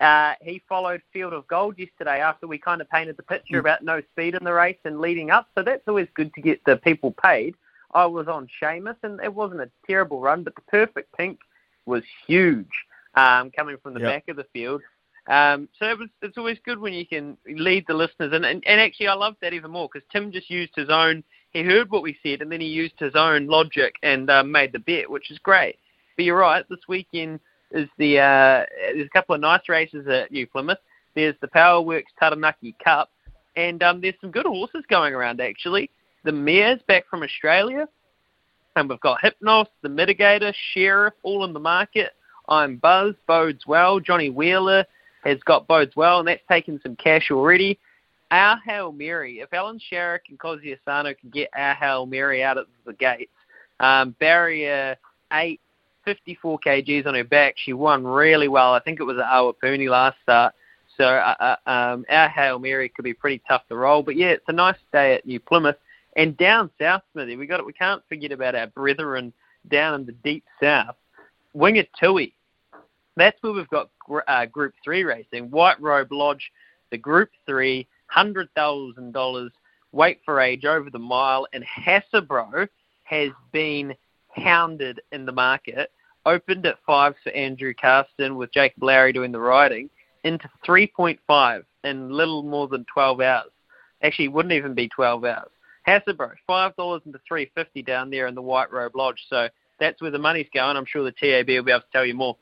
[0.00, 3.60] uh, he followed Field of Gold yesterday after we kind of painted the picture mm.
[3.60, 5.48] about no speed in the race and leading up.
[5.54, 7.54] So that's always good to get the people paid.
[7.94, 11.40] I was on Seamus, and it wasn't a terrible run, but the perfect pink
[11.86, 12.68] was huge
[13.14, 14.08] um, coming from the yep.
[14.08, 14.82] back of the field.
[15.28, 18.62] Um, so it was, it's always good when you can lead the listeners, and, and,
[18.66, 21.22] and actually I love that even more because Tim just used his own.
[21.52, 24.72] He heard what we said, and then he used his own logic and uh, made
[24.72, 25.76] the bet, which is great.
[26.16, 26.64] But you're right.
[26.68, 27.40] This weekend
[27.72, 30.78] is the uh, there's a couple of nice races at New Plymouth.
[31.14, 33.10] There's the Powerworks Taranaki Cup,
[33.56, 35.90] and um, there's some good horses going around actually
[36.24, 37.88] the Mares back from Australia.
[38.76, 42.12] And we've got Hypnos, the Mitigator, Sheriff, all in the market.
[42.48, 44.00] I'm Buzz, bodes well.
[44.00, 44.84] Johnny Wheeler
[45.24, 47.78] has got bodes well, and that's taken some cash already.
[48.30, 52.58] Our Hail Mary, if Alan Sharrock and Kozzi Asano can get our Hail Mary out
[52.58, 53.32] of the gates,
[53.80, 54.96] um, barrier
[55.32, 55.60] 8,
[56.04, 57.54] 54 kgs on her back.
[57.56, 58.72] She won really well.
[58.72, 60.54] I think it was at Awapuni last start.
[60.96, 64.02] So uh, uh, um, our Hail Mary could be pretty tough to roll.
[64.02, 65.76] But yeah, it's a nice day at New Plymouth.
[66.16, 67.66] And down south, Smithy, we got it.
[67.66, 69.32] We can't forget about our brethren
[69.68, 70.96] down in the deep south,
[71.54, 72.32] Wingatui.
[73.16, 73.90] That's where we've got
[74.26, 75.50] uh, Group Three racing.
[75.50, 76.50] White Robe Lodge,
[76.90, 79.52] the Group Three, hundred thousand dollars.
[79.92, 82.68] Weight for age over the mile, and Hasbro
[83.02, 83.92] has been
[84.28, 85.90] hounded in the market.
[86.26, 89.90] Opened at five for Andrew Carston with Jacob Lowry doing the riding
[90.24, 93.50] into 3.5 in little more than 12 hours.
[94.02, 95.50] Actually, it wouldn't even be 12 hours.
[95.86, 99.24] Hasselbrook, five dollars into three fifty down there in the White Robe Lodge.
[99.28, 99.48] So
[99.78, 100.76] that's where the money's going.
[100.76, 102.36] I'm sure the TAB will be able to tell you more.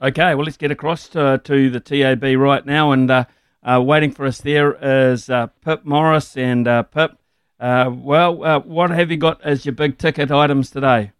[0.00, 3.24] Okay, well let's get across to, to the TAB right now, and uh,
[3.62, 4.74] uh, waiting for us there
[5.10, 7.18] is uh, Pip Morris and uh, Pip.
[7.60, 11.12] Uh, well, uh, what have you got as your big ticket items today?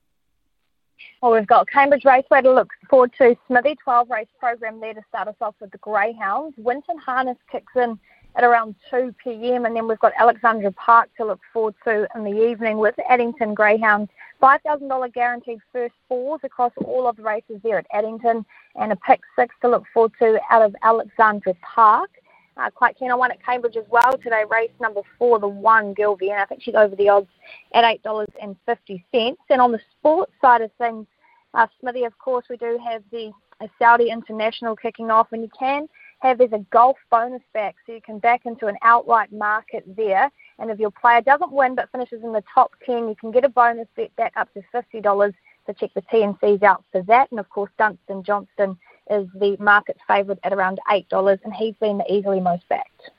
[1.22, 3.36] Well, we've got Cambridge Raceway to look forward to.
[3.46, 6.56] Smithy, 12 race program there to start us off with the Greyhounds.
[6.58, 7.96] Winton Harness kicks in
[8.34, 9.66] at around 2 p.m.
[9.66, 13.54] and then we've got Alexandra Park to look forward to in the evening with Addington
[13.54, 14.10] Greyhounds.
[14.42, 18.44] $5,000 guaranteed first fours across all of the races there at Addington
[18.76, 22.10] and a pick six to look forward to out of Alexandra Park.
[22.56, 24.44] Uh, quite keen on one at Cambridge as well today.
[24.50, 27.28] Race number four, the one Gilby, and I think she's over the odds
[27.72, 28.56] at eight dollars and
[29.60, 31.06] on the sports side of things,
[31.54, 33.32] uh, Smithy, of course, we do have the
[33.78, 35.88] Saudi International kicking off, and you can
[36.22, 40.30] have is a golf bonus back, so you can back into an outright market there.
[40.58, 43.44] And if your player doesn't win but finishes in the top ten, you can get
[43.44, 45.34] a bonus bet back up to fifty dollars.
[45.66, 47.30] So check the TNCs out for that.
[47.30, 48.78] And of course, Dunstan Johnston
[49.10, 53.10] is the market favourite at around $8, and he's been the easily most backed.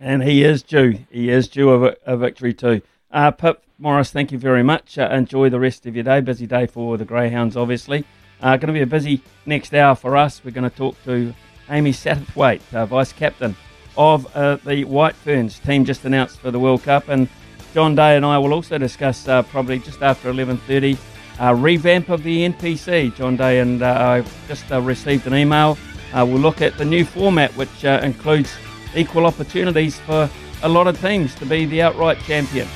[0.00, 1.00] And he is due.
[1.10, 2.82] He is due a, a victory too.
[3.10, 4.96] Uh, Pip Morris, thank you very much.
[4.96, 6.20] Uh, enjoy the rest of your day.
[6.20, 8.04] Busy day for the Greyhounds, obviously.
[8.40, 10.42] Uh, going to be a busy next hour for us.
[10.44, 11.34] We're going to talk to
[11.70, 13.56] Amy Satterthwaite, uh, vice captain
[13.96, 17.28] of uh, the White Ferns team, just announced for the World Cup, and
[17.74, 20.98] John Day and I will also discuss uh, probably just after 11:30
[21.40, 23.14] uh, revamp of the NPC.
[23.14, 25.76] John Day and uh, I just uh, received an email.
[26.14, 28.50] We'll look at the new format, which includes
[28.96, 30.30] equal opportunities for
[30.62, 32.66] a lot of teams to be the outright champion.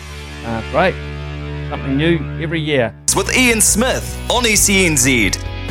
[0.70, 0.94] Great.
[1.70, 2.94] Something new every year.
[3.16, 5.61] With Ian Smith on SENZ.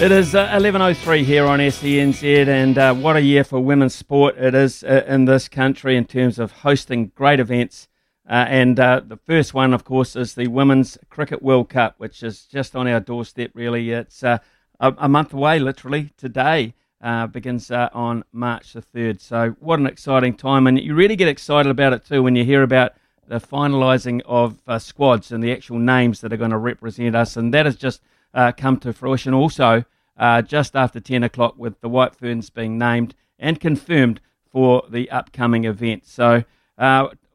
[0.00, 4.82] It is 11.03 here on SENZ, and what a year for women's sport it is
[4.82, 7.88] in this country in terms of hosting great events
[8.30, 12.22] uh, and uh, the first one, of course, is the Women's Cricket World Cup, which
[12.22, 13.90] is just on our doorstep, really.
[13.90, 14.38] It's uh,
[14.78, 16.74] a, a, month away, literally, today.
[17.02, 19.20] Uh, begins uh, on March the 3rd.
[19.20, 20.66] So, what an exciting time.
[20.66, 22.92] And you really get excited about it too when you hear about
[23.26, 27.38] the finalising of uh, squads and the actual names that are going to represent us.
[27.38, 28.02] And that is just
[28.34, 29.84] come to fruition also
[30.46, 34.20] just after 10 o'clock with the White Ferns being named and confirmed
[34.50, 36.06] for the upcoming event.
[36.06, 36.44] So,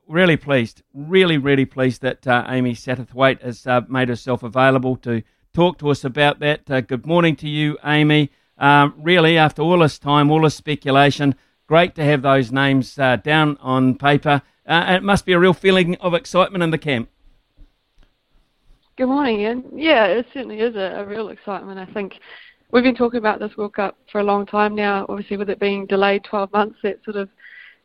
[0.08, 5.24] really pleased, really, really pleased that uh, Amy Satterthwaite has uh, made herself available to
[5.54, 6.70] talk to us about that.
[6.70, 8.30] Uh, good morning to you, Amy.
[8.58, 11.36] Um, really, after all this time, all this speculation,
[11.68, 14.42] great to have those names uh, down on paper.
[14.66, 17.10] Uh, it must be a real feeling of excitement in the camp.
[18.98, 19.66] Good morning, Ian.
[19.74, 21.78] Yeah, it certainly is a, a real excitement.
[21.78, 22.14] I think
[22.72, 25.06] we've been talking about this World Cup for a long time now.
[25.10, 27.28] Obviously, with it being delayed 12 months, that sort of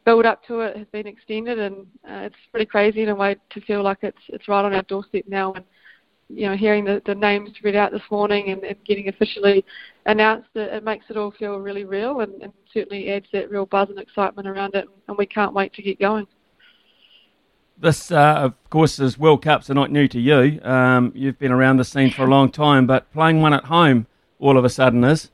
[0.05, 1.79] build up to it has been extended, and
[2.09, 4.83] uh, it's pretty crazy in a way to feel like it's it's right on our
[4.83, 5.53] doorstep now.
[5.53, 5.65] And
[6.29, 9.65] you know, hearing the, the names read out this morning and, and getting officially
[10.07, 13.67] announced, it, it makes it all feel really real, and, and certainly adds that real
[13.67, 14.87] buzz and excitement around it.
[15.09, 16.29] And we can't wait to get going.
[17.81, 20.61] This, uh, of course, is World Cups are not new to you.
[20.63, 24.07] Um, you've been around the scene for a long time, but playing one at home
[24.39, 25.31] all of a sudden is.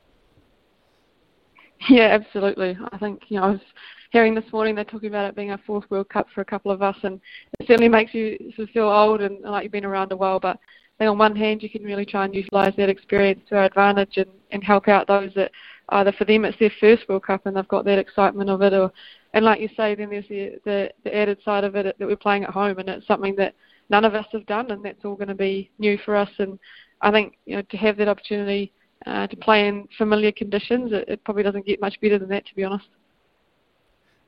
[1.88, 2.78] Yeah, absolutely.
[2.92, 3.60] I think you know I was
[4.12, 6.70] hearing this morning they're talking about it being a fourth World Cup for a couple
[6.70, 7.20] of us, and
[7.58, 10.16] it certainly makes you sort of feel old and, and like you've been around a
[10.16, 10.38] while.
[10.38, 13.56] But I think on one hand you can really try and utilise that experience to
[13.56, 15.50] our advantage and, and help out those that
[15.90, 18.72] either for them it's their first World Cup and they've got that excitement of it,
[18.72, 18.92] or
[19.36, 22.16] and like you say, then there's the the, the added side of it that we're
[22.16, 23.54] playing at home, and it's something that
[23.90, 26.30] none of us have done, and that's all going to be new for us.
[26.38, 26.58] And
[27.02, 28.72] I think you know to have that opportunity
[29.04, 32.46] uh, to play in familiar conditions, it, it probably doesn't get much better than that,
[32.46, 32.86] to be honest.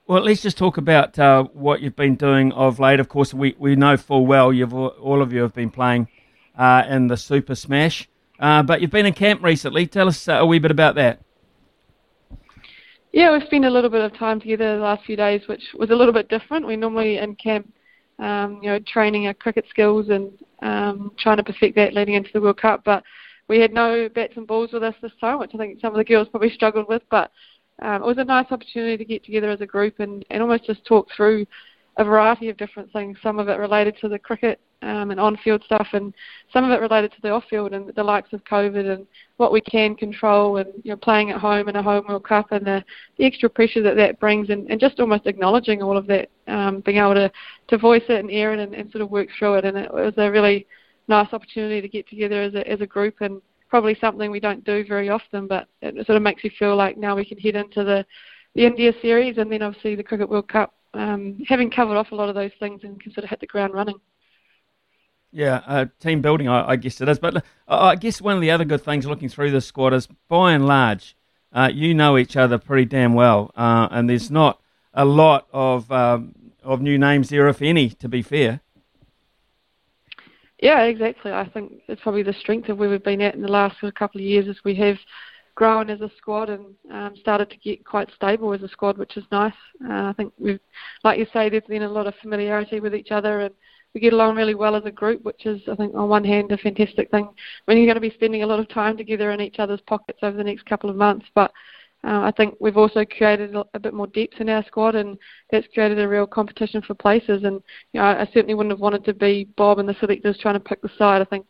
[0.06, 3.01] Well, let's just talk about uh, what you've been doing of late.
[3.01, 6.09] Of course, we, we know full well you've all of you have been playing
[6.55, 9.86] uh, in the Super Smash, uh, but you've been in camp recently.
[9.86, 11.22] Tell us uh, a wee bit about that.
[13.19, 15.90] Yeah, we've spent a little bit of time together the last few days, which was
[15.90, 16.65] a little bit different.
[16.65, 17.69] We normally in camp,
[18.20, 20.31] um, you know, training our cricket skills and
[20.62, 23.03] um, trying to perfect that leading into the World Cup, but
[23.49, 25.97] we had no bats and balls with us this time, which I think some of
[25.97, 27.32] the girls probably struggled with, but
[27.82, 30.66] um, it was a nice opportunity to get together as a group and, and almost
[30.66, 31.45] just talk through
[31.97, 33.19] a variety of different things.
[33.20, 36.14] Some of it related to the cricket um, and on-field stuff, and
[36.52, 39.06] some of it related to the off-field and the likes of COVID and
[39.36, 42.52] what we can control, and you know, playing at home in a home World Cup
[42.52, 42.84] and the,
[43.16, 46.80] the extra pressure that that brings, and, and just almost acknowledging all of that, um,
[46.80, 47.30] being able to,
[47.68, 49.64] to voice it and air it and, and sort of work through it.
[49.64, 50.66] And it was a really
[51.09, 54.64] nice opportunity to get together as a as a group and probably something we don't
[54.64, 57.56] do very often, but it sort of makes you feel like now we can head
[57.56, 58.05] into the
[58.55, 62.14] the India series and then obviously the Cricket World Cup um, having covered off a
[62.14, 64.00] lot of those things and can sort of hit the ground running.
[65.30, 67.18] Yeah, uh, team building, I, I, guess it is.
[67.18, 70.52] But I guess one of the other good things looking through this squad is, by
[70.52, 71.16] and large,
[71.52, 74.60] uh, you know each other pretty damn well, uh, and there's not
[74.94, 77.90] a lot of um, of new names there, if any.
[77.90, 78.60] To be fair.
[80.60, 81.30] Yeah, exactly.
[81.30, 84.20] I think it's probably the strength of where we've been at in the last couple
[84.20, 84.98] of years, is we have
[85.55, 89.16] grown as a squad and um, started to get quite stable as a squad, which
[89.16, 89.52] is nice.
[89.84, 90.60] Uh, I think we've,
[91.05, 93.55] like you say, there's been a lot of familiarity with each other and
[93.98, 96.52] we get along really well as a group, which is, I think, on one hand,
[96.52, 97.28] a fantastic thing
[97.64, 100.20] when you're going to be spending a lot of time together in each other's pockets
[100.22, 101.26] over the next couple of months.
[101.34, 101.50] But
[102.04, 105.18] uh, I think we've also created a bit more depth in our squad, and
[105.50, 107.42] that's created a real competition for places.
[107.42, 107.60] And
[107.92, 110.60] you know, I certainly wouldn't have wanted to be Bob and the selectors trying to
[110.60, 111.20] pick the side.
[111.20, 111.46] I think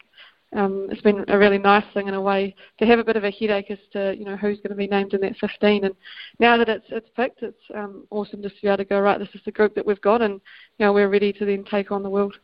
[0.55, 3.25] um, it's been a really nice thing in a way to have a bit of
[3.25, 5.85] a headache as to you know who's going to be named in that 15.
[5.85, 5.95] And
[6.39, 9.19] now that it's it's picked, it's um, awesome just to be able to go right.
[9.19, 10.35] This is the group that we've got, and
[10.79, 12.39] you know we're ready to then take on the world.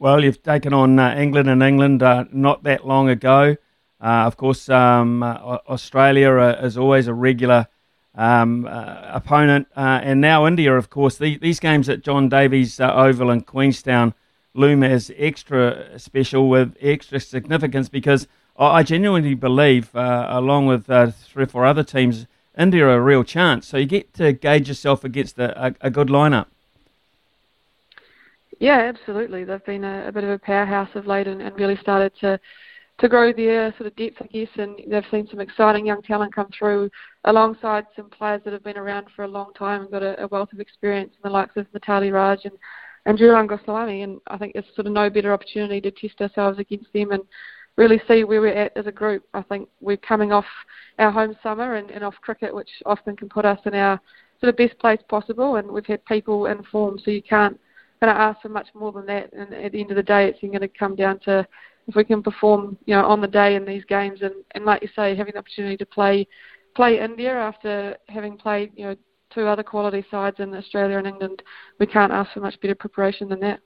[0.00, 3.56] Well, you've taken on uh, England and England uh, not that long ago.
[4.00, 7.68] Uh, of course, um, uh, Australia uh, is always a regular
[8.16, 10.76] um, uh, opponent, and now India.
[10.76, 14.12] Of course, the, these games at John Davies Oval in Queenstown
[14.58, 18.26] loom as extra special with extra significance because
[18.58, 22.26] I genuinely believe, uh, along with uh, three or four other teams,
[22.58, 23.68] India are a real chance.
[23.68, 26.46] So you get to gauge yourself against a, a, good lineup.
[28.58, 29.44] Yeah, absolutely.
[29.44, 32.40] They've been a, a bit of a powerhouse of late and, and really started to
[32.98, 36.34] to grow their sort of depth, I guess, and they've seen some exciting young talent
[36.34, 36.90] come through
[37.22, 40.26] alongside some players that have been around for a long time and got a, a
[40.26, 42.58] wealth of experience, in the likes of Mithali Raj and
[43.06, 44.02] and Jhulan Goswami.
[44.02, 47.22] And I think it's sort of no better opportunity to test ourselves against them and
[47.76, 49.24] really see where we're at as a group.
[49.34, 50.44] I think we're coming off
[50.98, 54.00] our home summer and, and off cricket, which often can put us in our
[54.40, 55.56] sort of best place possible.
[55.56, 57.58] And we've had people in form, so you can't
[58.00, 59.32] kind of ask for much more than that.
[59.32, 61.46] And at the end of the day, it's going to come down to
[61.86, 64.20] if we can perform, you know, on the day in these games.
[64.22, 66.26] And, and like you say, having the opportunity to play
[66.74, 68.96] play India after having played, you know,
[69.30, 71.42] two other quality sides in Australia and England,
[71.78, 73.60] we can't ask for much better preparation than that.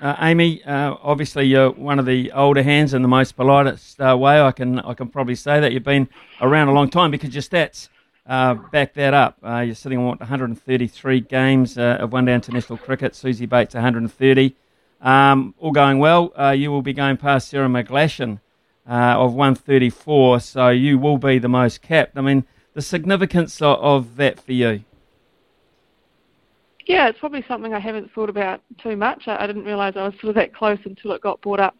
[0.00, 4.14] Uh, Amy, uh, obviously you're one of the older hands in the most politest uh,
[4.16, 4.38] way.
[4.40, 6.08] I can I can probably say that you've been
[6.42, 7.88] around a long time because your stats
[8.26, 9.38] uh, back that up.
[9.42, 13.14] Uh, you're sitting on what 133 games uh, of one-day international cricket.
[13.14, 14.54] Suzie Bates 130.
[15.00, 16.32] Um, all going well.
[16.54, 18.40] you will be going past Sara McGlashan
[18.84, 22.18] of 134, so you will be the most capped.
[22.18, 22.44] I mean,
[22.76, 24.84] the significance of, of that for you?
[26.84, 29.26] Yeah, it's probably something I haven't thought about too much.
[29.26, 31.74] I, I didn't realise I was sort of that close until it got brought up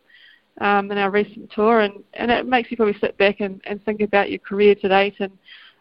[0.59, 3.85] um, in our recent tour, and, and it makes you probably sit back and, and
[3.85, 5.31] think about your career to date and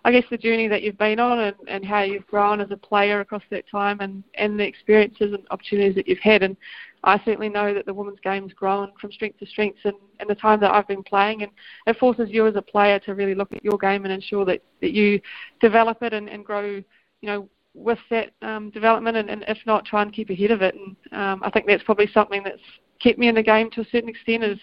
[0.05, 2.77] I guess the journey that you've been on and, and how you've grown as a
[2.77, 6.43] player across that time and, and the experiences and opportunities that you've had.
[6.43, 6.55] And
[7.05, 10.35] I certainly know that the women's game's grown from strength to strength in, in the
[10.35, 11.43] time that I've been playing.
[11.43, 11.51] And
[11.85, 14.61] it forces you as a player to really look at your game and ensure that,
[14.81, 15.21] that you
[15.61, 16.83] develop it and, and grow, you
[17.21, 20.75] know, with that um, development and, and if not, try and keep ahead of it.
[20.75, 22.61] And um, I think that's probably something that's
[22.99, 24.57] kept me in the game to a certain extent is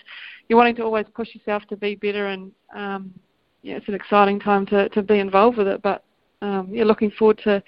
[0.48, 3.14] you're wanting to always push yourself to be better and um,
[3.62, 5.80] yeah, it's an exciting time to, to be involved with it.
[5.82, 6.04] But
[6.40, 7.62] um, yeah, looking forward to,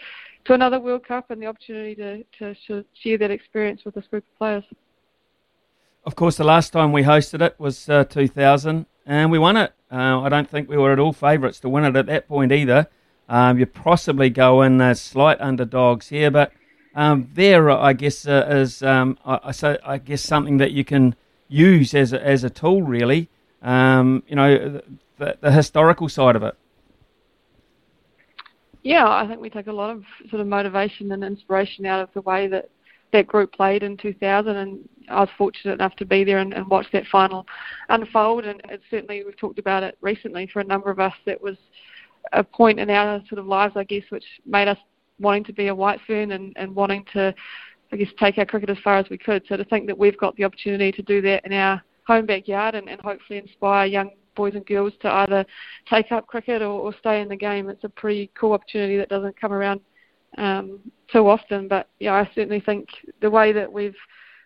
[0.44, 1.94] to another World Cup and the opportunity
[2.38, 4.64] to, to share that experience with this group of players.
[6.04, 9.72] Of course, the last time we hosted it was uh, 2000, and we won it.
[9.90, 12.52] Uh, I don't think we were at all favourites to win it at that point
[12.52, 12.88] either.
[13.28, 16.52] Um, you possibly go in as slight underdogs here, but
[16.94, 21.16] um, there, I guess, uh, is um, I, so I guess something that you can
[21.48, 23.30] use as a, as a tool, really.
[23.62, 24.82] Um, you know,
[25.18, 26.54] the, the historical side of it?
[28.84, 32.10] Yeah, I think we take a lot of sort of motivation and inspiration out of
[32.12, 32.68] the way that
[33.14, 36.68] that group played in 2000, and I was fortunate enough to be there and, and
[36.68, 37.46] watch that final
[37.88, 38.44] unfold.
[38.44, 41.14] And it's certainly we've talked about it recently for a number of us.
[41.24, 41.56] That was
[42.34, 44.78] a point in our sort of lives, I guess, which made us
[45.18, 47.34] wanting to be a white fern and, and wanting to,
[47.90, 49.44] I guess, take our cricket as far as we could.
[49.48, 52.74] So to think that we've got the opportunity to do that in our home backyard
[52.74, 55.44] and, and hopefully inspire young boys and girls to either
[55.88, 57.68] take up cricket or, or stay in the game.
[57.68, 59.80] It's a pretty cool opportunity that doesn't come around
[60.38, 60.80] um,
[61.12, 61.68] too often.
[61.68, 62.88] But yeah, I certainly think
[63.20, 63.96] the way that we've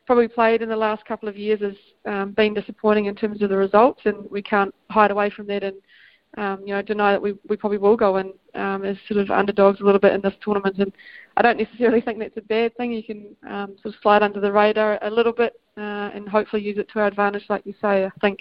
[0.06, 1.74] probably played in the last couple of years has
[2.06, 5.62] um, been disappointing in terms of the results, and we can't hide away from that
[5.62, 5.76] and
[6.36, 9.30] um, you know deny that we we probably will go in um, as sort of
[9.30, 10.76] underdogs a little bit in this tournament.
[10.78, 10.92] And
[11.36, 12.92] I don't necessarily think that's a bad thing.
[12.92, 16.62] You can um, sort of slide under the radar a little bit uh, and hopefully
[16.62, 18.04] use it to our advantage, like you say.
[18.04, 18.40] I think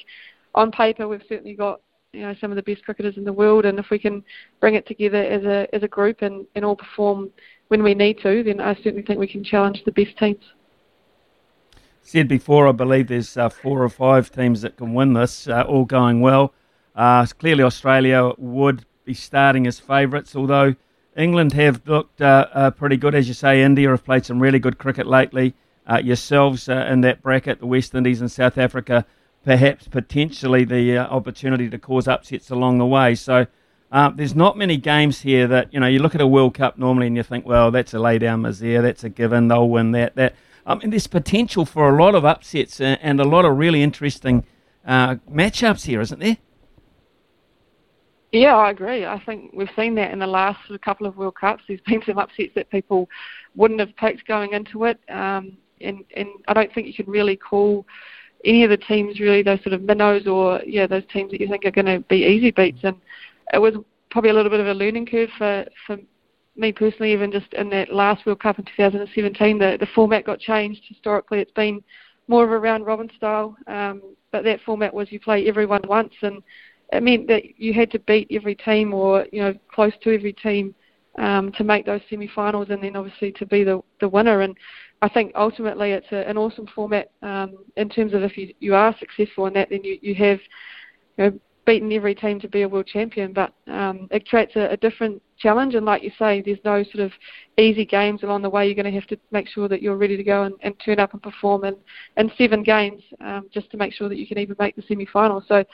[0.56, 1.82] on paper, we've certainly got
[2.14, 4.24] you know some of the best cricketers in the world, and if we can
[4.60, 7.30] bring it together as a as a group and, and all perform
[7.68, 10.44] when we need to, then I certainly think we can challenge the best teams.
[12.02, 15.64] Said before, I believe there's uh, four or five teams that can win this, uh,
[15.64, 16.54] all going well.
[16.96, 20.76] Uh, clearly, Australia would be starting as favourites, although
[21.18, 23.62] England have looked uh, uh, pretty good, as you say.
[23.62, 25.54] India have played some really good cricket lately.
[25.86, 29.06] Uh, yourselves in that bracket, the West Indies and South Africa,
[29.48, 33.16] perhaps potentially the opportunity to cause upsets along the way.
[33.16, 33.48] So
[33.94, 36.78] uh, there's not many games here that you know you look at a World Cup
[36.78, 39.92] normally and you think, well, that's a lay down misère, that's a given, they'll win
[39.92, 40.16] that.
[40.16, 43.58] That I mean, there's potential for a lot of upsets and, and a lot of
[43.58, 44.44] really interesting
[44.86, 46.36] uh, matchups here, isn't there?
[48.34, 49.06] Yeah, I agree.
[49.06, 51.64] I think we've seen that in the last couple of World Cups.
[51.70, 53.08] There's been some upsets that people
[53.56, 57.38] wouldn't have picked going into it, um, and and I don't think you can really
[57.38, 57.86] call
[58.46, 61.48] any of the teams really those sort of minnows or yeah those teams that you
[61.48, 62.96] think are going to be easy beats and
[63.54, 63.74] it was
[64.10, 65.98] probably a little bit of a learning curve for, for
[66.56, 69.60] me personally, even just in that last World Cup in 2017.
[69.60, 70.82] The, the format got changed.
[70.88, 71.84] Historically, it's been
[72.28, 74.02] more of a round robin style, um,
[74.32, 76.42] but that format was you play everyone once, and
[76.92, 80.34] it meant that you had to beat every team or you know close to every
[80.34, 80.74] team
[81.18, 84.42] um, to make those semi-finals, and then obviously to be the the winner.
[84.42, 84.58] And
[85.02, 88.74] I think ultimately it's a, an awesome format um, in terms of if you you
[88.76, 90.40] are successful in that, then you you have
[91.18, 94.72] you know, beaten every team to be a world champion, but um, it creates a,
[94.72, 95.76] a different challenge.
[95.76, 97.12] And like you say, there's no sort of
[97.58, 98.66] easy games along the way.
[98.66, 101.00] You're going to have to make sure that you're ready to go and, and turn
[101.00, 101.76] up and perform in,
[102.16, 105.44] in seven games um, just to make sure that you can even make the semi-final.
[105.48, 105.66] So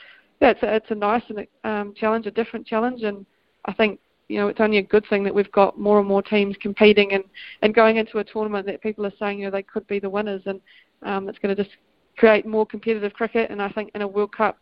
[0.42, 1.24] yeah, it's a, it's a nice
[1.64, 3.26] um, challenge, a different challenge, and
[3.66, 6.22] I think you know it's only a good thing that we've got more and more
[6.22, 7.24] teams competing and
[7.62, 10.10] and going into a tournament that people are saying you know they could be the
[10.10, 10.62] winners, and
[11.04, 11.76] um, it's going to just
[12.18, 13.50] create more competitive cricket.
[13.50, 14.58] And I think in a World Cup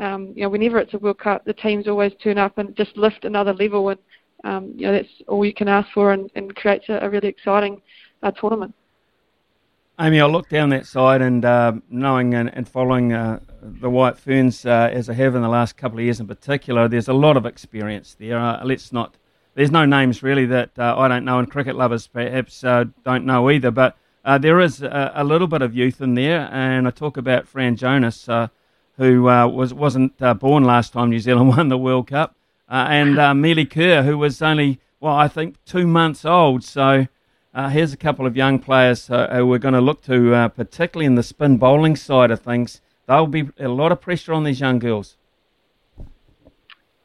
[0.00, 2.96] um, you know, whenever it's a World Cup, the teams always turn up and just
[2.96, 4.00] lift another level, and
[4.42, 7.28] um, you know that's all you can ask for, and, and creates a, a really
[7.28, 7.80] exciting
[8.22, 8.74] uh, tournament.
[10.00, 14.18] Amy, I look down that side and uh, knowing and, and following uh, the White
[14.18, 17.12] Ferns uh, as I have in the last couple of years in particular, there's a
[17.12, 18.36] lot of experience there.
[18.36, 19.14] Uh, let's not,
[19.54, 23.24] there's no names really that uh, I don't know, and cricket lovers perhaps uh, don't
[23.24, 23.96] know either, but
[24.40, 27.76] there is a, a, little bit of youth in there, and I talk about Fran
[27.76, 28.28] Jonas
[28.96, 32.34] who was wasn't born last time New Zealand won the World Cup,
[32.68, 36.64] and uh, Melie Kerr, who was only well, I think two months old.
[36.64, 37.06] So
[37.54, 40.48] uh, here's a couple of young players uh, who we're going to look to, uh,
[40.48, 42.80] particularly in the spin bowling side of things.
[43.06, 45.16] There'll be a lot of pressure on these young girls.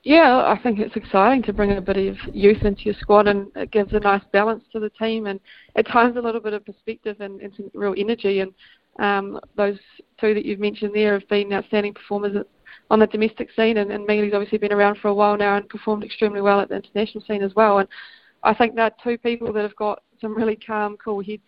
[0.03, 3.51] Yeah, I think it's exciting to bring a bit of youth into your squad, and
[3.55, 5.39] it gives a nice balance to the team, and
[5.75, 8.39] at times a little bit of perspective and, and some real energy.
[8.39, 8.53] And
[8.97, 9.77] um, those
[10.19, 12.43] two that you've mentioned there have been outstanding performers
[12.89, 15.69] on the domestic scene, and, and Melie's obviously been around for a while now and
[15.69, 17.77] performed extremely well at the international scene as well.
[17.77, 17.89] And
[18.43, 21.41] I think they're two people that have got some really calm, cool heads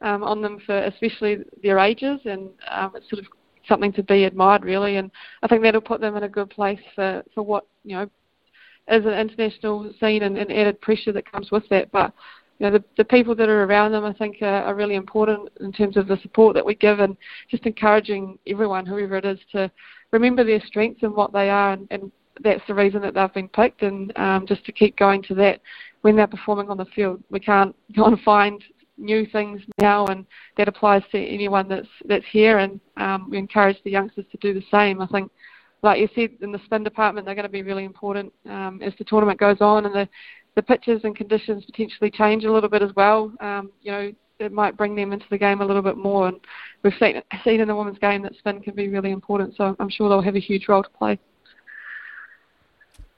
[0.00, 3.26] um, on them for especially their ages, and um, it's sort of
[3.68, 4.96] something to be admired, really.
[4.96, 5.10] And
[5.42, 8.10] I think that'll put them in a good place for, for what you know
[8.88, 11.90] is an international scene and, and added pressure that comes with that.
[11.92, 12.12] But
[12.58, 15.48] you know, the, the people that are around them, I think, are, are really important
[15.60, 17.16] in terms of the support that we give and
[17.48, 19.70] just encouraging everyone, whoever it is, to
[20.10, 23.48] remember their strengths and what they are, and, and that's the reason that they've been
[23.48, 25.60] picked, and um, just to keep going to that
[26.02, 27.22] when they're performing on the field.
[27.30, 28.62] We can't go and find
[28.98, 30.26] new things now, and
[30.56, 34.54] that applies to anyone that's that's here, and um, we encourage the youngsters to do
[34.54, 35.00] the same.
[35.00, 35.30] I think
[35.82, 38.92] like you said, in the spin department, they're going to be really important um, as
[38.98, 40.08] the tournament goes on, and the
[40.54, 43.32] the pitches and conditions potentially change a little bit as well.
[43.40, 46.28] Um, you know, it might bring them into the game a little bit more.
[46.28, 46.40] And
[46.82, 49.54] we've seen seen in the women's game that spin can be really important.
[49.56, 51.18] So I'm sure they'll have a huge role to play.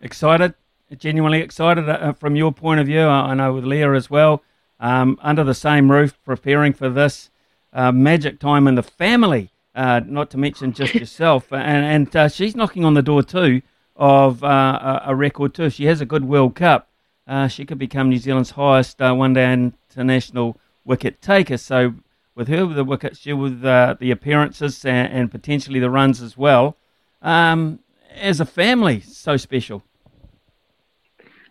[0.01, 0.55] Excited,
[0.99, 3.03] genuinely excited uh, from your point of view.
[3.03, 4.43] I know with Lea as well.
[4.81, 7.31] Um, under the same roof, preparing for this
[7.73, 9.51] uh, magic time in the family.
[9.75, 13.63] Uh, not to mention just yourself, and and uh, she's knocking on the door too
[13.97, 15.71] of uh, a record too.
[15.71, 16.89] She has a good World Cup,
[17.27, 21.57] uh, she could become New Zealand's highest uh, one-day international wicket taker.
[21.57, 21.95] So
[22.35, 26.21] with her with the wickets, she with uh, the appearances and, and, potentially the runs
[26.21, 26.77] as well.
[27.23, 27.79] Um,
[28.15, 29.83] as a family, so special.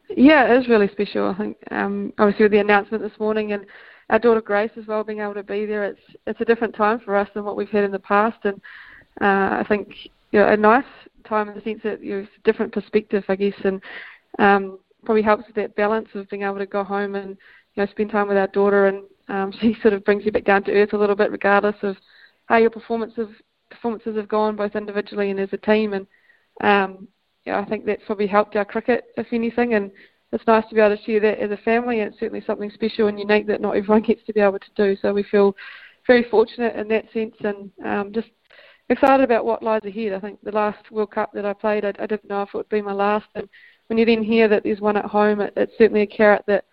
[0.10, 1.28] Yeah, it is really special.
[1.30, 3.66] I think um, obviously with the announcement this morning and
[4.10, 7.00] our daughter Grace as well being able to be there, it's it's a different time
[7.00, 8.62] for us than what we've had in the past, and
[9.22, 9.90] uh, I think
[10.32, 10.86] you know, a nice
[11.28, 13.82] time in the sense that you know, a different perspective, I guess, and
[14.40, 17.30] um, probably helps with that balance of being able to go home and
[17.76, 20.46] you know spend time with our daughter, and um, she sort of brings you back
[20.46, 21.96] down to earth a little bit, regardless of
[22.48, 23.30] how your performances
[23.70, 25.94] performances have gone, both individually and as a team.
[25.94, 26.08] And
[26.62, 27.08] um,
[27.46, 29.92] yeah, I think that's probably helped our cricket, if anything, and
[30.32, 32.00] it's nice to be able to share that as a family.
[32.00, 34.98] It's certainly something special and unique that not everyone gets to be able to do.
[35.02, 35.56] So we feel
[36.08, 38.30] very fortunate in that sense, and um, just
[38.90, 40.14] excited about what lies ahead.
[40.14, 42.58] I think the last World Cup that I played, I, I didn't know if it
[42.58, 43.48] would be my last, and
[43.88, 46.66] when you then hear that there's one at home, it, it's certainly a carrot that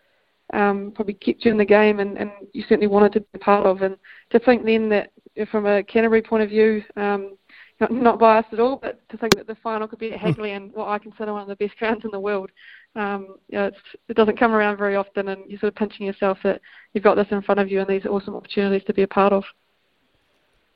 [0.53, 3.67] um, probably kept you in the game, and, and you certainly wanted to be part
[3.67, 3.83] of.
[3.83, 3.97] And
[4.31, 5.11] to think then that
[5.51, 7.37] from a Canterbury point of view, um,
[7.81, 10.53] not, not biased at all, but to think that the final could be at Hagley
[10.53, 12.51] and what I consider one of the best grounds in the world,
[12.95, 13.71] um, you know,
[14.09, 16.61] it doesn't come around very often, and you're sort of pinching yourself that
[16.93, 19.33] you've got this in front of you and these awesome opportunities to be a part
[19.33, 19.45] of.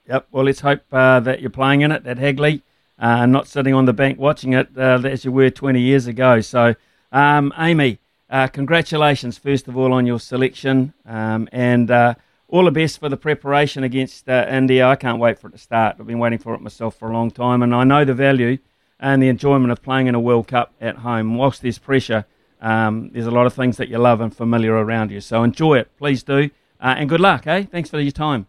[0.09, 0.29] Yep.
[0.33, 2.63] Well, let's hope uh, that you're playing in it at Hagley,
[2.99, 6.41] uh, not sitting on the bank watching it uh, as you were 20 years ago.
[6.41, 6.75] So,
[7.11, 7.99] um, Amy,
[8.29, 12.15] uh, congratulations first of all on your selection, um, and uh,
[12.55, 14.87] all the best for the preparation against uh, India.
[14.87, 15.97] I can't wait for it to start.
[15.99, 18.59] I've been waiting for it myself for a long time, and I know the value
[19.01, 21.35] and the enjoyment of playing in a World Cup at home.
[21.35, 22.27] Whilst there's pressure,
[22.61, 25.21] um, there's a lot of things that you love and familiar around you.
[25.21, 26.49] So enjoy it, please do,
[26.79, 27.45] and good luck.
[27.49, 27.65] Eh?
[27.65, 28.47] Thanks for your time.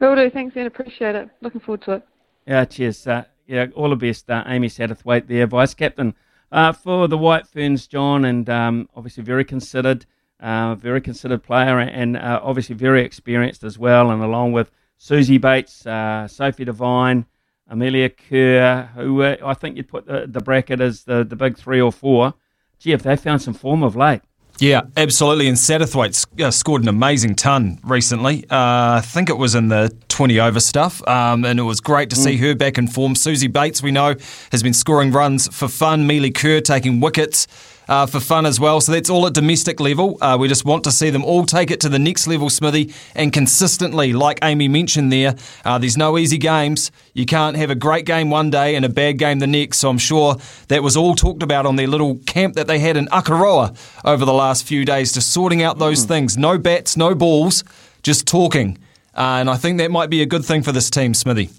[0.00, 0.30] Will do.
[0.30, 0.68] Thanks, Ian.
[0.68, 1.28] Appreciate it.
[1.40, 2.06] Looking forward to it.
[2.46, 3.04] Yeah, cheers.
[3.04, 6.14] Uh, yeah, all the best, uh, Amy Satterthwaite, there, vice captain
[6.52, 10.06] uh, for the White Ferns, John, and um, obviously very considered,
[10.40, 14.10] uh, very considered player, and uh, obviously very experienced as well.
[14.10, 17.26] And along with Suzie Bates, uh, Sophie Devine,
[17.68, 21.80] Amelia Kerr, who I think you'd put the, the bracket as the, the big three
[21.80, 22.34] or four.
[22.78, 24.22] Gee, if they found some form of late.
[24.60, 25.48] Yeah, absolutely.
[25.48, 28.44] And Satterthwaite uh, scored an amazing ton recently.
[28.50, 31.06] Uh, I think it was in the 20 over stuff.
[31.08, 32.40] Um, and it was great to see mm.
[32.40, 33.14] her back in form.
[33.14, 34.14] Suzie Bates, we know,
[34.52, 36.06] has been scoring runs for fun.
[36.06, 37.46] Melie Kerr taking wickets
[37.90, 38.80] uh, for fun as well.
[38.80, 40.16] So that's all at domestic level.
[40.20, 42.94] Uh, we just want to see them all take it to the next level, Smithy,
[43.16, 45.34] and consistently, like Amy mentioned there,
[45.64, 46.92] uh, there's no easy games.
[47.12, 49.78] You can't have a great game one day and a bad game the next.
[49.78, 50.36] So I'm sure
[50.68, 54.24] that was all talked about on their little camp that they had in Akaroa over
[54.24, 56.08] the last few days, just sorting out those mm.
[56.08, 56.38] things.
[56.38, 57.64] No bats, no balls,
[58.04, 58.78] just talking.
[59.16, 61.50] Uh, and I think that might be a good thing for this team, Smithy.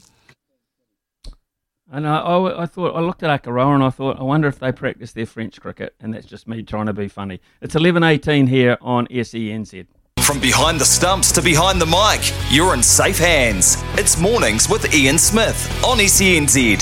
[1.93, 4.59] And I, I, I, thought I looked at Akaroa and I thought I wonder if
[4.59, 7.41] they practice their French cricket, and that's just me trying to be funny.
[7.59, 9.87] It's eleven eighteen here on SENZ.
[10.21, 13.75] From behind the stumps to behind the mic, you're in safe hands.
[13.95, 16.81] It's mornings with Ian Smith on SENZ.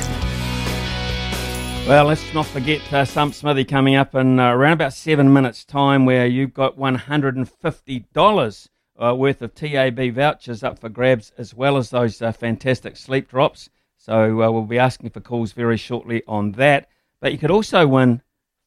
[1.87, 5.65] Well, let's not forget uh, Stump Smithy coming up in uh, around about seven minutes'
[5.65, 8.69] time, where you've got one hundred and fifty dollars
[8.99, 13.27] uh, worth of TAB vouchers up for grabs, as well as those uh, fantastic sleep
[13.27, 13.71] drops.
[13.99, 16.89] So uh, we'll be asking for calls very shortly on that.
[17.19, 18.21] But you could also win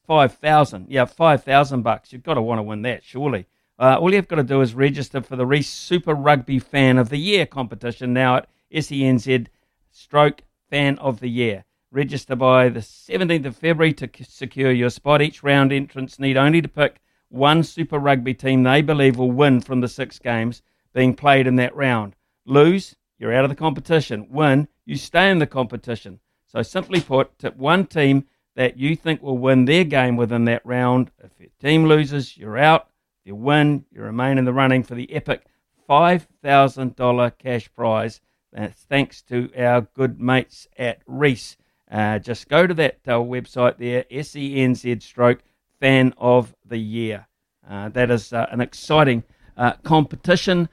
[0.07, 0.87] five thousand.
[0.91, 2.13] Yeah, five thousand bucks.
[2.13, 3.47] You've got to want to win that, surely.
[3.79, 7.09] Uh, all you've got to do is register for the Reese Super Rugby Fan of
[7.09, 9.47] the Year competition now at SENZ
[9.91, 11.65] Stroke Fan of the Year.
[11.91, 15.23] Register by the 17th of February to secure your spot.
[15.23, 17.01] Each round entrants need only to pick
[17.31, 21.57] one Super Rugby team they believe will win from the six games being played in
[21.57, 22.15] that round.
[22.45, 24.27] Lose, you're out of the competition.
[24.29, 26.21] Win, you stay in the competition.
[26.47, 28.27] So simply put, tip one team
[28.57, 31.11] that you think will win their game within that round.
[31.23, 32.89] If your team loses, you're out.
[33.21, 35.47] If you win, you remain in the running for the epic
[35.89, 38.21] $5,000 cash prize.
[38.53, 41.57] That's thanks to our good mates at Reese.
[41.91, 45.43] Uh, just go to that uh, website there, SENZ stroke
[45.81, 47.27] fan of the year.
[47.69, 49.23] Uh, that is uh, an exciting
[49.57, 50.69] uh, competition.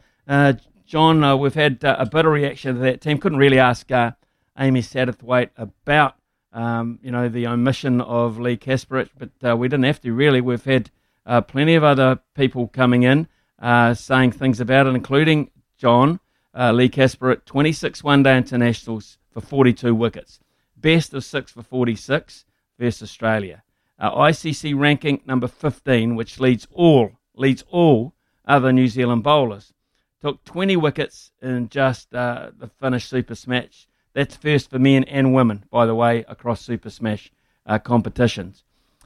[0.89, 3.19] John, uh, we've had uh, a bit of reaction to that team.
[3.19, 4.13] Couldn't really ask uh,
[4.57, 6.15] Amy Satterthwaite about,
[6.51, 10.41] um, you know, the omission of Leigh Kasperek, but uh, we didn't have to really.
[10.41, 10.89] We've had
[11.27, 13.27] uh, plenty of other people coming in
[13.59, 16.19] uh, saying things about it, including John
[16.55, 20.39] Leigh Kasperek, 26 one-day internationals for 42 wickets,
[20.75, 22.45] best of six for 46
[22.79, 23.61] versus Australia.
[24.01, 28.15] ICC ranking number 15, which leads all leads all
[28.47, 29.71] other New Zealand bowlers
[30.21, 33.87] took 20 wickets in just uh, the Finnish Super Smash.
[34.13, 37.31] That's first for men and women, by the way, across Super Smash
[37.65, 38.63] uh, competitions.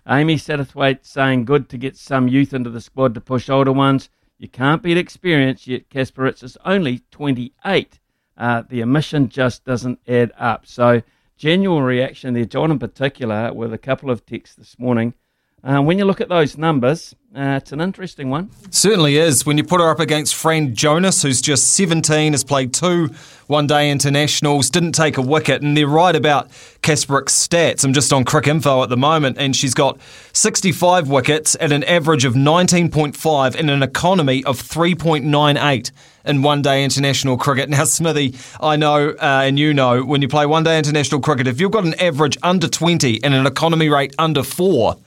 [0.08, 4.10] Amy Satterthwaite saying good to get some youth into the squad to push older ones.
[4.38, 8.00] You can't beat experience, yet Kasperek is only 28.
[8.36, 10.66] Uh, the omission just doesn't add up.
[10.66, 11.04] So,
[11.38, 15.14] genuine reaction there, John in particular, with a couple of texts this morning
[15.64, 18.50] uh, when you look at those numbers, uh, it's an interesting one.
[18.70, 19.46] Certainly is.
[19.46, 23.10] When you put her up against Fran Jonas, who's just 17, has played two
[23.48, 26.50] one day internationals, didn't take a wicket, and they're right about
[26.82, 27.84] Kasperek's stats.
[27.84, 30.00] I'm just on Cricinfo at the moment, and she's got
[30.34, 35.92] 65 wickets at an average of 19.5 and an economy of 3.98
[36.26, 37.70] in one day international cricket.
[37.70, 41.48] Now, Smithy, I know uh, and you know when you play one day international cricket,
[41.48, 44.98] if you've got an average under 20 and an economy rate under four,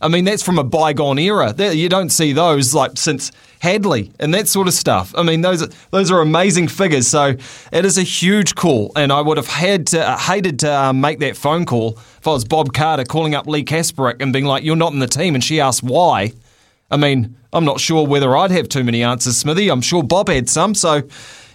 [0.00, 1.54] I mean, that's from a bygone era.
[1.56, 5.12] You don't see those like since Hadlee and that sort of stuff.
[5.16, 7.08] I mean, those those are amazing figures.
[7.08, 7.34] So
[7.72, 10.92] it is a huge call, and I would have had to uh, hated to uh,
[10.92, 14.44] make that phone call if I was Bob Carter calling up Leigh Kasperek and being
[14.44, 16.32] like, "You're not in the team," and she asked why.
[16.90, 19.70] I mean, I'm not sure whether I'd have too many answers, Smithy.
[19.70, 20.74] I'm sure Bob had some.
[20.74, 21.02] So,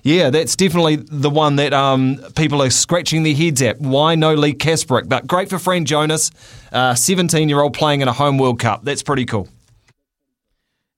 [0.04, 3.80] yeah, that's definitely the one that um, people are scratching their heads at.
[3.80, 5.08] Why no Leigh Kasperek?
[5.08, 6.30] But great for Fran Jonas,
[6.72, 8.84] 17 uh, year old playing in a home World Cup.
[8.84, 9.48] That's pretty cool.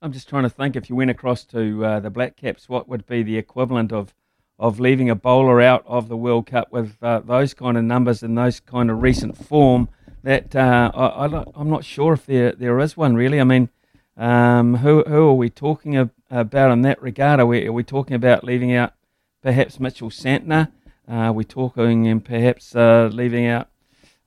[0.02, 2.90] I'm just trying to think if you went across to uh, the Black Caps, what
[2.90, 4.14] would be the equivalent of
[4.58, 8.24] of leaving a bowler out of the World Cup with uh, those kind of numbers
[8.24, 9.90] and those kind of recent form?
[10.24, 13.40] That uh, I, am not sure if there there is one really.
[13.40, 13.70] I mean,
[14.18, 15.98] um, who who are we talking
[16.30, 17.40] about in that regard?
[17.40, 18.94] Are we are we talking about leaving out
[19.42, 20.72] perhaps Mitchell Santner?
[21.08, 23.70] Uh, are we talking and perhaps uh, leaving out?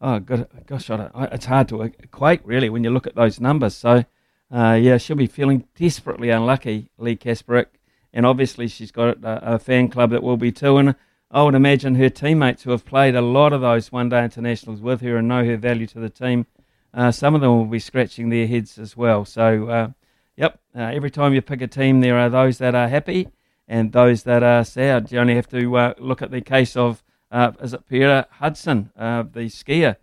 [0.01, 3.75] Oh, God, gosh, I, it's hard to equate really when you look at those numbers.
[3.75, 4.05] So,
[4.51, 7.67] uh, yeah, she'll be feeling desperately unlucky, Leigh Kasperek,
[8.13, 10.77] and obviously she's got a, a, fan club that will be too.
[10.77, 10.95] And
[11.33, 15.01] I would imagine her teammates who have played a lot of those one-day internationals with
[15.01, 16.47] her and know her value to the team
[16.95, 19.25] uh, some of them will be scratching their heads as well.
[19.25, 19.89] So, uh,
[20.37, 23.29] yep, uh, every time you pick a team, there are those that are happy
[23.67, 25.13] and those that are sad.
[25.13, 28.91] You only have to uh, look at the case of, uh, is it Peter Hudson,
[28.97, 29.97] uh, the skier,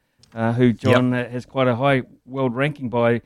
[0.56, 1.32] who John yep.
[1.32, 3.22] has quite a high world ranking by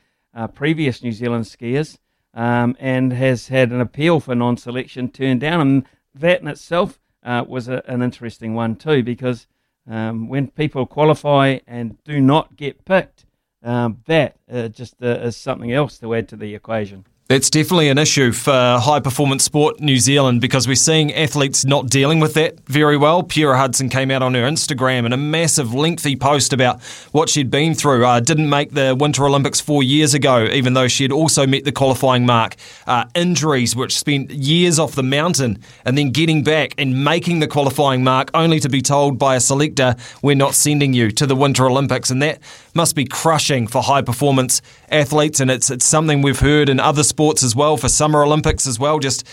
[0.54, 1.98] previous New Zealand skiers
[2.32, 5.60] um, and has had an appeal for non selection turned down.
[5.60, 9.46] And that in itself was a, an interesting one, too, because
[9.86, 13.19] um, when people qualify and do not get picked,
[13.62, 17.04] um, that uh, just uh, is something else to add to the equation.
[17.30, 21.88] That's definitely an issue for high performance sport New Zealand because we're seeing athletes not
[21.88, 23.22] dealing with that very well.
[23.22, 26.82] Piera Hudson came out on her Instagram in a massive, lengthy post about
[27.12, 28.04] what she'd been through.
[28.04, 31.62] Uh, didn't make the Winter Olympics four years ago, even though she had also met
[31.62, 32.56] the qualifying mark.
[32.88, 37.46] Uh, injuries, which spent years off the mountain, and then getting back and making the
[37.46, 41.36] qualifying mark, only to be told by a selector, we're not sending you to the
[41.36, 42.10] Winter Olympics.
[42.10, 42.40] And that
[42.74, 47.04] must be crushing for high performance athletes, and it's, it's something we've heard in other
[47.04, 49.28] sports sports as well, for Summer Olympics as well, just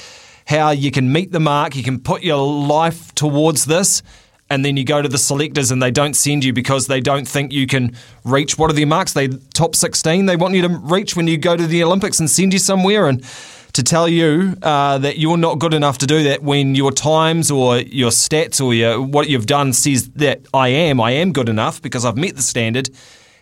[0.45, 4.03] how you can meet the mark, you can put your life towards this,
[4.49, 7.25] and then you go to the selectors and they don't send you because they don't
[7.25, 7.95] think you can
[8.25, 9.13] reach what are the marks?
[9.13, 12.29] They top 16 they want you to reach when you go to the Olympics and
[12.29, 13.23] send you somewhere and
[13.71, 17.49] to tell you uh, that you're not good enough to do that when your times
[17.49, 21.47] or your stats or your, what you've done says that I am, I am good
[21.47, 22.89] enough because I've met the standard.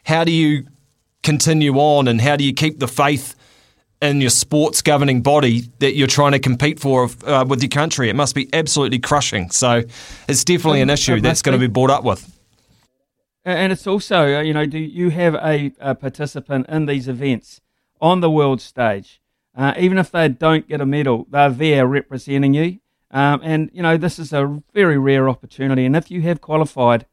[0.04, 0.68] How do you
[1.24, 3.35] continue on and how do you keep the faith
[4.10, 8.10] in your sports governing body that you're trying to compete for uh, with your country.
[8.10, 9.50] It must be absolutely crushing.
[9.52, 9.84] So
[10.28, 12.32] it's definitely an issue that's going to be brought up with.
[13.44, 17.62] And it's also, uh, you know, do you have a, a participant in these events
[18.02, 19.22] on the world stage?
[19.56, 22.80] Uh, even if they don't get a medal, they're there representing you.
[23.12, 25.86] Um, and, you know, this is a very rare opportunity.
[25.86, 27.06] And if you have qualified,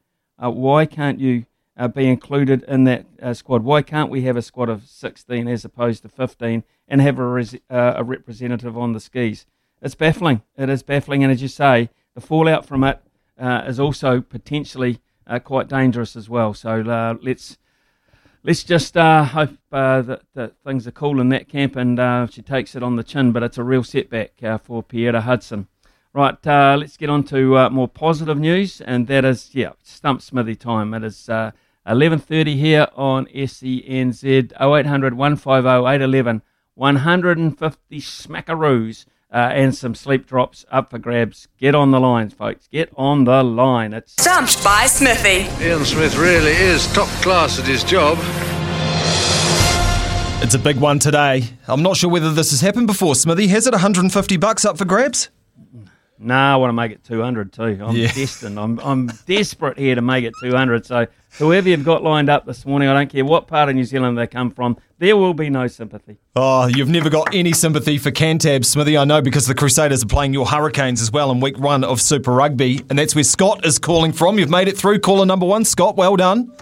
[0.42, 1.44] uh, why can't you
[1.76, 3.62] uh, be included in that uh, squad?
[3.62, 7.26] Why can't we have a squad of 16 as opposed to 15 and have a,
[7.26, 9.46] res- uh, a representative on the skis?
[9.80, 10.42] It's baffling.
[10.56, 11.22] It is baffling.
[11.22, 13.00] And as you say, the fallout from it
[13.38, 16.54] uh, is also potentially uh, quite dangerous as well.
[16.54, 17.58] So uh, let's.
[18.44, 22.82] Let's just hope that, that, things are cool in that camp and she takes it
[22.82, 24.32] on the chin, but it's a real setback
[24.64, 25.68] for Piera Hudson.
[26.14, 30.20] Right, uh, let's get on to uh, more positive news, and that is, yeah, Stump
[30.20, 30.92] Smithy time.
[30.92, 31.52] It is uh,
[31.86, 36.42] 11.30 here on SENZ 0800 150 811.
[36.74, 41.48] 150 smackaroos uh, and some sleep drops up for grabs.
[41.58, 42.68] Get on the lines, folks.
[42.68, 43.92] Get on the line.
[43.92, 45.64] It's Stumped by Smithy.
[45.64, 48.18] Ian Smith really is top class at his job.
[50.42, 51.44] It's a big one today.
[51.68, 53.46] I'm not sure whether this has happened before, Smithy.
[53.48, 55.30] Has it 150 bucks up for grabs?
[56.18, 57.78] Nah, I want to make it 200 too.
[57.82, 58.12] I'm yeah.
[58.12, 58.58] destined.
[58.58, 60.86] I'm, I'm desperate here to make it 200.
[60.86, 61.06] So
[61.38, 64.18] whoever you've got lined up this morning, I don't care what part of New Zealand
[64.18, 66.18] they come from, there will be no sympathy.
[66.36, 68.96] Oh, you've never got any sympathy for Cantab, Smithy.
[68.96, 72.00] I know because the Crusaders are playing your Hurricanes as well in week one of
[72.00, 74.38] Super Rugby, and that's where Scott is calling from.
[74.38, 75.00] You've made it through.
[75.00, 75.96] Caller number one, Scott.
[75.96, 76.52] Well done.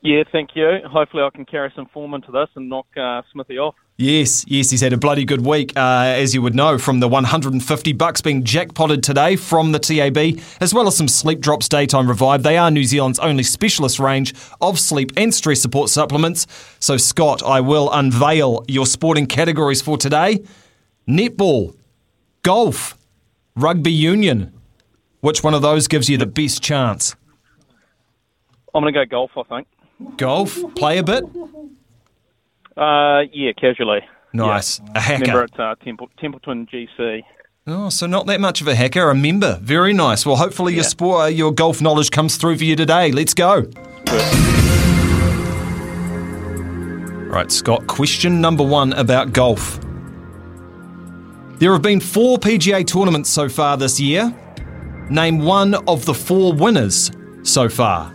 [0.00, 0.78] Yeah, thank you.
[0.84, 3.76] Hopefully, I can carry some form into this and knock uh, Smithy off.
[3.98, 5.80] Yes, yes, he's had a bloody good week, uh,
[6.16, 10.72] as you would know, from the 150 bucks being jackpotted today from the TAB, as
[10.72, 12.42] well as some Sleep Drops Daytime Revive.
[12.42, 16.46] They are New Zealand's only specialist range of sleep and stress support supplements.
[16.80, 20.42] So, Scott, I will unveil your sporting categories for today
[21.06, 21.76] netball,
[22.42, 22.96] golf,
[23.54, 24.52] rugby union.
[25.20, 27.14] Which one of those gives you the best chance?
[28.74, 29.68] I'm going to go golf, I think.
[30.16, 30.58] Golf?
[30.74, 31.24] Play a bit?
[32.76, 34.00] Uh, yeah, casually.
[34.32, 34.80] Nice.
[34.94, 35.22] A hacker.
[35.22, 37.22] Remember at uh, Temple, Templeton GC.
[37.66, 39.10] Oh, so not that much of a hacker.
[39.10, 39.58] A member.
[39.62, 40.26] Very nice.
[40.26, 43.12] Well, hopefully your sport, uh, your golf knowledge comes through for you today.
[43.12, 43.66] Let's go.
[47.28, 47.86] Right, Scott.
[47.86, 49.78] Question number one about golf.
[51.58, 54.34] There have been four PGA tournaments so far this year.
[55.08, 57.10] Name one of the four winners
[57.42, 58.12] so far.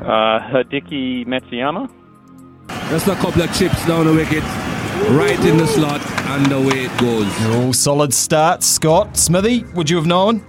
[0.00, 1.90] Uh, Hideki Matsuyama.
[2.90, 4.42] Just a couple of chips down the wicket,
[5.16, 7.46] right in the slot, and away it goes.
[7.56, 8.66] All solid starts.
[8.66, 10.44] Scott, Smithy, would you have known?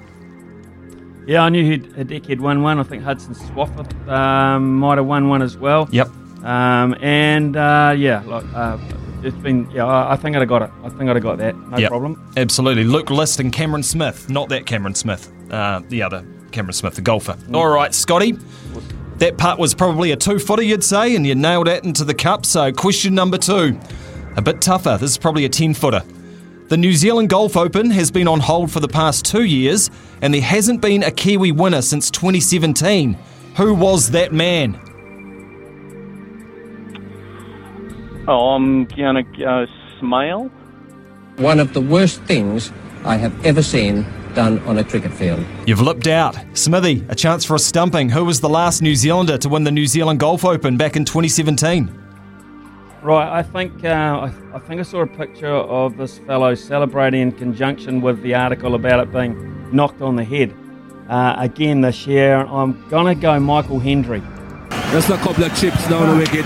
[1.28, 2.78] Yeah, I knew he'd, Hideki had won one.
[2.80, 5.88] I think Hudson Swafford um, might have won one as well.
[5.92, 6.08] Yep.
[6.44, 8.78] Um, and uh, yeah, like, uh,
[9.24, 9.68] it's been.
[9.72, 10.70] Yeah, I, I think I'd have got it.
[10.84, 11.56] I think I'd have got that.
[11.58, 12.34] No Yep, problem.
[12.38, 12.84] Absolutely.
[12.84, 14.30] Luke List and Cameron Smith.
[14.30, 15.32] Not that Cameron Smith.
[15.50, 17.36] Uh, the other Cameron Smith, the golfer.
[17.54, 18.38] All right, Scotty.
[19.18, 22.14] That putt was probably a two footer, you'd say, and you nailed that into the
[22.14, 22.46] cup.
[22.46, 23.80] So, question number two.
[24.36, 24.98] A bit tougher.
[25.00, 26.04] This is probably a 10 footer.
[26.68, 29.90] The New Zealand Golf Open has been on hold for the past two years,
[30.22, 33.18] and there hasn't been a Kiwi winner since 2017.
[33.56, 34.82] Who was that man?
[38.28, 39.68] Oh, I'm going to go
[40.00, 40.50] Smale.
[41.38, 42.74] One of the worst things
[43.06, 44.06] I have ever seen
[44.36, 45.44] done on a cricket field.
[45.66, 46.38] You've lipped out.
[46.54, 48.10] Smithy, a chance for a stumping.
[48.10, 51.06] Who was the last New Zealander to win the New Zealand Golf Open back in
[51.06, 52.04] 2017?
[53.02, 57.22] Right, I think uh, I, I think I saw a picture of this fellow celebrating
[57.22, 60.54] in conjunction with the article about it being knocked on the head.
[61.08, 64.24] Uh, again this year, I'm gonna go Michael Hendry.
[64.92, 66.46] Just a couple of chips down the wicket,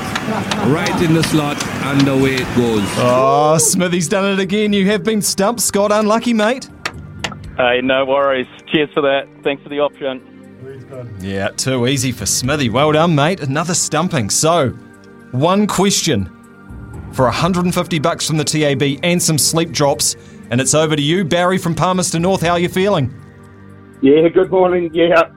[0.67, 2.83] right in the slot, and away it goes.
[2.97, 4.73] Oh, Smithy's done it again.
[4.73, 5.91] You have been stumped, Scott.
[5.93, 6.69] Unlucky, mate.
[7.59, 8.47] Hey, no worries.
[8.67, 9.27] Cheers for that.
[9.43, 10.21] Thanks for the option.
[11.19, 12.69] Yeah, too easy for Smithy.
[12.69, 13.41] Well done, mate.
[13.41, 14.29] Another stumping.
[14.29, 14.69] So,
[15.31, 16.27] one question
[17.11, 20.15] for 150 bucks from the TAB and some sleep drops,
[20.49, 22.41] and it's over to you, Barry from Palmerston North.
[22.41, 23.13] How are you feeling?
[23.99, 24.89] Yeah, good morning.
[24.93, 25.29] Yeah,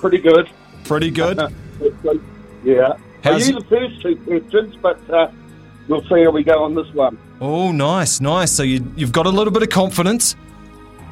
[0.00, 0.50] pretty good.
[0.84, 1.38] Pretty good.
[2.62, 2.92] yeah.
[3.22, 5.30] How's I knew the first two questions, but uh,
[5.88, 7.16] we'll see how we go on this one.
[7.40, 8.52] Oh, nice, nice.
[8.52, 10.36] So you, you've got a little bit of confidence.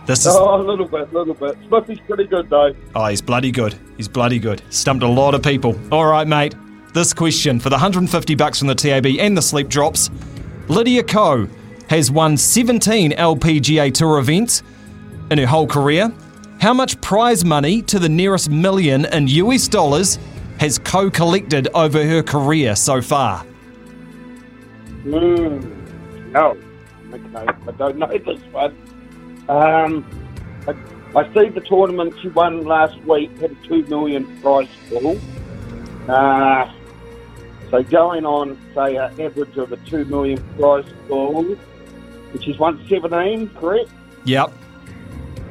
[0.06, 1.56] This is Oh, a little bit, a little bit.
[1.68, 2.74] Smithy's pretty good though.
[2.94, 3.74] Oh, he's bloody good.
[3.96, 4.62] He's bloody good.
[4.70, 5.78] Stumped a lot of people.
[5.92, 6.54] All right, mate.
[6.92, 10.10] This question for the 150 bucks from the TAB and the sleep drops.
[10.68, 11.46] Lydia Ko
[11.88, 14.62] has won 17 LPGA Tour events
[15.30, 16.12] in her whole career.
[16.60, 20.18] How much prize money to the nearest million in US dollars
[20.58, 23.44] has Ko collected over her career so far?
[25.04, 26.34] Mm.
[26.34, 26.56] Oh,
[27.12, 27.52] okay.
[27.68, 28.76] I don't know this one.
[29.52, 30.06] Um,
[30.66, 30.74] I,
[31.20, 35.18] I see the tournament she won last week had a two million prize pool.
[36.08, 36.72] Uh,
[37.70, 41.42] so going on, say, an average of a two million prize pool,
[42.32, 43.90] which is one seventeen, correct?
[44.24, 44.52] Yep.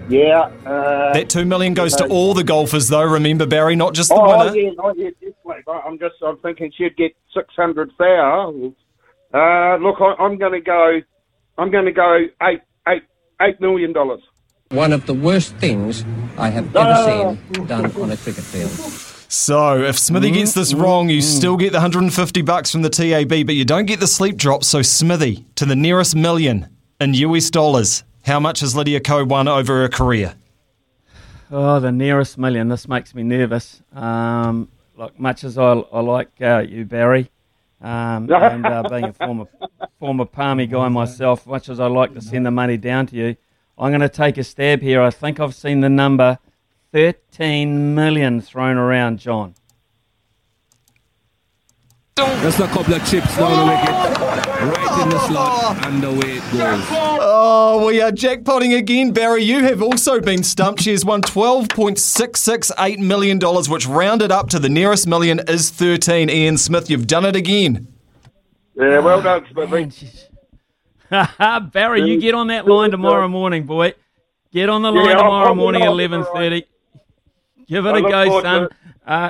[0.09, 0.51] Yeah.
[0.65, 4.15] Uh, That 2 million goes to all the golfers, though, remember, Barry, not just the
[4.15, 4.57] oh, winner.
[4.57, 5.63] yeah, oh, yeah, definitely.
[5.67, 8.75] I'm just, I'm thinking she'd get 600 thousand.
[9.33, 10.99] Uh, look, I, I'm going to go,
[11.57, 12.61] I'm going to go eight,
[13.41, 14.21] eight, eight million dollars.
[14.69, 16.05] One of the worst things
[16.37, 18.69] I have ever seen done on a cricket field.
[19.27, 23.29] So, if Smithy gets this wrong, you still get the 150 bucks from the TAB,
[23.45, 24.63] but you don't get the sleep drop.
[24.63, 26.67] So, Smithy, to the nearest million
[26.99, 30.35] in US dollars, how much has Lydia Ko won over her career?
[31.49, 32.67] Oh, the nearest million.
[32.67, 33.81] This makes me nervous.
[33.93, 37.29] Um, like much as I, I like uh, you, Barry,
[37.81, 39.47] um, and uh, being a former
[39.99, 43.35] former Palmy guy myself, much as I like to send the money down to you,
[43.77, 45.01] I'm going to take a stab here.
[45.01, 46.39] I think I've seen the number
[46.91, 49.55] 13 million thrown around, John.
[52.17, 54.19] Just a couple of chips down the wicket,
[54.77, 56.83] right in the slot, and away it goes.
[56.91, 59.43] Oh, we are jackpotting again, Barry.
[59.43, 60.81] You have also been stumped.
[60.81, 66.29] She has won $12.668 million, which rounded up to the nearest million is 13.
[66.29, 67.87] Ian Smith, you've done it again.
[68.75, 70.09] Yeah, well done, Smithy.
[71.71, 73.93] Barry, you get on that line tomorrow morning, boy.
[74.51, 76.65] Get on the line Yeah, tomorrow I'll- morning at I'll- 11.30.
[77.67, 78.67] Give it I a look go, forward son.
[79.07, 79.29] Uh,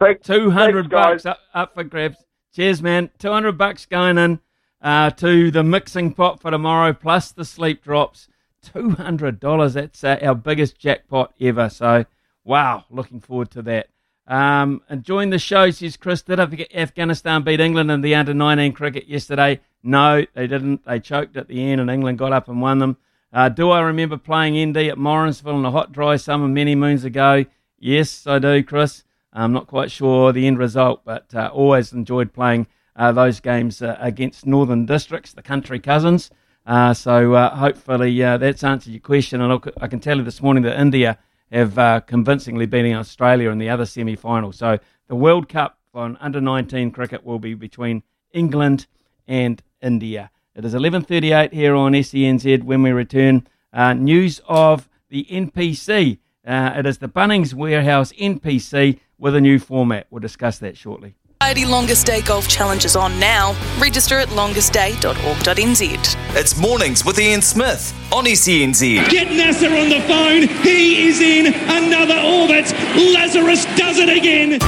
[0.00, 2.16] to Uh, Thanks- 200 thanks, bucks up, up for grabs.
[2.54, 3.10] Cheers, man.
[3.18, 4.40] 200 bucks going in
[4.82, 8.28] uh, to the mixing pot for tomorrow, plus the sleep drops.
[8.64, 9.74] $200.
[9.74, 11.68] That's uh, our biggest jackpot ever.
[11.68, 12.04] So,
[12.44, 13.88] wow, looking forward to that.
[14.26, 16.22] Um, enjoying the show, says Chris.
[16.22, 19.60] Did Af- Afghanistan beat England in the under 19 cricket yesterday?
[19.84, 20.84] No, they didn't.
[20.84, 22.96] They choked at the end, and England got up and won them.
[23.32, 27.04] Uh, do I remember playing ND at Morrinsville in a hot, dry summer many moons
[27.04, 27.44] ago?
[27.78, 29.04] Yes, I do, Chris.
[29.36, 33.82] I'm not quite sure the end result, but uh, always enjoyed playing uh, those games
[33.82, 36.30] uh, against Northern Districts, the country cousins.
[36.66, 39.40] Uh, so uh, hopefully uh, that's answered your question.
[39.40, 41.18] And look, I can tell you this morning that India
[41.52, 44.52] have convincingly beaten Australia in the other semi-final.
[44.52, 48.02] So the World Cup on under 19 cricket will be between
[48.32, 48.86] England
[49.28, 50.30] and India.
[50.54, 52.64] It is 11:38 here on SENZ.
[52.64, 56.18] When we return, news of the NPC.
[56.44, 60.06] It is the Bunnings Warehouse NPC with a new format.
[60.10, 61.14] We'll discuss that shortly.
[61.42, 63.54] Society Longest Day Golf Challenge is on now.
[63.78, 66.16] Register at longestday.org.nz.
[66.34, 69.08] It's mornings with Ian Smith on SENZ.
[69.10, 70.48] Get Nasser on the phone.
[70.62, 72.72] He is in another orbit.
[72.96, 74.58] Lazarus does it again.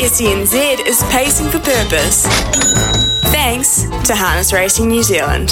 [0.00, 2.26] SENZ is pacing for purpose.
[3.30, 5.50] Thanks to Harness Racing New Zealand.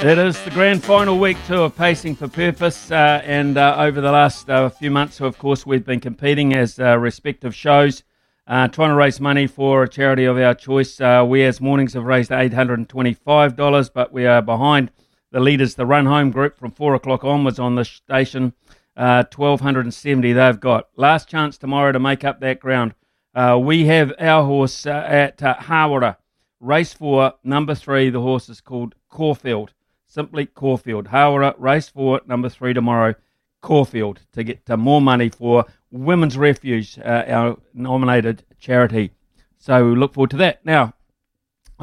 [0.00, 4.00] It is the grand final week two of Pacing for Purpose, uh, and uh, over
[4.00, 8.04] the last uh, few months, of course, we've been competing as uh, respective shows,
[8.46, 11.00] uh, trying to raise money for a charity of our choice.
[11.00, 14.92] Uh, we, as Mornings, have raised $825, but we are behind
[15.32, 18.52] the leaders, the Run Home group, from four o'clock onwards on the station.
[18.96, 20.88] Uh, 1270 they've got.
[20.94, 22.94] Last chance tomorrow to make up that ground.
[23.34, 26.18] We have our horse at Hawera.
[26.60, 28.10] Race four, number three.
[28.10, 29.72] The horse is called Caulfield.
[30.08, 31.08] Simply Caulfield.
[31.08, 33.14] Hawera, race four, number three tomorrow.
[33.60, 39.10] Caulfield to get uh, more money for Women's Refuge, uh, our nominated charity.
[39.58, 40.64] So we look forward to that.
[40.64, 40.94] Now,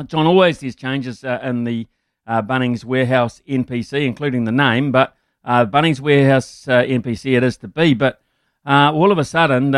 [0.07, 1.88] John, always there's changes uh, in the
[2.26, 7.68] uh, Bunnings Warehouse NPC, including the name, but uh, Bunnings Warehouse NPC it is to
[7.68, 7.93] be.
[7.93, 8.22] But
[8.65, 9.72] all of a sudden,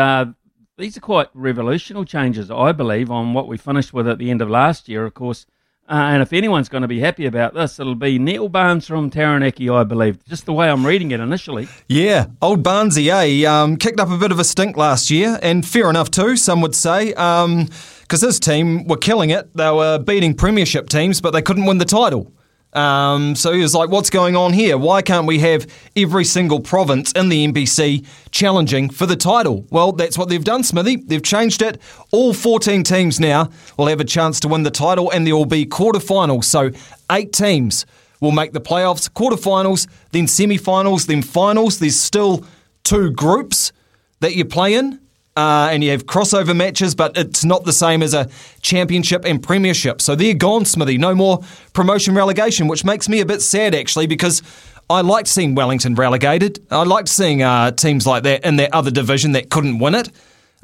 [0.78, 4.40] these are quite revolutionary changes, I believe, on what we finished with at the end
[4.40, 5.44] of last year, of course.
[5.88, 9.08] Uh, and if anyone's going to be happy about this, it'll be Neil Barnes from
[9.08, 10.22] Taranaki, I believe.
[10.26, 11.66] Just the way I'm reading it initially.
[11.88, 13.48] Yeah, old Barnesy, eh?
[13.50, 16.60] Um, kicked up a bit of a stink last year, and fair enough too, some
[16.60, 17.08] would say.
[17.08, 19.54] Because his team were killing it.
[19.56, 22.32] They were beating premiership teams, but they couldn't win the title.
[22.74, 24.76] Um, so he was like, what's going on here?
[24.76, 25.66] Why can't we have
[25.96, 29.64] every single province in the NPC challenging for the title?
[29.70, 30.96] Well, that's what they've done, Smithy.
[30.96, 31.80] They've changed it.
[32.12, 35.46] All 14 teams now will have a chance to win the title, and there will
[35.46, 36.44] be quarterfinals.
[36.44, 36.70] So
[37.10, 37.86] eight teams
[38.20, 41.78] will make the playoffs, quarterfinals, then semi-finals, then finals.
[41.78, 42.44] There's still
[42.84, 43.72] two groups
[44.20, 45.00] that you play in.
[45.38, 48.28] Uh, and you have crossover matches, but it's not the same as a
[48.60, 50.02] championship and premiership.
[50.02, 50.98] So they're gone, Smithy.
[50.98, 51.44] No more
[51.74, 54.42] promotion relegation, which makes me a bit sad actually, because
[54.90, 56.58] I liked seeing Wellington relegated.
[56.72, 60.10] I liked seeing uh, teams like that in that other division that couldn't win it.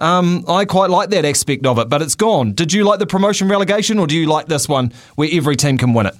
[0.00, 2.52] Um, I quite like that aspect of it, but it's gone.
[2.52, 5.78] Did you like the promotion relegation, or do you like this one where every team
[5.78, 6.16] can win it?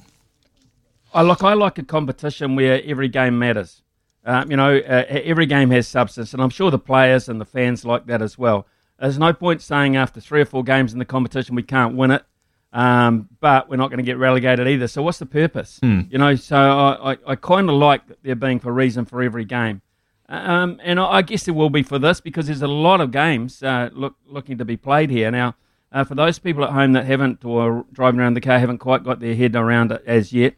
[1.12, 1.42] I look.
[1.42, 3.82] I like a competition where every game matters.
[4.24, 7.44] Uh, you know, uh, every game has substance, and I'm sure the players and the
[7.44, 8.66] fans like that as well.
[8.98, 12.10] There's no point saying after three or four games in the competition we can't win
[12.10, 12.24] it,
[12.72, 14.88] um, but we're not going to get relegated either.
[14.88, 15.78] So what's the purpose?
[15.82, 16.02] Hmm.
[16.08, 19.44] You know, so I, I, I kind of like there being for reason for every
[19.44, 19.82] game.
[20.28, 23.10] Um, and I, I guess there will be for this because there's a lot of
[23.10, 25.30] games uh, look, looking to be played here.
[25.30, 25.54] Now,
[25.92, 29.04] uh, for those people at home that haven't or driving around the car haven't quite
[29.04, 30.54] got their head around it as yet,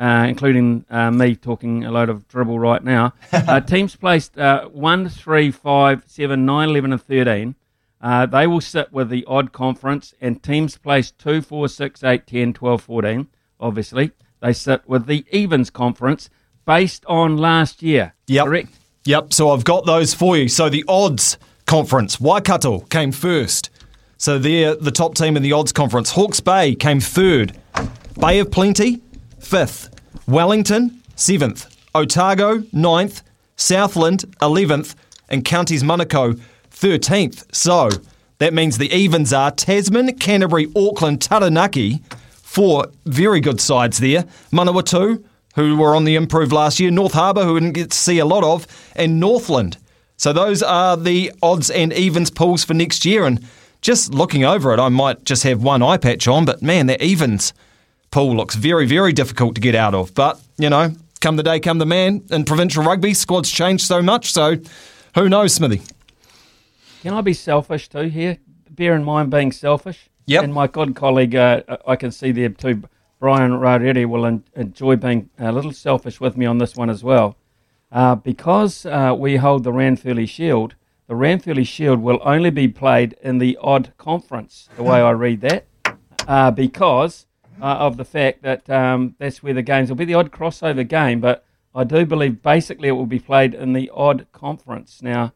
[0.00, 3.12] uh, including uh, me talking a load of dribble right now.
[3.32, 7.54] uh, teams placed uh, 1, 3, 5, 7, 9, 11, and 13.
[8.00, 12.26] Uh, they will sit with the odd conference, and teams placed 2, 4, 6, 8,
[12.26, 13.28] 10, 12, 14,
[13.60, 14.10] obviously.
[14.40, 16.30] They sit with the evens conference
[16.64, 18.14] based on last year.
[18.26, 18.46] Yep.
[18.46, 18.74] Correct?
[19.04, 19.34] Yep.
[19.34, 20.48] So I've got those for you.
[20.48, 21.36] So the odds
[21.66, 23.68] conference, Waikato came first.
[24.16, 26.12] So they're the top team in the odds conference.
[26.12, 27.58] Hawke's Bay came third.
[28.18, 29.02] Bay of Plenty,
[29.50, 29.90] fifth.
[30.28, 31.76] Wellington, seventh.
[31.92, 33.22] Otago, ninth.
[33.56, 34.94] Southland, eleventh.
[35.28, 36.40] And Counties Manukau,
[36.70, 37.44] thirteenth.
[37.52, 37.90] So
[38.38, 42.00] that means the evens are Tasman, Canterbury, Auckland, Taranaki.
[42.32, 44.22] Four very good sides there.
[44.52, 45.24] Manawatu,
[45.56, 46.92] who were on the improve last year.
[46.92, 48.68] North Harbour, who we didn't get to see a lot of.
[48.94, 49.78] And Northland.
[50.16, 53.26] So those are the odds and evens pools for next year.
[53.26, 53.44] And
[53.80, 57.02] just looking over it, I might just have one eye patch on, but man, they're
[57.02, 57.52] evens
[58.10, 60.14] pool looks very, very difficult to get out of.
[60.14, 62.24] But, you know, come the day, come the man.
[62.30, 64.56] In provincial rugby, squads change so much, so
[65.14, 65.82] who knows, Smithy?
[67.02, 68.38] Can I be selfish too here?
[68.68, 70.08] Bear in mind being selfish.
[70.26, 70.44] Yep.
[70.44, 72.82] And my good colleague, uh, I can see there too,
[73.18, 77.02] Brian Rareri will en- enjoy being a little selfish with me on this one as
[77.02, 77.36] well.
[77.90, 80.74] Uh, because uh, we hold the Ranfurly Shield,
[81.08, 85.40] the Ranfurly Shield will only be played in the odd conference, the way I read
[85.40, 85.66] that,
[86.28, 87.26] uh, because
[87.62, 90.86] uh, of the fact that um, that's where the games will be the odd crossover
[90.86, 95.02] game, but I do believe basically it will be played in the odd conference.
[95.02, 95.32] Now,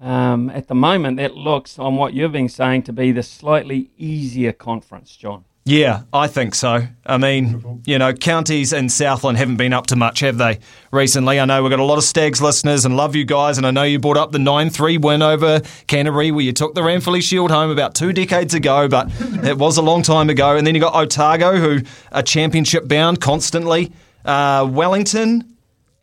[0.00, 3.90] um, at the moment, that looks on what you've been saying to be the slightly
[3.96, 5.44] easier conference, John.
[5.64, 6.88] Yeah, I think so.
[7.06, 10.58] I mean, you know, counties and Southland haven't been up to much, have they,
[10.90, 11.38] recently?
[11.38, 13.70] I know we've got a lot of Stags listeners and love you guys, and I
[13.70, 17.22] know you brought up the 9 3 win over Canterbury where you took the Ranfurly
[17.22, 19.08] Shield home about two decades ago, but
[19.44, 20.56] it was a long time ago.
[20.56, 23.92] And then you got Otago, who are championship bound constantly.
[24.24, 25.56] Uh, Wellington,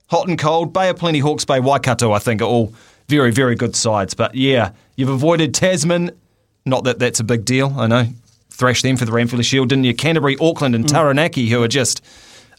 [0.07, 0.71] hot and cold.
[0.71, 2.73] Bay of Plenty, Hawke's Bay, Waikato, I think, are all
[3.09, 4.13] very, very good sides.
[4.13, 6.11] But yeah, you've avoided Tasman.
[6.65, 8.07] Not that that's a big deal, I know
[8.59, 9.95] thrashed them for the Ranfurly Shield, didn't you?
[9.95, 12.03] Canterbury, Auckland, and Taranaki, who are just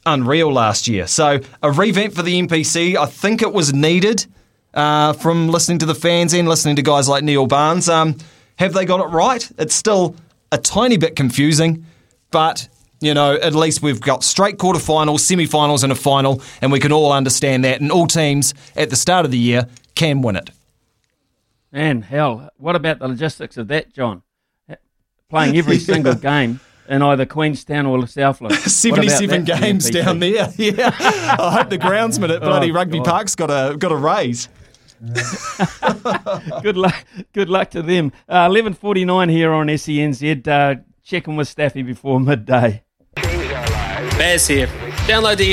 [0.07, 1.07] unreal last year.
[1.07, 4.27] So a revamp for the NPC, I think it was needed
[4.73, 7.89] uh, from listening to the fans and listening to guys like Neil Barnes.
[7.89, 8.17] Um,
[8.57, 9.49] have they got it right?
[9.59, 10.17] It's still
[10.51, 11.85] a tiny bit confusing,
[12.31, 12.69] but
[13.01, 16.93] you know, at least we've got straight quarterfinals, semi-finals, and a final, and we can
[16.93, 17.81] all understand that.
[17.81, 20.51] And all teams at the start of the year can win it.
[21.73, 24.23] Man, hell, what about the logistics of that, John?
[25.31, 25.95] Playing every yeah.
[25.95, 28.57] single game in either Queenstown or Southland.
[28.57, 30.53] 77 games down there.
[30.59, 30.91] Yeah.
[30.99, 33.07] I hope the groundsman at bloody oh, Rugby God.
[33.07, 34.49] Park's got a got a raise.
[36.63, 36.95] good luck.
[37.33, 38.13] Good luck to them.
[38.29, 40.47] Uh, Eleven forty nine here on SENZ.
[40.47, 42.83] Uh, checking with Staffy before midday.
[43.15, 44.67] Baz here.
[45.07, 45.47] Download the